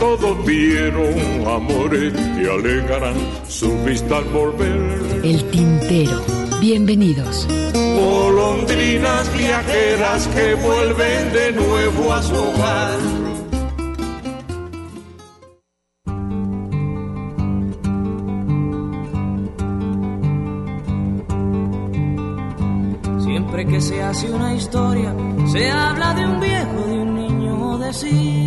Todos 0.00 0.46
vieron 0.46 1.46
amores 1.46 2.14
y 2.14 2.46
alegarán 2.48 3.16
su 3.46 3.70
vista 3.84 4.16
al 4.16 4.24
volver. 4.24 5.20
El 5.22 5.44
tintero. 5.50 6.22
Bienvenidos. 6.58 7.46
Golondrinas 7.74 9.30
viajeras 9.36 10.26
que 10.28 10.54
vuelven 10.54 11.32
de 11.34 11.52
nuevo 11.52 12.12
a 12.14 12.22
su 12.22 12.34
hogar. 12.34 12.98
Siempre 23.22 23.66
que 23.66 23.80
se 23.82 24.02
hace 24.02 24.30
una 24.30 24.54
historia, 24.54 25.14
se 25.52 25.70
habla 25.70 26.14
de 26.14 26.26
un 26.26 26.40
viejo, 26.40 26.86
de 26.86 26.98
un 26.98 27.14
niño 27.14 27.72
o 27.72 27.78
de 27.78 27.92
sí. 27.92 28.39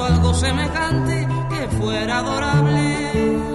Algo 0.00 0.32
semejante 0.34 1.28
que 1.50 1.68
fuera 1.76 2.18
adorable 2.18 3.51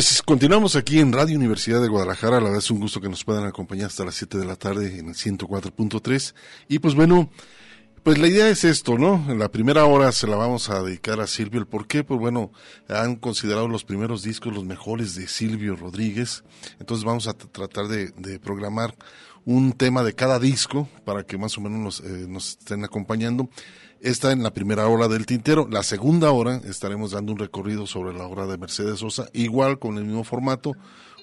Pues 0.00 0.22
continuamos 0.22 0.76
aquí 0.76 0.98
en 0.98 1.12
Radio 1.12 1.36
Universidad 1.36 1.82
de 1.82 1.88
Guadalajara. 1.88 2.38
La 2.38 2.44
verdad 2.44 2.60
es 2.60 2.70
un 2.70 2.80
gusto 2.80 3.02
que 3.02 3.10
nos 3.10 3.22
puedan 3.22 3.44
acompañar 3.44 3.88
hasta 3.88 4.02
las 4.02 4.14
7 4.14 4.38
de 4.38 4.46
la 4.46 4.56
tarde 4.56 4.98
en 4.98 5.08
el 5.08 5.14
104.3. 5.14 6.34
Y 6.68 6.78
pues 6.78 6.94
bueno, 6.94 7.28
pues 8.02 8.16
la 8.16 8.28
idea 8.28 8.48
es 8.48 8.64
esto, 8.64 8.96
¿no? 8.96 9.22
En 9.30 9.38
la 9.38 9.50
primera 9.50 9.84
hora 9.84 10.10
se 10.12 10.26
la 10.26 10.36
vamos 10.36 10.70
a 10.70 10.82
dedicar 10.82 11.20
a 11.20 11.26
Silvio. 11.26 11.60
¿El 11.60 11.66
por 11.66 11.86
qué? 11.86 12.02
Pues 12.02 12.18
bueno, 12.18 12.50
han 12.88 13.16
considerado 13.16 13.68
los 13.68 13.84
primeros 13.84 14.22
discos 14.22 14.54
los 14.54 14.64
mejores 14.64 15.16
de 15.16 15.28
Silvio 15.28 15.76
Rodríguez. 15.76 16.44
Entonces 16.78 17.04
vamos 17.04 17.28
a 17.28 17.34
tratar 17.34 17.86
de, 17.88 18.38
programar 18.38 18.94
un 19.44 19.74
tema 19.74 20.02
de 20.02 20.14
cada 20.14 20.38
disco 20.38 20.88
para 21.04 21.24
que 21.24 21.36
más 21.36 21.58
o 21.58 21.60
menos 21.60 21.78
nos, 21.78 22.00
eh, 22.00 22.24
nos 22.26 22.52
estén 22.52 22.84
acompañando. 22.84 23.50
Esta 24.02 24.32
en 24.32 24.42
la 24.42 24.54
primera 24.54 24.88
hora 24.88 25.08
del 25.08 25.26
tintero. 25.26 25.68
La 25.70 25.82
segunda 25.82 26.30
hora 26.30 26.56
estaremos 26.64 27.10
dando 27.10 27.32
un 27.32 27.38
recorrido 27.38 27.86
sobre 27.86 28.16
la 28.16 28.24
obra 28.24 28.46
de 28.46 28.56
Mercedes 28.56 29.00
Sosa, 29.00 29.28
igual 29.34 29.78
con 29.78 29.98
el 29.98 30.04
mismo 30.04 30.24
formato, 30.24 30.72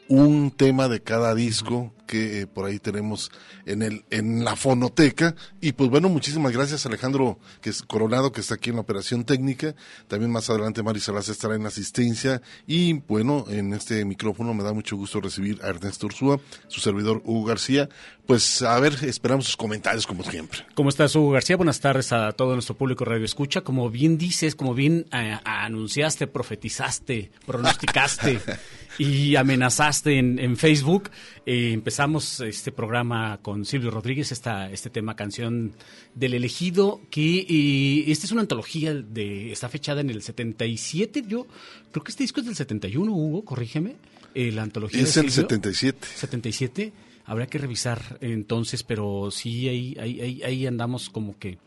un 0.10 0.52
tema 0.52 0.88
de 0.88 1.02
cada 1.02 1.36
disco 1.36 1.94
que 2.08 2.42
eh, 2.42 2.48
por 2.48 2.66
ahí 2.66 2.80
tenemos 2.80 3.32
en 3.66 3.84
el 3.84 4.06
en 4.10 4.44
la 4.44 4.56
fonoteca. 4.56 5.36
Y 5.62 5.74
pues 5.74 5.90
bueno 5.90 6.10
muchísimas 6.10 6.54
gracias 6.54 6.86
Alejandro 6.86 7.38
que 7.62 7.70
es 7.70 7.84
Coronado 7.84 8.32
que 8.32 8.42
está 8.42 8.56
aquí 8.56 8.70
en 8.72 8.78
la 8.78 8.82
operación 8.82 9.26
técnica. 9.26 9.76
También 10.08 10.32
más 10.32 10.50
adelante 10.50 10.82
Mari 10.82 11.00
Salas 11.00 11.30
estará 11.30 11.56
en 11.56 11.66
asistencia. 11.66 12.42
Y 12.66 12.94
bueno 12.94 13.46
en 13.50 13.74
este 13.74 14.04
micrófono 14.06 14.54
me 14.54 14.64
da 14.64 14.74
mucho 14.74 14.96
gusto 14.96 15.22
recibir 15.22 15.60
a 15.62 15.68
Ernesto 15.68 16.08
Ursúa 16.08 16.40
su 16.68 16.80
servidor 16.80 17.22
Hugo 17.26 17.46
García. 17.46 17.90
Pues 18.26 18.62
a 18.62 18.78
ver 18.80 18.94
esperamos 19.04 19.46
sus 19.46 19.58
comentarios 19.58 20.08
como 20.08 20.24
siempre. 20.24 20.60
¿Cómo 20.76 20.90
estás, 20.90 21.16
Hugo 21.16 21.32
García? 21.32 21.56
Buenas 21.56 21.80
tardes 21.80 22.12
a 22.12 22.34
todo 22.34 22.54
nuestro 22.54 22.76
público 22.76 23.06
Radio 23.06 23.24
Escucha. 23.24 23.62
Como 23.62 23.90
bien 23.90 24.18
dices, 24.18 24.54
como 24.56 24.74
bien 24.74 25.06
eh, 25.14 25.38
anunciaste, 25.46 26.28
profetizaste, 26.28 27.32
pronosticaste, 27.46 28.40
y 28.98 29.36
amenazaste 29.36 30.18
en, 30.18 30.40
en 30.40 30.58
Facebook. 30.58 31.10
Eh, 31.46 31.72
empezamos 31.74 32.40
este 32.42 32.72
programa 32.72 33.40
con 33.42 33.66
Silvio 33.66 33.92
Rodríguez, 33.92 34.32
esta, 34.32 34.72
este 34.72 34.90
tema 34.90 35.16
canción 35.16 35.74
del 36.16 36.34
elegido, 36.34 37.02
que 37.10 37.46
eh, 37.50 38.12
esta 38.12 38.26
es 38.26 38.32
una 38.32 38.42
antología 38.42 38.94
de, 38.94 39.52
está 39.52 39.70
fechada 39.70 40.02
en 40.02 40.10
el 40.10 40.22
77, 40.22 41.24
yo 41.28 41.48
creo 41.92 42.04
que 42.04 42.12
este 42.12 42.24
disco 42.24 42.40
es 42.40 42.48
del 42.48 42.56
71, 42.56 43.12
Hugo, 43.12 43.46
corrígeme. 43.46 43.96
Eh, 44.34 44.52
la 44.52 44.64
antología 44.64 45.02
es 45.02 45.16
de 45.16 45.22
el 45.22 45.32
Silvio. 45.32 45.50
77. 45.50 46.08
77. 46.16 46.94
Habrá 47.26 47.48
que 47.48 47.58
revisar 47.58 48.18
entonces, 48.22 48.84
pero 48.84 49.30
sí, 49.32 49.68
ahí, 49.68 49.98
ahí, 50.00 50.22
ahí, 50.22 50.44
ahí 50.44 50.68
andamos 50.68 51.10
como 51.10 51.38
que 51.38 51.58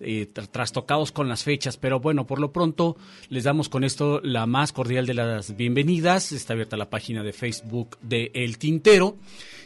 eh, 0.00 0.28
tra- 0.32 0.48
trastocados 0.50 1.12
con 1.12 1.28
las 1.28 1.44
fechas. 1.44 1.76
Pero 1.76 2.00
bueno, 2.00 2.26
por 2.26 2.40
lo 2.40 2.52
pronto 2.52 2.96
les 3.28 3.44
damos 3.44 3.68
con 3.68 3.84
esto 3.84 4.20
la 4.22 4.46
más 4.46 4.72
cordial 4.72 5.06
de 5.06 5.14
las 5.14 5.56
bienvenidas. 5.56 6.32
Está 6.32 6.54
abierta 6.54 6.76
la 6.76 6.90
página 6.90 7.22
de 7.22 7.32
Facebook 7.32 7.98
de 8.02 8.30
El 8.34 8.58
Tintero. 8.58 9.16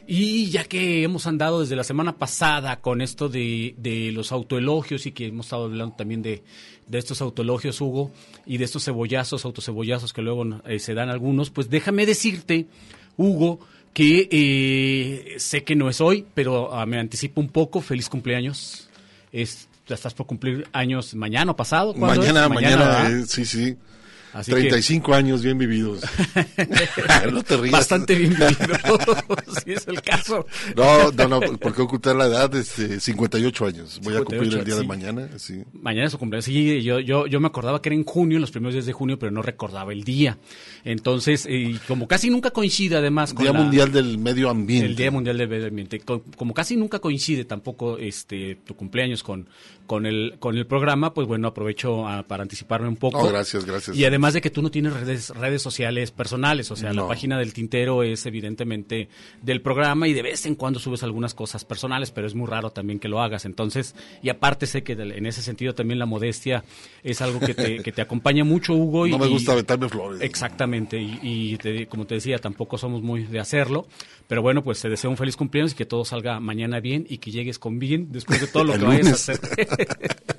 Y 0.06 0.50
ya 0.50 0.64
que 0.64 1.02
hemos 1.02 1.26
andado 1.26 1.60
desde 1.60 1.76
la 1.76 1.84
semana 1.84 2.18
pasada 2.18 2.80
con 2.82 3.00
esto 3.00 3.30
de, 3.30 3.74
de 3.78 4.12
los 4.12 4.32
autoelogios 4.32 5.06
y 5.06 5.12
que 5.12 5.28
hemos 5.28 5.46
estado 5.46 5.64
hablando 5.64 5.94
también 5.96 6.20
de, 6.20 6.42
estos 6.92 7.22
autoelogios, 7.22 7.80
Hugo, 7.80 8.10
y 8.44 8.58
de 8.58 8.64
estos 8.66 8.84
cebollazos, 8.84 9.46
autocebollazos 9.46 10.12
que 10.12 10.20
luego 10.20 10.44
eh, 10.66 10.78
se 10.78 10.92
dan 10.92 11.08
algunos, 11.08 11.48
pues 11.48 11.70
déjame 11.70 12.04
decirte, 12.04 12.66
Hugo, 13.16 13.60
que 13.94 14.28
eh, 14.30 15.34
sé 15.38 15.64
que 15.64 15.74
no 15.74 15.88
es 15.88 16.02
hoy, 16.02 16.26
pero 16.34 16.74
ah, 16.74 16.84
me 16.84 16.98
anticipo 16.98 17.40
un 17.40 17.48
poco. 17.48 17.80
Feliz 17.80 18.10
cumpleaños. 18.10 18.90
Estás 19.88 20.14
por 20.14 20.26
cumplir 20.26 20.66
años 20.72 21.14
mañana 21.14 21.52
o 21.52 21.56
pasado. 21.56 21.92
¿Cuándo 21.94 22.20
Mañana, 22.22 22.48
mañana, 22.48 22.76
¿verdad? 22.86 23.12
eh, 23.12 23.24
sí, 23.26 23.44
sí. 23.44 23.76
Así 24.34 24.50
que- 24.52 24.58
35 24.62 25.14
años 25.14 25.42
bien 25.42 25.56
vividos. 25.58 26.02
no 27.32 27.42
te 27.42 27.56
rías. 27.56 27.72
Bastante 27.72 28.14
bien 28.14 28.30
vivido, 28.30 28.56
si 29.64 29.72
es 29.72 29.86
el 29.86 30.02
caso. 30.02 30.46
No, 30.76 31.12
no, 31.12 31.28
no, 31.28 31.40
¿por 31.58 31.74
qué 31.74 31.82
ocultar 31.82 32.16
la 32.16 32.26
edad? 32.26 32.54
Este, 32.54 32.98
58 33.00 33.66
años. 33.66 34.00
Voy 34.02 34.14
a 34.14 34.18
58, 34.18 34.24
cumplir 34.24 34.58
el 34.58 34.64
día 34.64 34.74
de 34.76 34.84
mañana, 34.86 35.28
sí. 35.38 35.62
Mañana 35.80 36.06
es 36.06 36.12
su 36.12 36.18
cumpleaños. 36.18 36.44
Sí, 36.46 36.82
yo, 36.82 36.98
yo, 37.00 37.26
yo 37.26 37.40
me 37.40 37.46
acordaba 37.46 37.80
que 37.80 37.90
era 37.90 37.96
en 37.96 38.04
junio, 38.04 38.36
en 38.36 38.40
los 38.40 38.50
primeros 38.50 38.74
días 38.74 38.86
de 38.86 38.92
junio, 38.92 39.18
pero 39.18 39.30
no 39.30 39.42
recordaba 39.42 39.92
el 39.92 40.02
día. 40.04 40.38
Entonces, 40.84 41.46
eh, 41.48 41.78
como 41.86 42.08
casi 42.08 42.30
nunca 42.30 42.50
coincide 42.50 42.96
además 42.96 43.34
con 43.34 43.44
Día 43.44 43.52
la- 43.52 43.60
Mundial 43.60 43.92
del 43.92 44.18
Medio 44.18 44.50
Ambiente. 44.50 44.86
El 44.86 44.96
Día 44.96 45.10
Mundial 45.10 45.38
del 45.38 45.48
Medio 45.48 45.66
Ambiente. 45.68 46.00
Co- 46.00 46.24
Como 46.36 46.54
casi 46.54 46.76
nunca 46.76 46.98
coincide 46.98 47.44
tampoco 47.44 47.98
este 47.98 48.56
tu 48.66 48.74
cumpleaños 48.74 49.22
con, 49.22 49.48
con 49.86 50.06
el 50.06 50.36
con 50.38 50.56
el 50.56 50.66
programa, 50.66 51.12
pues 51.14 51.26
bueno, 51.28 51.48
aprovecho 51.48 52.06
ah, 52.08 52.24
para 52.26 52.42
anticiparme 52.42 52.88
un 52.88 52.96
poco. 52.96 53.22
No, 53.22 53.28
gracias, 53.28 53.64
gracias. 53.64 53.96
Y 53.96 54.04
además 54.04 54.23
de 54.32 54.40
que 54.40 54.48
tú 54.48 54.62
no 54.62 54.70
tienes 54.70 54.94
redes 54.94 55.28
redes 55.30 55.60
sociales 55.60 56.10
personales, 56.10 56.70
o 56.70 56.76
sea, 56.76 56.92
la 56.94 57.02
No. 57.02 57.08
página 57.08 57.38
del 57.38 57.52
Tintero 57.52 58.02
es 58.02 58.24
evidentemente 58.24 59.08
del 59.42 59.60
programa 59.60 60.08
y 60.08 60.14
de 60.14 60.22
vez 60.22 60.46
en 60.46 60.54
cuando 60.54 60.78
subes 60.80 61.02
algunas 61.02 61.34
cosas 61.34 61.64
personales, 61.66 62.10
pero 62.12 62.26
es 62.26 62.34
muy 62.34 62.46
raro 62.48 62.70
también 62.70 62.98
que 62.98 63.08
lo 63.08 63.20
hagas. 63.20 63.44
Entonces, 63.44 63.94
y 64.22 64.30
aparte 64.30 64.66
sé 64.66 64.82
que 64.82 64.92
en 64.92 65.26
ese 65.26 65.42
sentido 65.42 65.74
también 65.74 65.98
la 65.98 66.06
modestia 66.06 66.64
es 67.02 67.20
algo 67.20 67.40
que 67.40 67.52
te, 67.54 67.82
que 67.82 67.92
te 67.92 68.00
acompaña 68.00 68.44
mucho, 68.44 68.72
Hugo. 68.74 69.06
No 69.06 69.16
y, 69.16 69.18
me 69.20 69.26
y- 69.26 69.30
gusta 69.32 69.52
aventarme 69.52 69.88
flores. 69.88 70.20
Exactamente, 70.22 70.98
y, 71.00 71.18
y 71.22 71.56
te- 71.58 71.86
como 71.86 72.06
te 72.06 72.14
decía, 72.14 72.38
tampoco 72.38 72.78
somos 72.78 73.02
muy 73.02 73.24
de 73.24 73.40
hacerlo, 73.40 73.86
pero 74.28 74.40
bueno, 74.40 74.62
pues 74.64 74.80
te 74.80 74.88
deseo 74.88 75.10
un 75.10 75.16
feliz 75.16 75.36
cumpleaños 75.36 75.72
y 75.72 75.74
que 75.76 75.84
todo 75.84 76.04
salga 76.04 76.40
mañana 76.40 76.80
bien 76.80 77.04
y 77.08 77.18
que 77.18 77.30
llegues 77.30 77.58
con 77.58 77.78
bien 77.78 78.08
después 78.12 78.40
de 78.40 78.46
todo 78.46 78.64
lo 78.64 78.72
que 78.78 78.84
vayas 78.84 79.08
a 79.28 79.32
hacer 79.32 79.40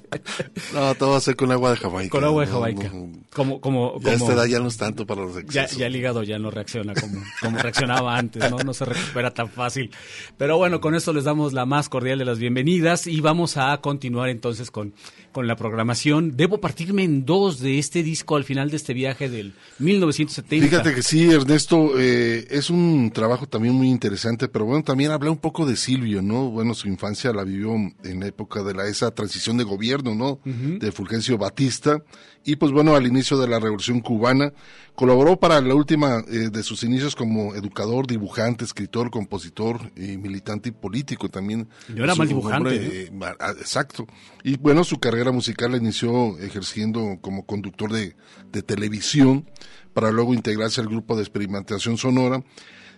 No, 0.74 0.96
todo 0.96 1.12
va 1.12 1.18
a 1.18 1.22
ser 1.22 1.36
con 1.36 1.52
agua 1.52 1.72
de 1.72 1.78
Jamaica. 1.78 2.10
con 2.10 2.24
agua 2.24 2.46
de 2.46 2.52
Jamaica. 2.52 2.90
no. 2.94 3.12
Como, 3.34 3.60
como, 3.60 3.96
Ya 4.00 4.14
como- 4.14 4.16
esta 4.16 4.34
edad 4.34 4.46
ya 4.46 4.60
no 4.60 4.68
es 4.68 4.78
tanto 4.78 5.06
para 5.06 5.22
los 5.22 5.34
ya, 5.36 5.40
excesos. 5.42 5.78
ya 5.78 5.88
el 5.88 5.96
hígado 5.96 6.24
ya 6.24 6.40
no 6.40 6.52
reacciona 6.52 6.94
como, 6.94 7.22
como 7.42 7.58
reaccionaba 7.58 8.18
antes, 8.18 8.50
¿no? 8.50 8.58
No 8.60 8.74
se 8.74 8.86
recupera 8.86 9.34
tan 9.34 9.50
fácil. 9.50 9.92
Pero 10.38 10.58
bueno, 10.58 10.80
con 10.80 10.96
esto 10.96 11.12
les 11.14 11.26
damos 11.26 11.52
la 11.54 11.66
más 11.66 11.90
cordial 11.90 12.18
de 12.20 12.26
las 12.26 12.40
bienvenidas 12.40 13.08
y 13.08 13.20
vamos 13.22 13.58
a 13.58 13.78
continuar 13.82 14.30
entonces 14.30 14.72
con, 14.72 14.94
con 15.36 15.48
la 15.48 15.58
programación. 15.58 16.38
Debo 16.38 16.62
partirme 16.62 17.04
en 17.04 17.26
dos 17.26 17.60
de 17.60 17.78
este 17.78 18.04
disco 18.04 18.38
al 18.38 18.46
final 18.46 18.70
de 18.70 18.78
este 18.78 18.94
viaje 18.94 19.28
del 19.28 19.54
1970. 19.80 20.66
Fíjate 20.70 20.96
que 20.96 21.04
sí, 21.04 21.30
Ernesto, 21.30 22.00
eh, 22.00 22.48
es 22.50 22.70
un 22.70 23.12
trabajo 23.14 23.46
también 23.46 23.74
muy 23.76 23.90
interesante, 23.90 24.48
pero 24.48 24.64
bueno, 24.64 24.82
también 24.86 25.12
habla 25.12 25.30
un 25.32 25.38
poco 25.38 25.66
de 25.66 25.76
Silvio, 25.76 26.22
¿no? 26.22 26.50
Bueno, 26.52 26.74
su 26.74 26.88
infancia 26.88 27.34
la 27.34 27.44
vivió 27.44 27.74
en 27.76 28.20
la 28.22 28.28
época 28.28 28.64
de 28.64 28.74
la, 28.74 28.88
esa 28.88 29.12
transición 29.12 29.58
de 29.58 29.66
gobierno, 29.66 30.16
¿no? 30.16 30.40
De 30.46 30.90
Fulgencio 30.94 31.38
Batista. 31.38 32.02
Y 32.48 32.58
pues 32.58 32.72
bueno, 32.72 32.96
al 32.96 33.08
inicio 33.08 33.38
de 33.40 33.48
la 33.48 33.60
Revolución 33.60 34.02
Cubana, 34.02 34.54
colaboró 34.94 35.38
para 35.40 35.60
la 35.62 35.74
última 35.74 36.24
eh, 36.30 36.50
de 36.52 36.62
sus 36.62 36.84
inicios 36.84 37.16
como 37.16 37.56
educador, 37.56 38.06
dibujante, 38.06 38.64
escritor, 38.64 39.10
compositor 39.10 39.80
y 39.98 40.16
militante 40.18 40.70
y 40.70 40.72
político 40.72 41.28
también. 41.28 41.68
No 41.90 42.04
era 42.04 42.14
mal 42.14 42.28
dibujante, 42.28 42.70
nombre, 42.70 43.02
eh, 43.06 43.10
ma- 43.12 43.36
ah, 43.40 43.52
exacto. 43.60 44.06
Y 44.44 44.58
bueno, 44.58 44.84
su 44.84 45.00
carrera 45.00 45.25
musical 45.32 45.72
la 45.72 45.78
inició 45.78 46.38
ejerciendo 46.40 47.20
como 47.22 47.46
conductor 47.46 47.92
de, 47.92 48.16
televisión 48.64 49.50
para 49.94 50.12
luego 50.12 50.34
integrarse 50.34 50.82
al 50.82 50.88
grupo 50.88 51.16
de 51.16 51.24
experimentación 51.24 51.98
sonora 51.98 52.44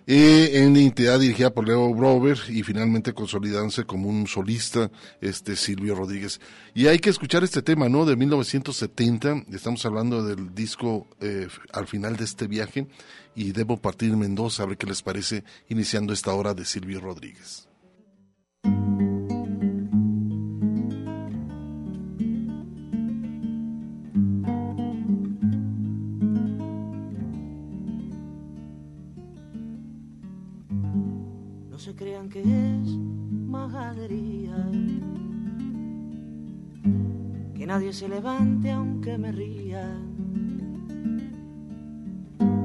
eh, 0.05 0.63
en 0.63 0.77
entidad 0.77 1.19
dirigida 1.19 1.53
por 1.53 1.67
Leo 1.67 1.93
Brover 1.93 2.39
y 2.47 2.63
finalmente 2.63 3.13
consolidándose 3.13 3.83
como 3.83 4.07
un 4.07 4.27
solista, 4.27 4.89
este 5.19 5.55
Silvio 5.55 5.95
Rodríguez. 5.95 6.39
Y 6.73 6.87
hay 6.87 6.99
que 6.99 7.09
escuchar 7.09 7.43
este 7.43 7.61
tema, 7.61 7.89
¿no? 7.89 8.05
De 8.05 8.15
1970, 8.15 9.45
estamos 9.51 9.85
hablando 9.85 10.23
del 10.23 10.55
disco 10.55 11.07
eh, 11.19 11.47
al 11.73 11.87
final 11.87 12.15
de 12.15 12.23
este 12.23 12.47
viaje 12.47 12.87
y 13.35 13.51
debo 13.51 13.77
partir 13.77 14.13
en 14.13 14.19
Mendoza, 14.19 14.63
a 14.63 14.67
ver 14.67 14.77
qué 14.77 14.87
les 14.87 15.01
parece 15.01 15.43
iniciando 15.67 16.13
esta 16.13 16.33
hora 16.33 16.53
de 16.53 16.63
Silvio 16.63 17.01
Rodríguez. 17.01 17.66
Nadie 37.77 37.93
se 37.93 38.07
levante 38.07 38.71
aunque 38.71 39.19
me 39.19 39.31
ría. 39.31 39.85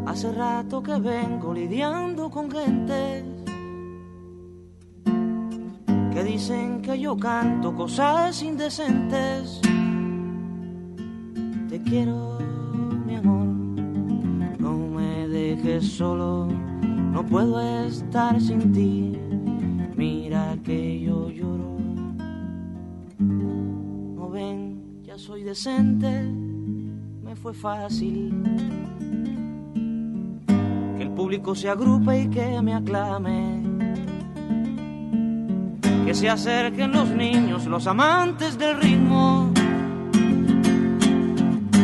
Hace 0.06 0.32
rato 0.32 0.82
que 0.82 0.98
vengo 0.98 1.52
lidiando 1.52 2.30
con 2.30 2.50
gente 2.50 3.22
que 6.14 6.24
dicen 6.24 6.80
que 6.80 6.98
yo 6.98 7.14
canto 7.18 7.74
cosas 7.74 8.42
indecentes. 8.42 9.60
Te 11.68 11.82
quiero, 11.82 12.38
mi 13.06 13.16
amor, 13.16 13.48
no 14.58 14.72
me 14.96 15.28
dejes 15.28 15.92
solo, 15.92 16.48
no 17.12 17.22
puedo 17.26 17.60
estar 17.86 18.40
sin 18.40 18.72
ti. 18.72 19.18
Mira 19.94 20.56
que 20.64 21.02
yo 21.02 21.28
lloro. 21.28 21.71
Ya 25.12 25.18
soy 25.18 25.42
decente, 25.42 26.22
me 27.22 27.36
fue 27.36 27.52
fácil. 27.52 28.32
Que 30.96 31.02
el 31.02 31.10
público 31.10 31.54
se 31.54 31.68
agrupe 31.68 32.22
y 32.22 32.28
que 32.28 32.62
me 32.62 32.72
aclame. 32.74 33.62
Que 36.06 36.14
se 36.14 36.30
acerquen 36.30 36.92
los 36.92 37.10
niños, 37.10 37.66
los 37.66 37.86
amantes 37.86 38.56
del 38.56 38.80
ritmo. 38.80 39.52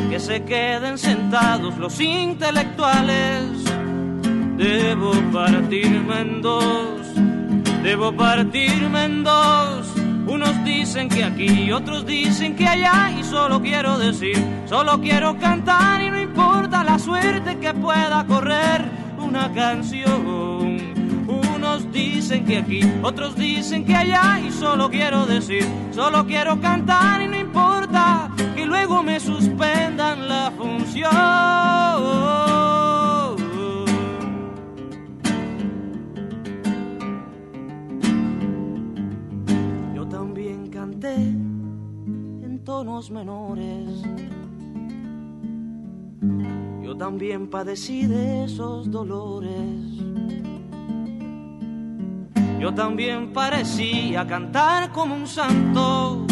Que 0.09 0.19
se 0.19 0.45
queden 0.45 0.97
sentados 0.97 1.77
los 1.77 2.01
intelectuales. 2.01 3.43
Debo 4.57 5.13
partirme 5.31 6.21
en 6.23 6.41
dos, 6.41 7.03
debo 7.83 8.11
partirme 8.17 9.05
en 9.05 9.23
dos. 9.23 9.98
Unos 10.29 10.63
dicen 10.63 11.09
que 11.09 11.25
aquí, 11.25 11.73
otros 11.73 12.05
dicen 12.05 12.55
que 12.55 12.67
allá. 12.69 13.11
Y 13.19 13.25
solo 13.25 13.63
quiero 13.63 13.99
decir, 13.99 14.37
solo 14.67 15.01
quiero 15.01 15.39
cantar 15.39 16.03
y 16.03 16.11
no 16.11 16.21
importa 16.21 16.85
la 16.85 16.99
suerte 16.99 17.59
que 17.59 17.73
pueda 17.73 18.27
correr 18.27 18.85
una 19.19 19.51
canción. 19.53 20.77
Unos 21.27 21.91
dicen 21.93 22.45
que 22.45 22.59
aquí, 22.59 22.81
otros 23.03 23.37
dicen 23.37 23.85
que 23.85 23.95
allá. 23.95 24.41
Y 24.47 24.51
solo 24.51 24.91
quiero 24.91 25.25
decir, 25.25 25.67
solo 25.93 26.27
quiero 26.27 26.61
cantar 26.61 27.23
y 27.23 27.29
no 27.29 27.39
importa 27.39 28.31
que 28.55 28.67
luego 28.67 29.03
me 29.03 29.19
suspendan 29.21 30.29
la 30.29 30.53
función. 30.57 32.48
Menores. 43.11 44.03
Yo 46.83 46.97
también 46.97 47.49
padecí 47.49 48.07
de 48.07 48.45
esos 48.45 48.91
dolores. 48.91 50.03
Yo 52.59 52.75
también 52.75 53.33
parecía 53.33 54.27
cantar 54.27 54.91
como 54.91 55.15
un 55.15 55.29
santo. 55.29 56.27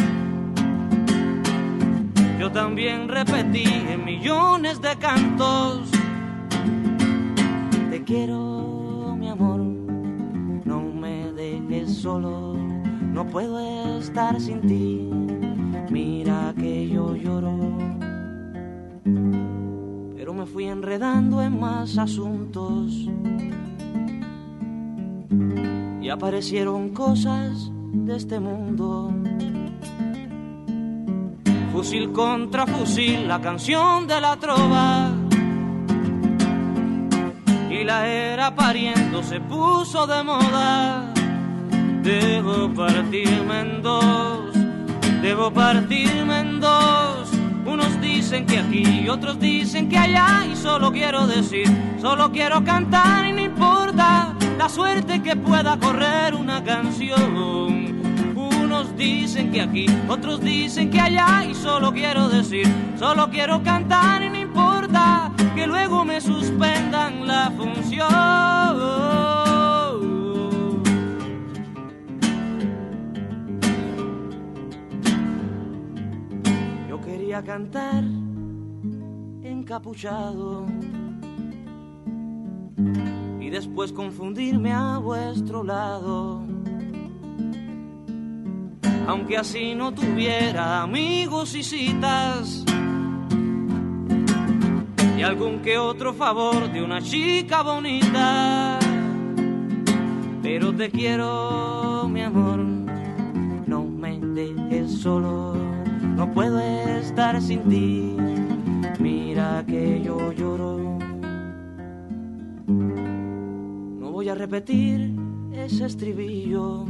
Yo 2.40 2.50
también 2.50 3.08
repetí 3.08 3.64
en 3.64 4.04
millones 4.04 4.80
de 4.80 4.96
cantos. 4.96 5.88
Te 7.90 8.02
quiero, 8.02 9.14
mi 9.16 9.28
amor, 9.28 9.61
no 10.64 10.80
me 10.80 11.32
dejes 11.32 11.96
solo, 11.96 12.54
no 12.54 13.25
puedo 13.25 13.99
estar 13.99 14.40
sin 14.40 14.61
ti. 14.62 15.45
Mira 15.90 16.55
que 16.57 16.88
yo 16.88 17.14
lloro, 17.14 17.59
pero 20.16 20.35
me 20.35 20.47
fui 20.47 20.64
enredando 20.64 21.43
en 21.43 21.59
más 21.59 21.97
asuntos 21.99 23.09
y 26.07 26.09
aparecieron 26.09 26.90
cosas 26.90 27.73
de 27.93 28.16
este 28.16 28.38
mundo. 28.38 29.12
Fusil 31.73 32.12
contra 32.12 32.64
fusil, 32.64 33.26
la 33.26 33.40
canción 33.40 34.07
de 34.07 34.21
la 34.21 34.37
trova. 34.37 35.11
Y 37.69 37.83
la 37.83 38.07
era 38.07 38.55
pariendo 38.55 39.23
se 39.25 39.40
puso 39.40 40.07
de 40.07 40.23
moda. 40.23 41.12
Debo 42.05 42.73
partirme 42.73 43.61
en 43.62 43.83
dos, 43.83 44.45
debo 45.23 45.50
partirme 45.50 46.40
en 46.40 46.61
dos. 46.61 47.30
Unos 47.64 48.00
dicen 48.00 48.46
que 48.46 48.58
aquí, 48.58 49.08
otros 49.08 49.38
dicen 49.40 49.88
que 49.88 49.99
allá. 49.99 50.46
Y 50.50 50.56
solo 50.56 50.92
quiero 50.92 51.26
decir, 51.26 51.66
solo 52.00 52.30
quiero 52.32 52.64
cantar 52.64 53.26
y 53.26 53.32
no 53.32 53.42
importa 53.42 54.35
la 54.58 54.68
suerte 54.68 55.23
que 55.23 55.37
pueda 55.37 55.78
correr 55.78 56.35
una 56.35 56.62
canción. 56.62 57.37
Unos 58.35 58.96
dicen 58.96 59.52
que 59.52 59.62
aquí, 59.62 59.87
otros 60.08 60.40
dicen 60.40 60.90
que 60.90 61.00
allá 61.00 61.44
y 61.49 61.54
solo 61.54 61.92
quiero 61.92 62.28
decir, 62.28 62.66
solo 62.99 63.30
quiero 63.30 63.62
cantar 63.62 64.23
y 64.23 64.30
no 64.30 64.38
importa 64.38 65.32
que 65.54 65.66
luego 65.66 66.04
me 66.04 66.20
suspendan 66.20 67.26
la 67.26 67.50
función. 67.56 69.05
Quería 77.37 77.52
cantar 77.55 78.02
encapuchado 79.43 80.64
y 83.38 83.50
después 83.50 83.93
confundirme 83.93 84.73
a 84.73 84.97
vuestro 84.97 85.62
lado. 85.62 86.43
Aunque 89.07 89.37
así 89.37 89.75
no 89.75 89.93
tuviera 89.93 90.81
amigos 90.81 91.55
y 91.55 91.62
citas 91.62 92.64
y 95.19 95.23
algún 95.23 95.61
que 95.61 95.76
otro 95.76 96.14
favor 96.14 96.73
de 96.73 96.83
una 96.83 97.02
chica 97.02 97.61
bonita. 97.61 98.78
Pero 100.43 100.75
te 100.75 100.90
quiero, 100.90 102.09
mi 102.09 102.23
amor, 102.23 102.61
no 103.66 103.85
me 103.85 104.19
dejes 104.21 105.00
solo, 105.00 105.65
no 106.16 106.32
puedo 106.32 106.58
estar 106.58 107.40
sin 107.40 107.62
ti. 107.68 108.16
Mira 108.99 109.62
que 109.66 110.02
yo 110.02 110.32
lloro 110.32 110.76
voy 114.16 114.30
a 114.30 114.35
repetir 114.35 115.14
ese 115.52 115.85
estribillo. 115.85 116.87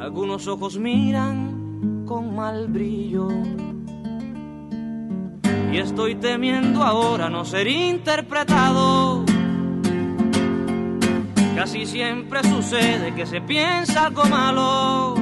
Algunos 0.00 0.48
ojos 0.48 0.78
miran 0.78 2.04
con 2.06 2.34
mal 2.34 2.66
brillo. 2.68 3.28
Y 5.70 5.76
estoy 5.76 6.14
temiendo 6.14 6.82
ahora 6.82 7.28
no 7.28 7.44
ser 7.44 7.68
interpretado. 7.68 9.24
Casi 11.54 11.84
siempre 11.84 12.42
sucede 12.42 13.14
que 13.14 13.26
se 13.26 13.42
piensa 13.42 14.06
algo 14.06 14.24
malo. 14.24 15.21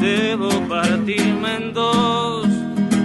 Debo 0.00 0.48
partirme 0.68 1.56
en 1.56 1.74
dos, 1.74 2.48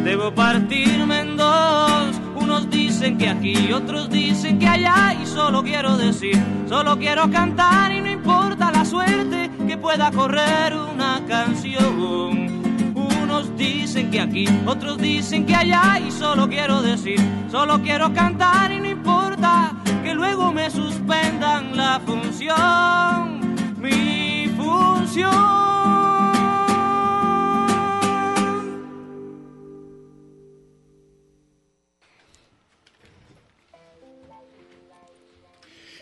debo 0.04 0.34
partirme 0.34 1.20
en 1.20 1.38
dos 1.38 2.22
unos 2.46 2.70
dicen 2.70 3.18
que 3.18 3.28
aquí, 3.28 3.74
otros 3.74 4.10
dicen 4.10 4.60
que 4.60 4.68
allá 4.68 5.14
y 5.22 5.25
solo 5.25 5.64
quiero 5.64 5.98
decir, 5.98 6.42
solo 6.70 6.98
quiero 6.98 7.30
cantar 7.30 7.92
y 7.92 8.00
no 8.00 8.10
importa 8.10 8.72
la 8.72 8.86
suerte 8.86 9.50
que 9.68 9.78
pueda 9.78 10.12
correr 10.12 10.74
una 10.75 11.22
canción. 11.28 12.62
Unos 12.96 13.58
dicen 13.58 14.12
que 14.12 14.22
aquí, 14.22 14.48
otros 14.66 14.98
dicen 15.00 15.46
que 15.46 15.56
allá 15.56 16.00
y 16.00 16.12
solo 16.12 16.48
quiero 16.48 16.82
decir, 16.82 17.20
solo 17.52 17.82
quiero 17.82 18.14
cantar 18.14 18.72
y 18.72 18.80
no 18.80 18.90
importa 18.90 19.74
que 20.04 20.14
luego 20.14 20.54
me 20.54 20.70
suspendan 20.70 21.75
la 21.75 22.00
función, 22.06 23.56
mi 23.82 24.50
función. 24.56 25.75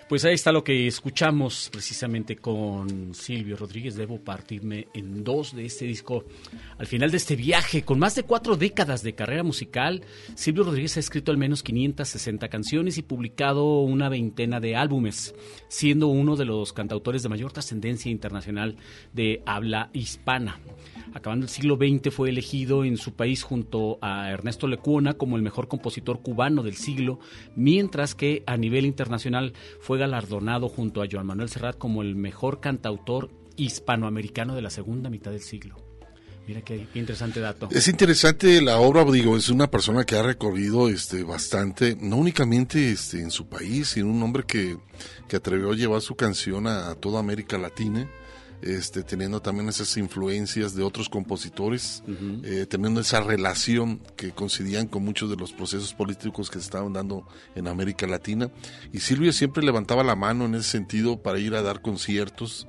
Pues 0.10 0.25
ahí 0.25 0.33
está 0.33 0.51
lo 0.51 0.63
que 0.63 0.86
escuchamos 0.86 1.69
precisamente 1.72 2.36
con 2.36 3.15
Silvio 3.15 3.55
Rodríguez. 3.55 3.95
Debo 3.95 4.19
partirme 4.19 4.88
en 4.93 5.24
dos 5.24 5.55
de 5.55 5.65
este 5.65 5.86
disco. 5.86 6.25
Al 6.77 6.88
final 6.88 7.10
de 7.10 7.17
este 7.17 7.36
viaje, 7.36 7.83
con 7.83 8.00
más 8.00 8.13
de 8.15 8.24
cuatro 8.24 8.55
décadas 8.55 9.01
de 9.01 9.15
carrera 9.15 9.43
musical, 9.43 10.03
Silvio 10.36 10.65
Rodríguez 10.65 10.98
ha 10.98 11.00
escrito 11.00 11.31
al 11.31 11.38
menos 11.38 11.63
560 11.63 12.48
canciones 12.50 12.98
y 12.98 13.01
publicado 13.01 13.81
una 13.81 14.10
veintena 14.10 14.60
de 14.60 14.75
álbumes, 14.75 15.33
siendo 15.67 16.07
uno 16.07 16.36
de 16.36 16.45
los 16.45 16.74
cantautores 16.74 17.24
de 17.24 17.29
mayor 17.29 17.51
trascendencia 17.51 18.12
internacional 18.12 18.75
de 19.13 19.41
habla 19.45 19.89
hispana. 19.93 20.60
Acabando 21.13 21.46
el 21.46 21.50
siglo 21.50 21.77
XX 21.77 22.13
fue 22.13 22.29
elegido 22.29 22.84
en 22.84 22.98
su 22.98 23.13
país 23.13 23.43
junto 23.43 24.00
a 24.01 24.32
Ernesto 24.32 24.67
Lecuona 24.67 25.13
como 25.13 25.36
el 25.36 25.43
mejor 25.43 25.67
compositor 25.67 26.22
cubano 26.22 26.63
del 26.63 26.75
siglo, 26.75 27.20
mientras 27.55 28.15
que 28.15 28.43
a 28.48 28.58
nivel 28.58 28.86
internacional 28.86 29.53
fue 29.79 30.00
galardonado 30.00 30.70
junto 30.70 31.03
a 31.03 31.08
Joan 31.10 31.27
Manuel 31.27 31.50
Serrat 31.50 31.77
como 31.77 32.01
el 32.01 32.15
mejor 32.15 32.60
cantautor 32.60 33.29
hispanoamericano 33.58 34.55
de 34.55 34.63
la 34.63 34.72
segunda 34.72 35.12
mitad 35.12 35.32
del 35.32 35.41
siglo. 35.41 35.75
Mira 36.48 36.62
qué, 36.62 36.88
interesante 36.96 37.39
dato. 37.39 37.70
Es 37.72 37.88
interesante 37.88 38.62
la 38.62 38.79
obra, 38.79 39.05
digo, 39.05 39.38
es 39.38 39.48
una 39.50 39.70
persona 39.72 40.03
que 40.03 40.17
ha 40.17 40.24
recorrido 40.24 40.89
este 40.89 41.24
bastante, 41.24 41.96
no 42.01 42.17
únicamente 42.17 42.91
este 42.91 43.22
en 43.22 43.32
su 43.32 43.48
país, 43.48 43.89
sino 43.89 44.08
un 44.08 44.22
hombre 44.22 44.43
que, 44.46 44.77
que 45.29 45.38
atrevió 45.38 45.72
a 45.72 45.75
llevar 45.75 46.01
su 46.01 46.15
canción 46.15 46.67
a 46.67 46.96
toda 46.96 47.20
América 47.20 47.58
Latina. 47.58 48.10
Este, 48.65 49.03
teniendo 49.03 49.41
también 49.41 49.67
esas 49.67 49.98
influencias 49.98 50.74
de 50.74 50.84
otros 50.84 51.10
compositores, 51.10 52.01
uh 52.08 52.12
-huh. 52.12 52.41
eh, 52.46 52.65
teniendo 52.65 53.01
esa 53.01 53.20
relación 53.20 54.00
que 54.15 54.32
coincidían 54.32 54.88
con 54.88 55.03
muchos 55.03 55.29
de 55.29 55.36
los 55.36 55.51
procesos 55.51 55.93
políticos 55.93 56.50
que 56.50 56.60
se 56.60 56.65
estaban 56.65 56.93
dando 56.93 57.27
en 57.55 57.67
América 57.67 58.08
Latina. 58.08 58.50
Y 58.93 59.00
Silvio 59.01 59.34
siempre 59.34 59.65
levantaba 59.65 60.01
la 60.01 60.15
mano 60.15 60.46
en 60.46 60.55
ese 60.55 60.70
sentido 60.70 61.22
para 61.22 61.39
ir 61.39 61.55
a 61.55 61.62
dar 61.62 61.82
conciertos, 61.82 62.65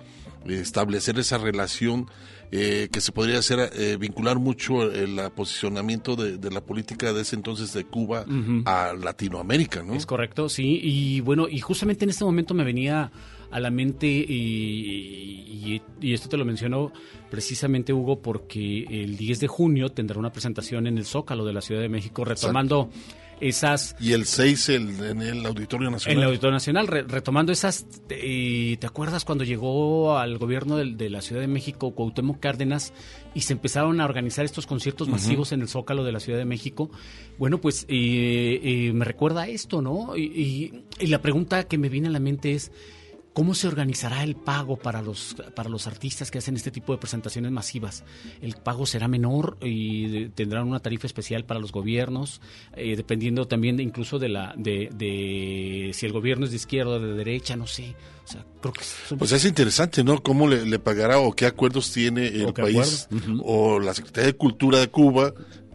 eh, 0.47 0.59
establecer 0.59 1.17
esa 1.21 1.39
relación 1.39 2.09
eh, 2.57 2.89
que 2.93 3.01
se 3.01 3.11
podría 3.11 3.41
hacer 3.41 3.73
eh, 3.75 3.97
vincular 3.99 4.39
mucho 4.39 4.85
el, 4.85 5.19
posicionamiento 5.35 6.15
de, 6.15 6.39
de, 6.39 6.51
la 6.53 6.61
política 6.61 7.13
de 7.13 7.23
ese 7.23 7.35
entonces 7.35 7.73
de 7.73 7.83
Cuba 7.83 8.25
uh 8.29 8.31
-huh. 8.31 8.63
a 8.65 8.95
Latinoamérica, 8.95 9.83
¿no? 9.83 9.95
Es 9.95 10.07
correcto, 10.07 10.49
sí. 10.49 10.79
Y 10.81 11.21
bueno, 11.21 11.49
y 11.49 11.59
justamente 11.59 12.05
en 12.05 12.11
este 12.11 12.25
momento 12.25 12.55
me 12.55 12.63
venía 12.63 13.11
a 13.51 13.59
la 13.59 13.73
mente 13.73 14.07
y, 14.07 14.23
y, 14.31 15.83
y, 16.01 16.13
esto 16.13 16.29
te 16.29 16.37
lo 16.37 16.45
menciono 16.45 16.93
precisamente 17.29 17.93
Hugo 17.93 18.23
porque 18.23 18.85
el 18.89 19.17
10 19.17 19.41
de 19.41 19.49
junio 19.49 19.89
tendrá 19.89 20.21
una 20.21 20.31
presentación 20.31 20.87
en 20.87 20.97
el 20.97 21.07
Zócalo 21.07 21.45
de 21.45 21.55
la 21.55 21.61
Ciudad 21.61 21.81
de 21.81 21.89
México 21.89 22.25
retomando 22.25 22.89
Exacto. 22.93 23.24
Esas 23.41 23.97
y 24.01 24.13
el 24.13 24.27
6 24.27 24.69
el, 24.69 25.05
en 25.05 25.23
el 25.23 25.47
Auditorio 25.47 25.91
Nacional 25.91 26.17
en 26.17 26.23
el 26.23 26.29
Auditorio 26.29 26.53
Nacional 26.53 26.87
re, 26.87 27.03
retomando 27.03 27.53
esas 27.53 27.87
eh, 28.09 28.77
te 28.79 28.87
acuerdas 28.87 29.25
cuando 29.25 29.45
llegó 29.45 30.17
al 30.19 30.39
gobierno 30.39 30.77
de, 30.77 30.93
de, 30.95 31.11
la 31.11 31.21
Ciudad 31.21 31.41
de 31.41 31.49
México 31.49 31.95
Cuauhtémoc 31.95 32.41
Cárdenas 32.41 32.93
y 33.35 33.43
se 33.43 33.53
empezaron 33.53 34.01
a 34.01 34.05
organizar 34.05 34.45
estos 34.45 34.67
conciertos 34.67 35.09
uh 35.09 35.11
-huh. 35.11 35.15
masivos 35.15 35.53
en 35.53 35.61
el 35.63 35.69
Zócalo 35.69 36.05
de 36.05 36.13
la 36.13 36.21
Ciudad 36.21 36.39
de 36.39 36.45
México 36.45 36.91
bueno 37.39 37.61
pues 37.61 37.85
eh, 37.89 38.61
eh, 38.63 38.93
me 38.93 39.05
recuerda 39.05 39.43
a 39.43 39.49
esto 39.49 39.83
no 39.83 40.17
y, 40.17 40.23
y, 40.23 40.85
y 41.01 41.07
la 41.09 41.21
pregunta 41.21 41.65
que 41.65 41.79
me 41.79 41.89
viene 41.89 42.09
a 42.09 42.11
la 42.13 42.21
mente 42.21 42.53
es 42.53 42.73
¿Cómo 43.35 43.57
se 43.57 43.67
organizará 43.67 44.23
el 44.23 44.37
pago 44.37 44.77
para 44.77 45.03
los, 45.03 45.37
para 45.57 45.69
los 45.69 45.89
artistas 45.89 46.31
que 46.31 46.39
hacen 46.39 46.55
este 46.55 46.71
tipo 46.71 46.93
de 46.93 46.99
presentaciones 46.99 47.51
masivas? 47.51 48.05
¿El 48.41 48.55
pago 48.55 48.87
será 48.87 49.09
menor 49.09 49.59
y 49.61 50.29
tendrán 50.29 50.69
una 50.69 50.79
tarifa 50.79 51.09
especial 51.09 51.45
para 51.45 51.59
los 51.59 51.73
gobiernos? 51.73 52.41
Eh, 52.77 52.95
dependiendo 52.95 53.49
también 53.49 53.77
de, 53.77 53.83
incluso 53.83 54.21
de, 54.21 54.29
la, 54.29 54.55
de, 54.57 54.89
de 54.95 55.91
si 55.95 56.07
el 56.07 56.13
gobierno 56.13 56.45
es 56.45 56.53
de 56.53 56.59
izquierda 56.59 56.93
o 56.93 57.01
de 57.01 57.13
derecha, 57.15 57.57
no 57.57 57.67
sé. 57.67 57.97
O 58.25 58.29
sea, 58.29 58.47
creo 58.61 58.73
que 58.73 58.83
Pues 59.17 59.33
es 59.33 59.45
interesante, 59.45 60.05
¿no? 60.05 60.23
¿Cómo 60.23 60.47
le, 60.47 60.79
pagará 60.79 61.19
o 61.19 61.33
qué 61.33 61.47
acuerdos 61.47 61.93
tiene 61.93 62.29
el 62.29 62.53
país 62.53 63.09
o 63.43 63.81
la 63.81 63.95
Secretaría 63.95 64.29
de 64.29 64.37
Cultura 64.37 64.79
de 64.79 64.89
Cuba 64.89 65.35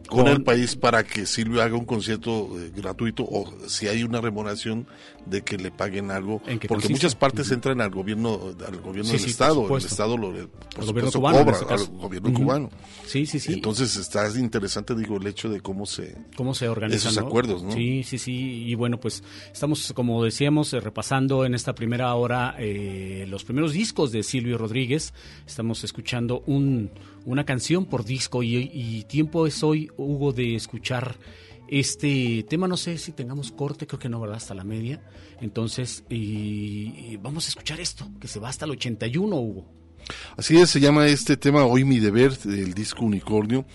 con, 0.09 0.27
el 0.27 0.43
país 0.43 0.75
para 0.75 1.03
que 1.03 1.25
Silvio 1.25 1.61
haga 1.61 1.75
un 1.75 1.85
concierto 1.85 2.49
eh, 2.59 2.71
gratuito 2.75 3.23
o 3.23 3.53
si 3.67 3.87
hay 3.87 4.03
una 4.03 4.19
remuneración 4.19 4.87
de 5.25 5.41
que 5.43 5.57
le 5.57 5.71
paguen 5.71 6.11
algo 6.11 6.41
porque 6.67 6.89
muchas 6.89 7.15
partes 7.15 7.51
entran 7.51 7.81
al 7.81 7.89
gobierno 7.89 8.53
al 8.65 8.77
gobierno 8.81 9.11
del 9.11 9.25
estado 9.25 9.77
el 9.77 9.85
estado 9.85 10.17
lo 10.17 10.33
por 10.75 10.85
gobierno 10.85 11.11
cubano, 11.11 11.39
cobra 11.39 11.57
al 11.69 11.87
gobierno 11.87 12.33
cubano. 12.33 12.69
Sí 13.05 13.25
sí 13.25 13.39
sí. 13.39 13.53
Entonces 13.53 13.95
está 13.95 14.27
interesante 14.37 14.95
digo 14.95 15.17
el 15.17 15.27
hecho 15.27 15.49
de 15.49 15.61
cómo 15.61 15.85
se 15.85 16.15
cómo 16.35 16.53
se 16.53 16.67
organizan 16.67 17.11
esos 17.11 17.23
acuerdos 17.23 17.63
¿no? 17.63 17.71
sí 17.71 18.03
sí 18.03 18.17
sí. 18.17 18.63
Y 18.67 18.75
bueno 18.75 18.99
pues 18.99 19.23
estamos 19.51 19.93
como 19.93 20.23
decíamos 20.23 20.73
eh, 20.73 20.79
repasando 20.79 21.45
en 21.45 21.53
esta 21.53 21.73
primera 21.73 22.13
hora 22.15 22.55
eh, 22.57 23.25
los 23.27 23.43
primeros 23.43 23.73
discos 23.73 24.11
de 24.11 24.23
Silvio 24.23 24.57
Rodríguez. 24.57 25.13
Estamos 25.45 25.83
escuchando 25.83 26.43
un 26.45 26.91
una 27.25 27.45
canción 27.45 27.85
por 27.85 28.05
disco 28.05 28.43
y, 28.43 29.05
tiempo 29.07 29.45
es 29.45 29.63
hoy, 29.63 29.89
Hugo, 29.97 30.31
de 30.31 30.55
escuchar 30.55 31.17
este 31.69 32.45
tema. 32.49 32.67
No 32.67 32.77
sé 32.77 32.97
si 32.97 33.11
tengamos 33.11 33.51
corte, 33.51 33.87
creo 33.87 33.99
que 33.99 34.09
no, 34.09 34.19
¿verdad? 34.19 34.37
Hasta 34.37 34.53
la 34.53 34.63
media. 34.63 35.01
Entonces, 35.41 36.03
y, 36.09 37.17
vamos 37.17 37.45
a 37.45 37.49
escuchar 37.49 37.79
esto, 37.79 38.09
que 38.19 38.27
se 38.27 38.39
va 38.39 38.49
hasta 38.49 38.65
el 38.65 38.71
81, 38.71 39.35
Hugo. 39.35 39.65
Así 40.37 40.57
es, 40.57 40.69
se 40.69 40.79
llama 40.79 41.07
este 41.07 41.37
tema 41.37 41.65
Hoy 41.65 41.83
mi 41.83 41.99
deber, 41.99 42.37
del 42.39 42.73
disco 42.73 43.05
Unicornio. 43.05 43.65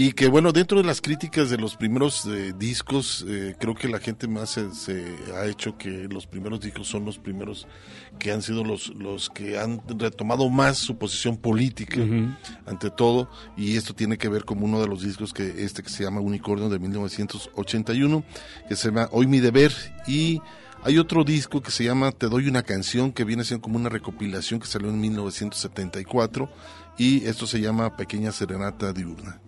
Y 0.00 0.12
que 0.12 0.28
bueno, 0.28 0.52
dentro 0.52 0.78
de 0.78 0.84
las 0.84 1.00
críticas 1.00 1.50
de 1.50 1.58
los 1.58 1.74
primeros 1.74 2.24
eh, 2.26 2.54
discos, 2.56 3.26
eh, 3.26 3.56
creo 3.58 3.74
que 3.74 3.88
la 3.88 3.98
gente 3.98 4.28
más 4.28 4.50
se, 4.50 5.16
ha 5.34 5.44
hecho 5.46 5.76
que 5.76 6.06
los 6.08 6.24
primeros 6.24 6.60
discos 6.60 6.86
son 6.86 7.04
los 7.04 7.18
primeros 7.18 7.66
que 8.20 8.30
han 8.30 8.40
sido 8.40 8.62
los, 8.62 8.94
los 8.94 9.28
que 9.28 9.58
han 9.58 9.82
retomado 9.98 10.50
más 10.50 10.78
su 10.78 10.98
posición 10.98 11.36
política 11.36 12.00
ante 12.64 12.90
todo. 12.90 13.28
Y 13.56 13.76
esto 13.76 13.92
tiene 13.92 14.18
que 14.18 14.28
ver 14.28 14.44
con 14.44 14.62
uno 14.62 14.80
de 14.80 14.86
los 14.86 15.02
discos 15.02 15.32
que 15.32 15.64
este 15.64 15.82
que 15.82 15.88
se 15.88 16.04
llama 16.04 16.20
Unicornio 16.20 16.68
de 16.68 16.78
1981, 16.78 18.22
que 18.68 18.76
se 18.76 18.90
llama 18.90 19.08
Hoy 19.10 19.26
mi 19.26 19.40
deber. 19.40 19.72
Y 20.06 20.40
hay 20.84 20.98
otro 20.98 21.24
disco 21.24 21.60
que 21.60 21.72
se 21.72 21.82
llama 21.82 22.12
Te 22.12 22.28
doy 22.28 22.46
una 22.46 22.62
canción, 22.62 23.10
que 23.10 23.24
viene 23.24 23.42
siendo 23.42 23.62
como 23.62 23.76
una 23.76 23.88
recopilación 23.88 24.60
que 24.60 24.68
salió 24.68 24.90
en 24.90 25.00
1974. 25.00 26.48
Y 26.98 27.24
esto 27.24 27.48
se 27.48 27.60
llama 27.60 27.96
Pequeña 27.96 28.30
Serenata 28.30 28.92
Diurna. 28.92 29.40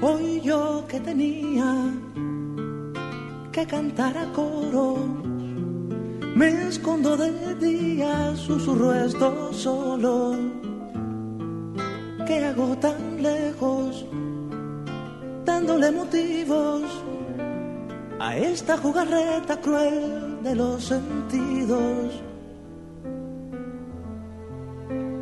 Hoy 0.00 0.40
yo 0.42 0.84
que 0.86 1.00
tenía 1.00 1.92
que 3.50 3.66
cantar 3.66 4.16
a 4.16 4.32
coro 4.32 4.96
me 6.38 6.68
escondo 6.68 7.16
de 7.16 7.56
día, 7.56 8.36
susurro 8.36 8.94
esto 8.94 9.52
solo. 9.52 10.36
¿Qué 12.24 12.44
hago 12.44 12.76
tan 12.76 13.20
lejos? 13.20 14.06
Dándole 15.44 15.90
motivos 15.90 16.82
a 18.20 18.36
esta 18.36 18.76
jugarreta 18.78 19.60
cruel 19.60 20.40
de 20.44 20.54
los 20.54 20.84
sentidos. 20.84 22.22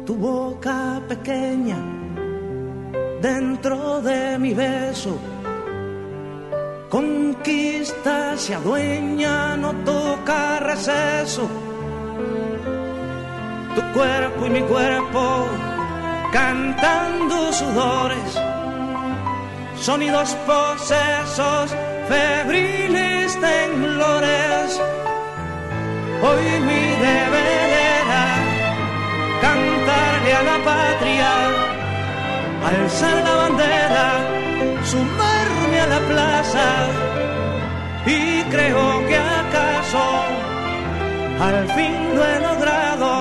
Tu 0.04 0.14
boca 0.16 1.00
pequeña 1.08 1.95
dentro 3.20 4.00
de 4.02 4.38
mi 4.38 4.54
beso 4.54 5.18
Conquista, 6.88 8.36
se 8.36 8.54
adueña, 8.54 9.56
no 9.56 9.72
toca 9.84 10.60
receso. 10.60 11.48
Tu 13.74 13.82
cuerpo 13.92 14.46
y 14.46 14.50
mi 14.50 14.60
cuerpo 14.62 15.46
cantando 16.32 17.52
sudores, 17.52 18.40
sonidos 19.80 20.36
posesos, 20.46 21.74
febriles 22.08 23.38
temblores. 23.40 24.80
Hoy 26.22 26.60
mi 26.60 26.84
deber 27.04 27.70
era 28.00 28.26
cantarle 29.42 30.32
a 30.34 30.42
la 30.44 30.64
patria, 30.64 31.55
alzar 32.64 33.16
la 33.24 33.34
bandera, 33.36 34.06
su 34.84 34.98
a 34.98 35.86
la 35.86 36.00
plaza 36.10 36.68
y 38.06 38.42
creo 38.44 39.06
que 39.08 39.16
acaso 39.16 40.04
al 41.40 41.68
fin 41.68 42.14
lo 42.14 42.24
he 42.24 42.40
logrado 42.40 43.12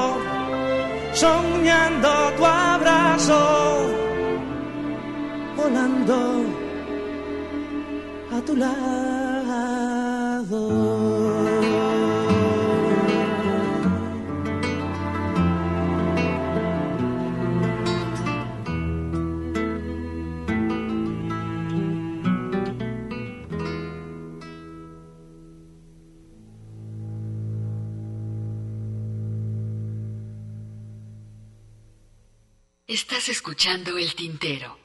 soñando 1.14 2.10
tu 2.38 2.46
abrazo 2.46 3.42
volando 5.58 6.16
a 8.36 8.42
tu 8.46 8.56
lado. 8.56 8.76
Escuchando 33.28 33.98
el 33.98 34.14
tintero. 34.14 34.85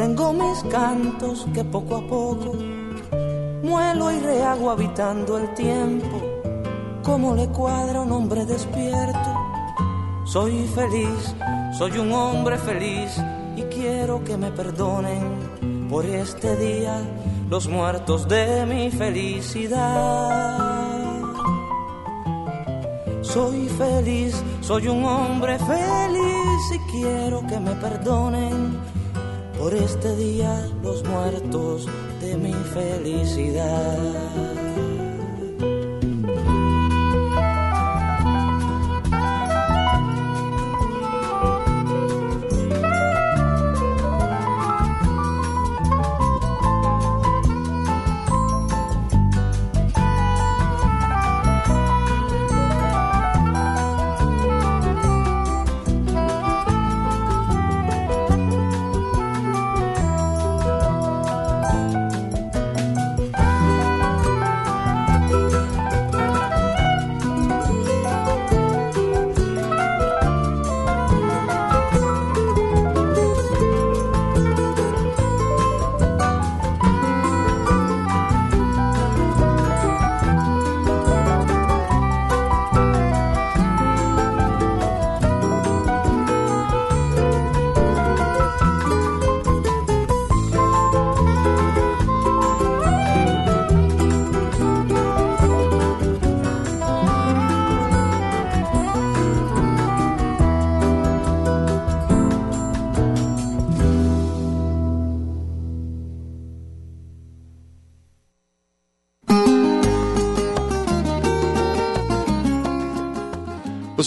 tengo 0.00 0.32
mis 0.32 0.62
cantos 0.70 1.46
que 1.52 1.62
poco 1.62 1.96
a 1.96 2.00
poco 2.08 2.54
muelo 3.62 4.10
y 4.10 4.18
rehago 4.20 4.70
habitando 4.70 5.36
el 5.36 5.52
tiempo, 5.52 6.22
como 7.02 7.34
le 7.34 7.46
cuadra 7.48 8.00
un 8.00 8.10
hombre 8.10 8.46
despierto. 8.46 9.30
Soy 10.24 10.66
feliz, 10.68 11.34
soy 11.76 11.98
un 11.98 12.12
hombre 12.12 12.56
feliz 12.56 13.10
y 13.56 13.62
quiero 13.64 14.24
que 14.24 14.38
me 14.38 14.50
perdonen 14.50 15.86
por 15.90 16.06
este 16.06 16.56
día 16.56 17.02
los 17.50 17.68
muertos 17.68 18.26
de 18.26 18.64
mi 18.64 18.90
felicidad. 18.90 20.56
Soy 23.20 23.68
feliz, 23.68 24.42
soy 24.62 24.88
un 24.88 25.04
hombre 25.04 25.58
feliz 25.58 26.62
y 26.74 26.78
quiero 26.90 27.46
que 27.46 27.60
me 27.60 27.72
perdonen 27.72 28.89
por 29.60 29.74
este 29.74 30.16
día 30.16 30.66
los 30.82 31.04
muertos 31.04 31.86
de 32.22 32.34
mi 32.38 32.54
felicidad. 32.72 34.59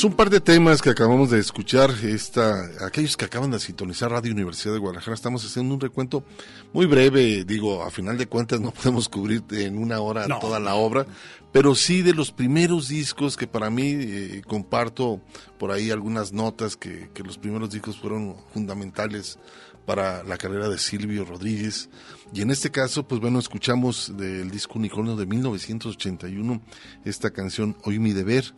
Pues 0.04 0.12
un 0.12 0.18
par 0.18 0.30
de 0.30 0.42
temas 0.42 0.82
que 0.82 0.90
acabamos 0.90 1.30
de 1.30 1.40
escuchar, 1.40 1.90
esta, 2.04 2.70
aquellos 2.86 3.16
que 3.16 3.24
acaban 3.24 3.52
de 3.52 3.60
sintonizar 3.62 4.12
Radio 4.12 4.34
Universidad 4.34 4.74
de 4.74 4.80
Guadalajara, 4.80 5.16
estamos 5.16 5.46
haciendo 5.46 5.74
un 5.74 5.80
recuento 5.80 6.26
muy 6.74 6.88
breve, 6.88 7.46
digo, 7.46 7.84
a 7.84 7.90
final 7.90 8.18
de 8.18 8.28
cuentas 8.28 8.60
no 8.60 8.72
podemos 8.74 9.08
cubrir 9.08 9.46
en 9.52 9.78
una 9.78 10.02
hora 10.02 10.28
toda 10.42 10.60
la 10.60 10.76
obra, 10.76 11.06
pero 11.54 11.74
sí 11.74 12.02
de 12.02 12.14
los 12.14 12.34
primeros 12.34 12.90
discos 12.90 13.38
que 13.38 13.48
para 13.48 13.70
mí 13.70 13.96
eh, 13.98 14.42
comparto 14.46 15.22
por 15.58 15.72
ahí 15.72 15.90
algunas 15.90 16.34
notas 16.34 16.76
que, 16.76 17.10
que 17.14 17.24
los 17.24 17.38
primeros 17.38 17.70
discos 17.70 17.98
fueron 17.98 18.36
fundamentales 18.54 19.40
para 19.86 20.22
la 20.26 20.38
carrera 20.38 20.68
de 20.68 20.80
Silvio 20.80 21.24
Rodríguez. 21.24 21.90
Y 22.34 22.42
en 22.42 22.52
este 22.52 22.72
caso, 22.72 23.08
pues 23.08 23.22
bueno, 23.22 23.40
escuchamos 23.40 24.12
del 24.18 24.52
disco 24.52 24.80
Unicornio 24.80 25.16
de 25.16 25.26
1981 25.26 26.62
esta 27.06 27.32
canción 27.32 27.78
Hoy 27.86 28.00
mi 28.00 28.12
deber 28.12 28.54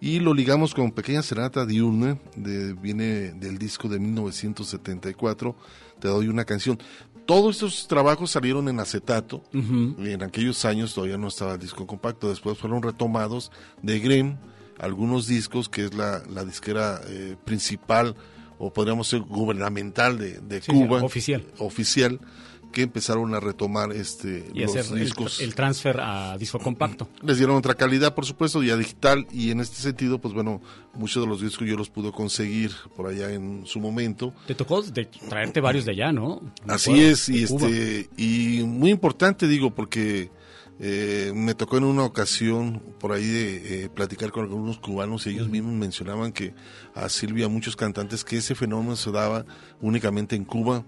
y 0.00 0.18
lo 0.18 0.32
ligamos 0.32 0.74
con 0.74 0.92
Pequeña 0.92 1.22
Serenata 1.22 1.66
Diurna, 1.66 2.18
de, 2.36 2.72
viene 2.72 3.32
del 3.32 3.58
disco 3.58 3.88
de 3.88 3.98
1974, 3.98 5.54
Te 6.00 6.08
doy 6.08 6.28
una 6.28 6.44
canción. 6.44 6.78
Todos 7.26 7.56
estos 7.56 7.86
trabajos 7.86 8.30
salieron 8.30 8.68
en 8.68 8.80
acetato, 8.80 9.44
y 9.52 10.10
en 10.10 10.22
aquellos 10.22 10.64
años 10.64 10.94
todavía 10.94 11.18
no 11.18 11.28
estaba 11.28 11.54
el 11.54 11.60
disco 11.60 11.86
compacto, 11.86 12.28
después 12.28 12.58
fueron 12.58 12.82
retomados 12.82 13.52
de 13.82 14.00
Grem, 14.00 14.36
algunos 14.78 15.26
discos, 15.26 15.68
que 15.68 15.84
es 15.84 15.94
la, 15.94 16.22
la 16.30 16.44
disquera 16.44 17.00
eh, 17.06 17.36
principal, 17.44 18.16
o 18.58 18.72
podríamos 18.72 19.10
decir 19.10 19.24
gubernamental 19.26 20.18
de, 20.18 20.40
de 20.40 20.60
Cuba. 20.62 21.02
oficial. 21.02 21.44
Oficial 21.58 22.20
que 22.70 22.82
empezaron 22.82 23.34
a 23.34 23.40
retomar 23.40 23.92
este 23.92 24.50
los 24.54 24.94
discos. 24.94 25.40
El, 25.40 25.54
transfer 25.54 26.00
a 26.00 26.36
disco 26.38 26.58
compacto. 26.58 27.08
Les 27.22 27.38
dieron 27.38 27.56
otra 27.56 27.74
calidad, 27.74 28.14
por 28.14 28.26
supuesto, 28.26 28.62
ya 28.62 28.76
digital, 28.76 29.26
y 29.32 29.50
en 29.50 29.60
este 29.60 29.76
sentido, 29.76 30.18
pues 30.18 30.34
bueno, 30.34 30.60
muchos 30.94 31.22
de 31.22 31.28
los 31.28 31.40
discos 31.40 31.66
yo 31.68 31.76
los 31.76 31.90
pude 31.90 32.12
conseguir 32.12 32.72
por 32.96 33.06
allá 33.06 33.32
en 33.32 33.66
su 33.66 33.80
momento. 33.80 34.32
Te 34.46 34.54
tocó 34.54 34.82
de 34.82 35.06
traerte 35.28 35.60
varios 35.60 35.84
de 35.84 35.92
allá, 35.92 36.12
¿no? 36.12 36.40
Así 36.66 37.00
es, 37.00 37.28
y 37.28 37.44
este, 37.44 38.08
y 38.16 38.62
muy 38.64 38.90
importante 38.90 39.46
digo, 39.46 39.74
porque 39.74 40.30
eh, 40.82 41.32
me 41.34 41.54
tocó 41.54 41.76
en 41.76 41.84
una 41.84 42.04
ocasión 42.04 42.82
por 42.98 43.12
ahí 43.12 43.26
de 43.26 43.84
eh, 43.84 43.88
platicar 43.90 44.30
con 44.30 44.44
algunos 44.44 44.78
cubanos 44.78 45.26
y 45.26 45.30
ellos 45.30 45.50
mismos 45.50 45.74
mencionaban 45.74 46.32
que 46.32 46.54
a 46.94 47.08
Silvia, 47.10 47.48
muchos 47.48 47.76
cantantes, 47.76 48.24
que 48.24 48.38
ese 48.38 48.54
fenómeno 48.54 48.96
se 48.96 49.10
daba 49.10 49.44
únicamente 49.82 50.36
en 50.36 50.44
Cuba 50.46 50.84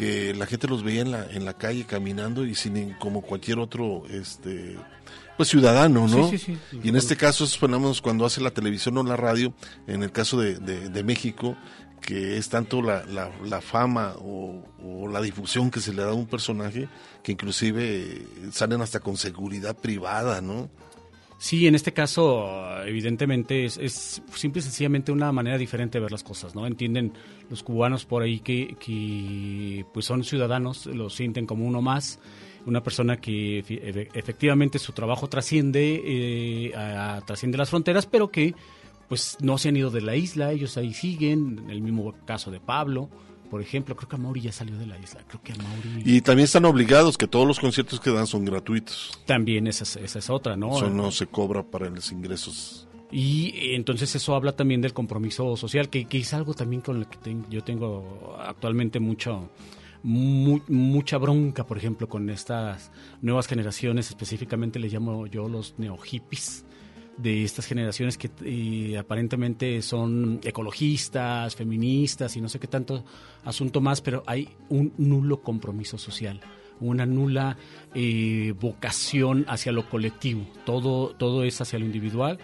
que 0.00 0.32
la 0.32 0.46
gente 0.46 0.66
los 0.66 0.82
veía 0.82 1.02
en 1.02 1.10
la, 1.10 1.26
en 1.30 1.44
la 1.44 1.52
calle 1.52 1.84
caminando 1.84 2.46
y 2.46 2.54
sin 2.54 2.94
como 2.94 3.20
cualquier 3.20 3.58
otro 3.58 4.04
este 4.08 4.78
pues 5.36 5.50
ciudadano, 5.50 6.08
¿no? 6.08 6.30
y 6.82 6.88
en 6.88 6.96
este 6.96 7.16
caso 7.18 7.44
esos 7.44 7.58
fenómenos 7.58 8.00
cuando 8.00 8.24
hace 8.24 8.40
la 8.40 8.50
televisión 8.50 8.96
o 8.96 9.02
la 9.02 9.16
radio, 9.16 9.52
en 9.86 10.02
el 10.02 10.10
caso 10.10 10.40
de, 10.40 10.54
de, 10.58 11.04
México, 11.04 11.54
que 12.00 12.38
es 12.38 12.48
tanto 12.48 12.80
la, 12.80 13.04
la, 13.06 13.60
fama 13.60 14.14
o, 14.18 14.64
o, 14.82 15.06
la 15.08 15.20
difusión 15.20 15.70
que 15.70 15.80
se 15.80 15.92
le 15.92 16.02
da 16.02 16.10
a 16.10 16.14
un 16.14 16.26
personaje 16.26 16.88
que 17.22 17.32
inclusive 17.32 18.26
salen 18.52 18.80
hasta 18.80 19.00
con 19.00 19.18
seguridad 19.18 19.76
privada, 19.76 20.40
¿no? 20.40 20.70
Sí, 21.40 21.66
en 21.66 21.74
este 21.74 21.94
caso, 21.94 22.84
evidentemente, 22.84 23.64
es, 23.64 23.78
es, 23.78 24.22
simple 24.34 24.60
y 24.60 24.62
sencillamente 24.62 25.10
una 25.10 25.32
manera 25.32 25.56
diferente 25.56 25.96
de 25.96 26.02
ver 26.02 26.12
las 26.12 26.22
cosas, 26.22 26.54
¿no? 26.54 26.66
Entienden 26.66 27.14
los 27.48 27.62
cubanos 27.62 28.04
por 28.04 28.22
ahí 28.22 28.40
que, 28.40 28.76
que 28.78 29.86
pues 29.94 30.04
son 30.04 30.22
ciudadanos, 30.22 30.84
lo 30.84 31.08
sienten 31.08 31.46
como 31.46 31.64
uno 31.64 31.80
más, 31.80 32.20
una 32.66 32.82
persona 32.82 33.16
que 33.22 33.60
efectivamente 34.12 34.78
su 34.78 34.92
trabajo 34.92 35.28
trasciende, 35.28 36.02
eh, 36.04 36.72
trasciende 37.24 37.56
las 37.56 37.70
fronteras, 37.70 38.04
pero 38.04 38.30
que 38.30 38.54
pues 39.08 39.38
no 39.40 39.56
se 39.56 39.70
han 39.70 39.78
ido 39.78 39.88
de 39.88 40.02
la 40.02 40.16
isla, 40.16 40.52
ellos 40.52 40.76
ahí 40.76 40.92
siguen, 40.92 41.58
en 41.64 41.70
el 41.70 41.80
mismo 41.80 42.14
caso 42.26 42.50
de 42.50 42.60
Pablo, 42.60 43.08
por 43.50 43.60
ejemplo, 43.60 43.96
creo 43.96 44.08
que 44.08 44.16
Mauri 44.16 44.40
ya 44.42 44.52
salió 44.52 44.78
de 44.78 44.86
la 44.86 44.96
isla. 44.98 45.22
Creo 45.26 45.42
que 45.42 45.52
Y 46.04 46.20
también 46.20 46.44
están 46.44 46.64
obligados 46.64 47.18
que 47.18 47.26
todos 47.26 47.46
los 47.46 47.58
conciertos 47.58 47.98
que 48.00 48.10
dan 48.10 48.26
son 48.26 48.44
gratuitos. 48.44 49.20
También 49.26 49.66
esa 49.66 49.82
es, 49.82 49.96
esa 49.96 50.18
es 50.20 50.30
otra, 50.30 50.56
¿no? 50.56 50.76
Eso 50.76 50.88
no 50.88 51.10
se 51.10 51.26
cobra 51.26 51.62
para 51.64 51.90
los 51.90 52.12
ingresos. 52.12 52.86
Y 53.10 53.74
entonces 53.74 54.14
eso 54.14 54.36
habla 54.36 54.52
también 54.52 54.80
del 54.80 54.92
compromiso 54.92 55.56
social, 55.56 55.88
que, 55.90 56.04
que 56.04 56.18
es 56.18 56.32
algo 56.32 56.54
también 56.54 56.80
con 56.80 56.98
el 56.98 57.08
que 57.08 57.36
yo 57.50 57.64
tengo 57.64 58.36
actualmente 58.38 59.00
mucho, 59.00 59.50
mucha 60.04 61.18
bronca, 61.18 61.66
por 61.66 61.76
ejemplo, 61.76 62.08
con 62.08 62.30
estas 62.30 62.92
nuevas 63.20 63.48
generaciones, 63.48 64.10
específicamente 64.10 64.78
les 64.78 64.92
llamo 64.92 65.26
yo 65.26 65.48
los 65.48 65.74
neo 65.76 65.96
hippies 65.98 66.64
de 67.20 67.44
estas 67.44 67.66
generaciones 67.66 68.18
que 68.18 68.96
aparentemente 68.98 69.82
son 69.82 70.40
ecologistas, 70.42 71.54
feministas 71.56 72.36
y 72.36 72.40
no 72.40 72.48
sé 72.48 72.58
qué 72.58 72.66
tanto 72.66 73.04
asunto 73.44 73.80
más, 73.80 74.00
pero 74.00 74.22
hay 74.26 74.48
un 74.68 74.92
nulo 74.98 75.42
compromiso 75.42 75.98
social 75.98 76.40
una 76.80 77.04
nula 77.04 77.58
eh, 77.94 78.54
vocación 78.58 79.44
hacia 79.48 79.70
lo 79.70 79.88
colectivo, 79.88 80.46
todo, 80.64 81.14
todo 81.14 81.44
es 81.44 81.60
hacia 81.60 81.78
lo 81.78 81.84
individual 81.84 82.38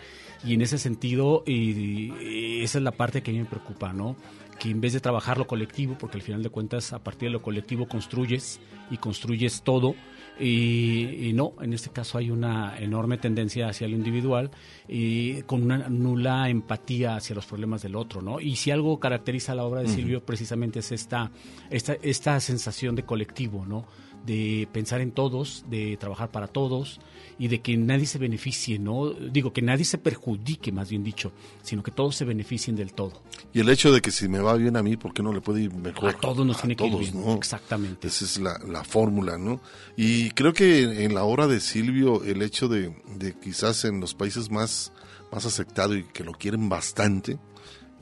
y 0.45 0.55
en 0.55 0.61
ese 0.61 0.79
sentido 0.79 1.43
eh, 1.47 2.61
esa 2.63 2.79
es 2.79 2.85
la 2.85 2.93
parte 2.93 3.23
que 3.23 3.31
a 3.31 3.35
mí 3.35 3.41
me 3.41 3.47
preocupa, 3.47 3.93
¿no? 3.93 4.17
que 4.59 4.71
en 4.71 4.81
vez 4.81 4.93
de 4.93 5.01
trabajar 5.01 5.39
lo 5.39 5.47
colectivo, 5.47 5.97
porque 5.99 6.17
al 6.17 6.23
final 6.23 6.43
de 6.43 6.51
cuentas 6.51 6.93
a 6.93 6.99
partir 6.99 7.29
de 7.29 7.33
lo 7.33 7.43
colectivo 7.43 7.87
construyes 7.87 8.61
y 8.91 8.97
construyes 8.97 9.63
todo, 9.63 9.95
y, 10.39 11.33
no, 11.35 11.55
en 11.61 11.73
este 11.73 11.91
caso 11.91 12.19
hay 12.19 12.31
una 12.31 12.79
enorme 12.79 13.17
tendencia 13.17 13.69
hacia 13.69 13.89
lo 13.89 13.97
individual 13.97 14.51
y 14.87 15.43
con 15.43 15.63
una 15.63 15.89
nula 15.89 16.49
empatía 16.49 17.17
hacia 17.17 17.35
los 17.35 17.47
problemas 17.47 17.83
del 17.83 17.97
otro, 17.97 18.21
¿no? 18.21 18.41
Y 18.41 18.57
si 18.57 18.71
algo 18.71 19.01
caracteriza 19.01 19.55
la 19.55 19.65
obra 19.65 19.83
de 19.83 19.89
Silvio, 19.89 20.25
precisamente 20.25 20.81
es 20.81 20.93
esta, 20.93 21.31
esta, 21.71 21.95
esta 22.03 22.39
sensación 22.41 22.95
de 22.95 23.05
colectivo, 23.05 23.65
¿no? 23.65 23.87
De 24.25 24.69
pensar 24.73 25.01
en 25.01 25.13
todos, 25.13 25.65
de 25.71 25.97
trabajar 25.97 26.31
para 26.31 26.49
todos, 26.49 27.01
y 27.39 27.49
de 27.49 27.61
que 27.61 27.77
nadie 27.77 28.07
se 28.07 28.19
beneficie, 28.19 28.79
¿no? 28.79 29.11
Digo, 29.11 29.53
que 29.53 29.63
nadie 29.63 29.85
se 29.85 29.99
perjudique, 29.99 30.73
más 30.73 30.91
bien 30.91 31.05
dicho, 31.05 31.33
sino 31.63 31.83
que 31.83 31.91
todos 31.91 32.17
se 32.17 32.25
beneficien 32.25 32.77
del 32.77 32.93
todo. 32.93 33.23
Y 33.53 33.61
el 33.61 33.69
hecho 33.69 33.93
de 33.93 34.01
que 34.01 34.11
si 34.11 34.29
me 34.29 34.39
va 34.39 34.55
bien 34.55 34.77
a 34.77 34.83
mí, 34.83 34.97
¿por 34.97 35.13
qué 35.13 35.23
no 35.23 35.33
le 35.33 35.41
puede 35.41 35.63
ir 35.63 35.75
mejor? 35.75 36.11
A 36.11 36.19
todos 36.19 36.47
nos 36.47 36.59
tiene 36.61 36.77
que 36.77 36.87
ir 36.87 36.97
bien. 36.97 37.29
Exactamente. 37.37 38.09
Esa 38.09 38.25
es 38.25 38.39
la, 38.39 38.59
la 38.67 38.85
fórmula, 38.85 39.39
¿no? 39.39 39.61
Y 39.97 40.31
creo 40.31 40.53
que 40.53 41.05
en 41.05 41.15
la 41.15 41.25
obra 41.25 41.47
de 41.47 41.61
Silvio, 41.61 42.25
el 42.25 42.43
hecho 42.43 42.69
de, 42.69 42.95
de 43.17 43.39
quizás 43.39 43.85
en 43.85 44.01
los 44.01 44.15
países 44.15 44.51
más, 44.51 44.93
más 45.31 45.45
aceptado 45.45 45.95
y 45.95 46.05
que 46.05 46.25
lo 46.25 46.33
quieren 46.33 46.69
bastante, 46.69 47.39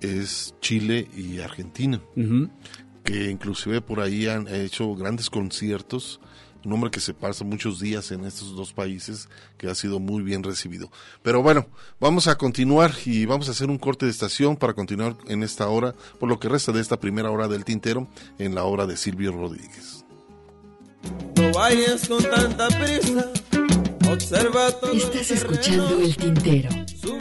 es 0.00 0.54
Chile 0.60 1.08
y 1.16 1.40
Argentina, 1.40 2.00
que 3.02 3.30
inclusive 3.30 3.80
por 3.80 4.00
ahí 4.00 4.26
han 4.26 4.48
hecho 4.48 4.94
grandes 4.94 5.30
conciertos 5.30 6.20
un 6.64 6.72
hombre 6.72 6.90
que 6.90 7.00
se 7.00 7.14
pasa 7.14 7.44
muchos 7.44 7.80
días 7.80 8.10
en 8.10 8.24
estos 8.24 8.54
dos 8.56 8.72
países, 8.72 9.28
que 9.58 9.68
ha 9.68 9.74
sido 9.74 10.00
muy 10.00 10.22
bien 10.22 10.42
recibido. 10.42 10.90
Pero 11.22 11.42
bueno, 11.42 11.66
vamos 12.00 12.26
a 12.26 12.36
continuar 12.36 12.92
y 13.04 13.26
vamos 13.26 13.48
a 13.48 13.52
hacer 13.52 13.68
un 13.68 13.78
corte 13.78 14.06
de 14.06 14.12
estación 14.12 14.56
para 14.56 14.72
continuar 14.72 15.16
en 15.26 15.42
esta 15.42 15.68
hora, 15.68 15.94
por 16.18 16.28
lo 16.28 16.38
que 16.38 16.48
resta 16.48 16.72
de 16.72 16.80
esta 16.80 16.98
primera 16.98 17.30
hora 17.30 17.48
del 17.48 17.64
tintero, 17.64 18.08
en 18.38 18.54
la 18.54 18.64
hora 18.64 18.86
de 18.86 18.96
Silvio 18.96 19.32
Rodríguez. 19.32 20.04
No 21.36 21.52
vayas 21.52 22.08
con 22.08 22.22
tanta 22.22 22.68
prisa. 22.68 23.30
Observa 24.10 24.68
Estás 24.92 25.30
escuchando 25.30 25.98
el 26.00 26.16
tintero. 26.16 26.70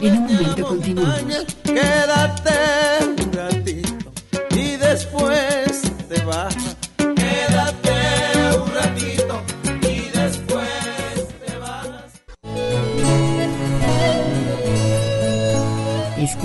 En 0.00 0.16
un 0.16 0.26
momento 0.26 0.66
continuamos. 0.68 1.46
Quédate 1.64 3.22
un 3.22 3.32
ratito 3.32 4.12
y 4.54 4.76
después 4.76 5.82
te 6.08 6.24
vas 6.24 6.54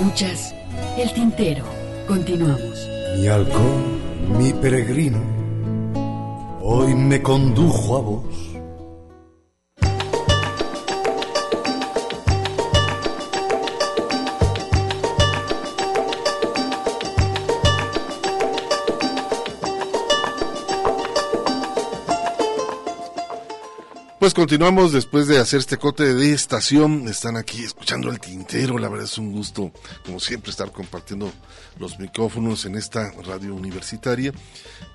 Escuchas 0.00 0.54
el 0.96 1.12
tintero. 1.12 1.62
Continuamos. 2.08 2.88
Mi 3.18 3.26
halcón, 3.26 4.00
mi 4.38 4.50
peregrino, 4.54 5.18
hoy 6.62 6.94
me 6.94 7.20
condujo 7.20 7.98
a 7.98 8.00
vos 8.00 8.49
Pues 24.30 24.46
continuamos 24.46 24.92
después 24.92 25.26
de 25.26 25.38
hacer 25.38 25.58
este 25.58 25.76
cote 25.76 26.14
de 26.14 26.32
estación. 26.32 27.08
Están 27.08 27.36
aquí 27.36 27.64
escuchando 27.64 28.10
el 28.10 28.20
tintero. 28.20 28.78
La 28.78 28.88
verdad 28.88 29.06
es 29.06 29.18
un 29.18 29.32
gusto, 29.32 29.72
como 30.06 30.20
siempre, 30.20 30.52
estar 30.52 30.70
compartiendo 30.70 31.32
los 31.80 31.98
micrófonos 31.98 32.64
en 32.64 32.76
esta 32.76 33.10
radio 33.26 33.56
universitaria. 33.56 34.32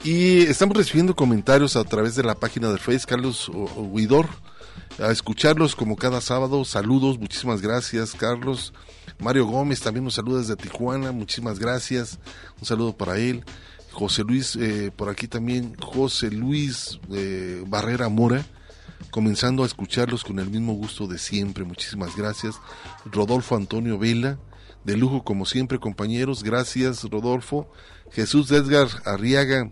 Y 0.05 0.43
estamos 0.43 0.77
recibiendo 0.77 1.17
comentarios 1.17 1.75
a 1.75 1.83
través 1.83 2.15
de 2.15 2.23
la 2.23 2.35
página 2.35 2.71
de 2.71 2.77
Facebook, 2.77 3.09
Carlos 3.09 3.51
Huidor. 3.75 4.29
A 4.99 5.11
escucharlos 5.11 5.75
como 5.75 5.97
cada 5.97 6.21
sábado. 6.21 6.63
Saludos, 6.63 7.19
muchísimas 7.19 7.61
gracias, 7.61 8.13
Carlos. 8.13 8.71
Mario 9.19 9.47
Gómez 9.47 9.81
también 9.81 10.05
nos 10.05 10.13
saluda 10.13 10.39
desde 10.39 10.55
Tijuana. 10.55 11.11
Muchísimas 11.11 11.59
gracias. 11.59 12.19
Un 12.57 12.65
saludo 12.65 12.95
para 12.95 13.17
él. 13.17 13.43
José 13.91 14.23
Luis, 14.23 14.55
eh, 14.55 14.93
por 14.95 15.09
aquí 15.09 15.27
también, 15.27 15.75
José 15.75 16.31
Luis 16.31 17.01
eh, 17.11 17.65
Barrera 17.67 18.07
Mora 18.07 18.45
comenzando 19.11 19.63
a 19.63 19.65
escucharlos 19.65 20.23
con 20.23 20.39
el 20.39 20.49
mismo 20.49 20.73
gusto 20.73 21.07
de 21.07 21.17
siempre. 21.17 21.63
Muchísimas 21.63 22.15
gracias. 22.15 22.55
Rodolfo 23.05 23.55
Antonio 23.55 23.97
Vela, 23.97 24.37
de 24.83 24.97
lujo 24.97 25.23
como 25.23 25.45
siempre, 25.45 25.79
compañeros. 25.79 26.43
Gracias, 26.43 27.03
Rodolfo. 27.03 27.69
Jesús 28.11 28.51
Edgar 28.51 28.87
Arriaga, 29.05 29.69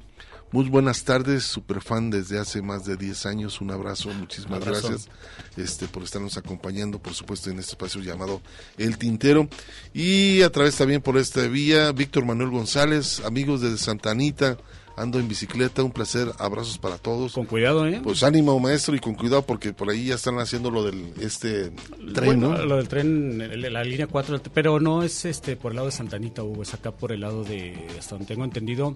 muy 0.53 0.69
buenas 0.69 1.03
tardes, 1.03 1.45
super 1.45 1.81
fan 1.81 2.12
desde 2.12 2.38
hace 2.38 2.62
más 2.62 2.86
de 2.86 2.95
10 2.95 3.25
años. 3.25 3.59
Un 3.59 3.71
abrazo, 3.71 4.09
muchísimas 4.09 4.63
gracias 4.63 5.09
este, 5.57 5.88
por 5.88 6.03
estarnos 6.03 6.38
acompañando, 6.38 6.99
por 6.99 7.15
supuesto, 7.15 7.49
en 7.49 7.57
este 7.57 7.71
espacio 7.71 8.01
llamado 8.01 8.39
El 8.77 8.99
Tintero. 8.99 9.49
Y 9.95 10.43
a 10.43 10.51
través 10.51 10.75
también 10.75 11.01
por 11.01 11.17
esta 11.17 11.41
vía, 11.47 11.91
Víctor 11.91 12.25
Manuel 12.25 12.51
González, 12.51 13.21
amigos 13.25 13.62
de 13.62 13.75
Santa 13.79 14.12
Anita, 14.12 14.57
ando 14.95 15.19
en 15.19 15.27
bicicleta, 15.27 15.84
un 15.84 15.91
placer, 15.91 16.32
abrazos 16.38 16.77
para 16.77 16.97
todos. 16.97 17.34
Con 17.34 17.45
cuidado, 17.45 17.88
¿eh? 17.88 17.99
Pues 18.03 18.23
ánimo, 18.23 18.60
maestro, 18.60 18.95
y 18.95 18.99
con 18.99 19.15
cuidado 19.15 19.41
porque 19.43 19.73
por 19.73 19.89
ahí 19.89 20.06
ya 20.06 20.15
están 20.15 20.39
haciendo 20.39 20.69
lo 20.69 20.84
del 20.84 21.13
este 21.19 21.71
tren, 22.13 22.39
¿no? 22.39 22.58
Lo 22.65 22.77
del 22.77 22.88
tren, 22.88 23.71
la 23.73 23.84
línea 23.84 24.08
4, 24.08 24.41
pero 24.53 24.79
no 24.79 25.03
es 25.03 25.25
este 25.25 25.56
por 25.56 25.71
el 25.71 25.77
lado 25.77 25.88
de 25.88 25.93
Santanita, 25.93 26.43
Hugo, 26.43 26.63
es 26.63 26.73
acá 26.73 26.91
por 26.91 27.12
el 27.12 27.21
lado 27.21 27.43
de, 27.43 27.88
hasta 27.97 28.15
donde 28.15 28.27
tengo 28.27 28.43
entendido, 28.43 28.95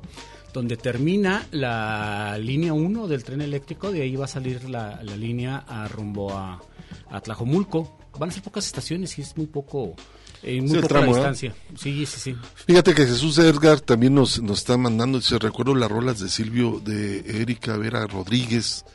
donde 0.53 0.77
termina 0.77 1.47
la 1.51 2.37
línea 2.37 2.73
1 2.73 3.07
del 3.07 3.23
tren 3.23 3.41
eléctrico, 3.41 3.91
de 3.91 4.01
ahí 4.03 4.15
va 4.15 4.25
a 4.25 4.29
salir 4.29 4.69
la, 4.69 5.01
línea 5.03 5.57
a 5.67 5.87
rumbo 5.87 6.31
a, 6.33 6.61
a 7.09 7.21
Tlajomulco. 7.21 7.97
Van 8.19 8.29
a 8.29 8.31
ser 8.31 8.41
pocas 8.41 8.65
estaciones 8.65 9.17
y 9.19 9.21
es 9.21 9.37
muy 9.37 9.45
poco 9.45 9.95
en 10.43 10.65
muy 10.65 10.79
poca 10.79 11.05
distancia. 11.05 11.55
Sí, 11.75 12.05
sí, 12.05 12.19
sí. 12.19 12.35
Fíjate 12.65 12.93
que 12.93 13.05
Jesús 13.05 13.37
Edgar 13.37 13.79
también 13.79 14.15
nos, 14.15 14.41
nos 14.41 14.59
está 14.59 14.77
mandando, 14.77 15.19
dice, 15.19 15.39
recuerdo 15.39 15.75
las 15.75 15.89
rolas 15.89 16.19
de 16.19 16.29
Silvio, 16.29 16.81
de 16.83 17.41
Erika 17.41 17.77
Vera 17.77 18.05
Rodríguez, 18.07 18.85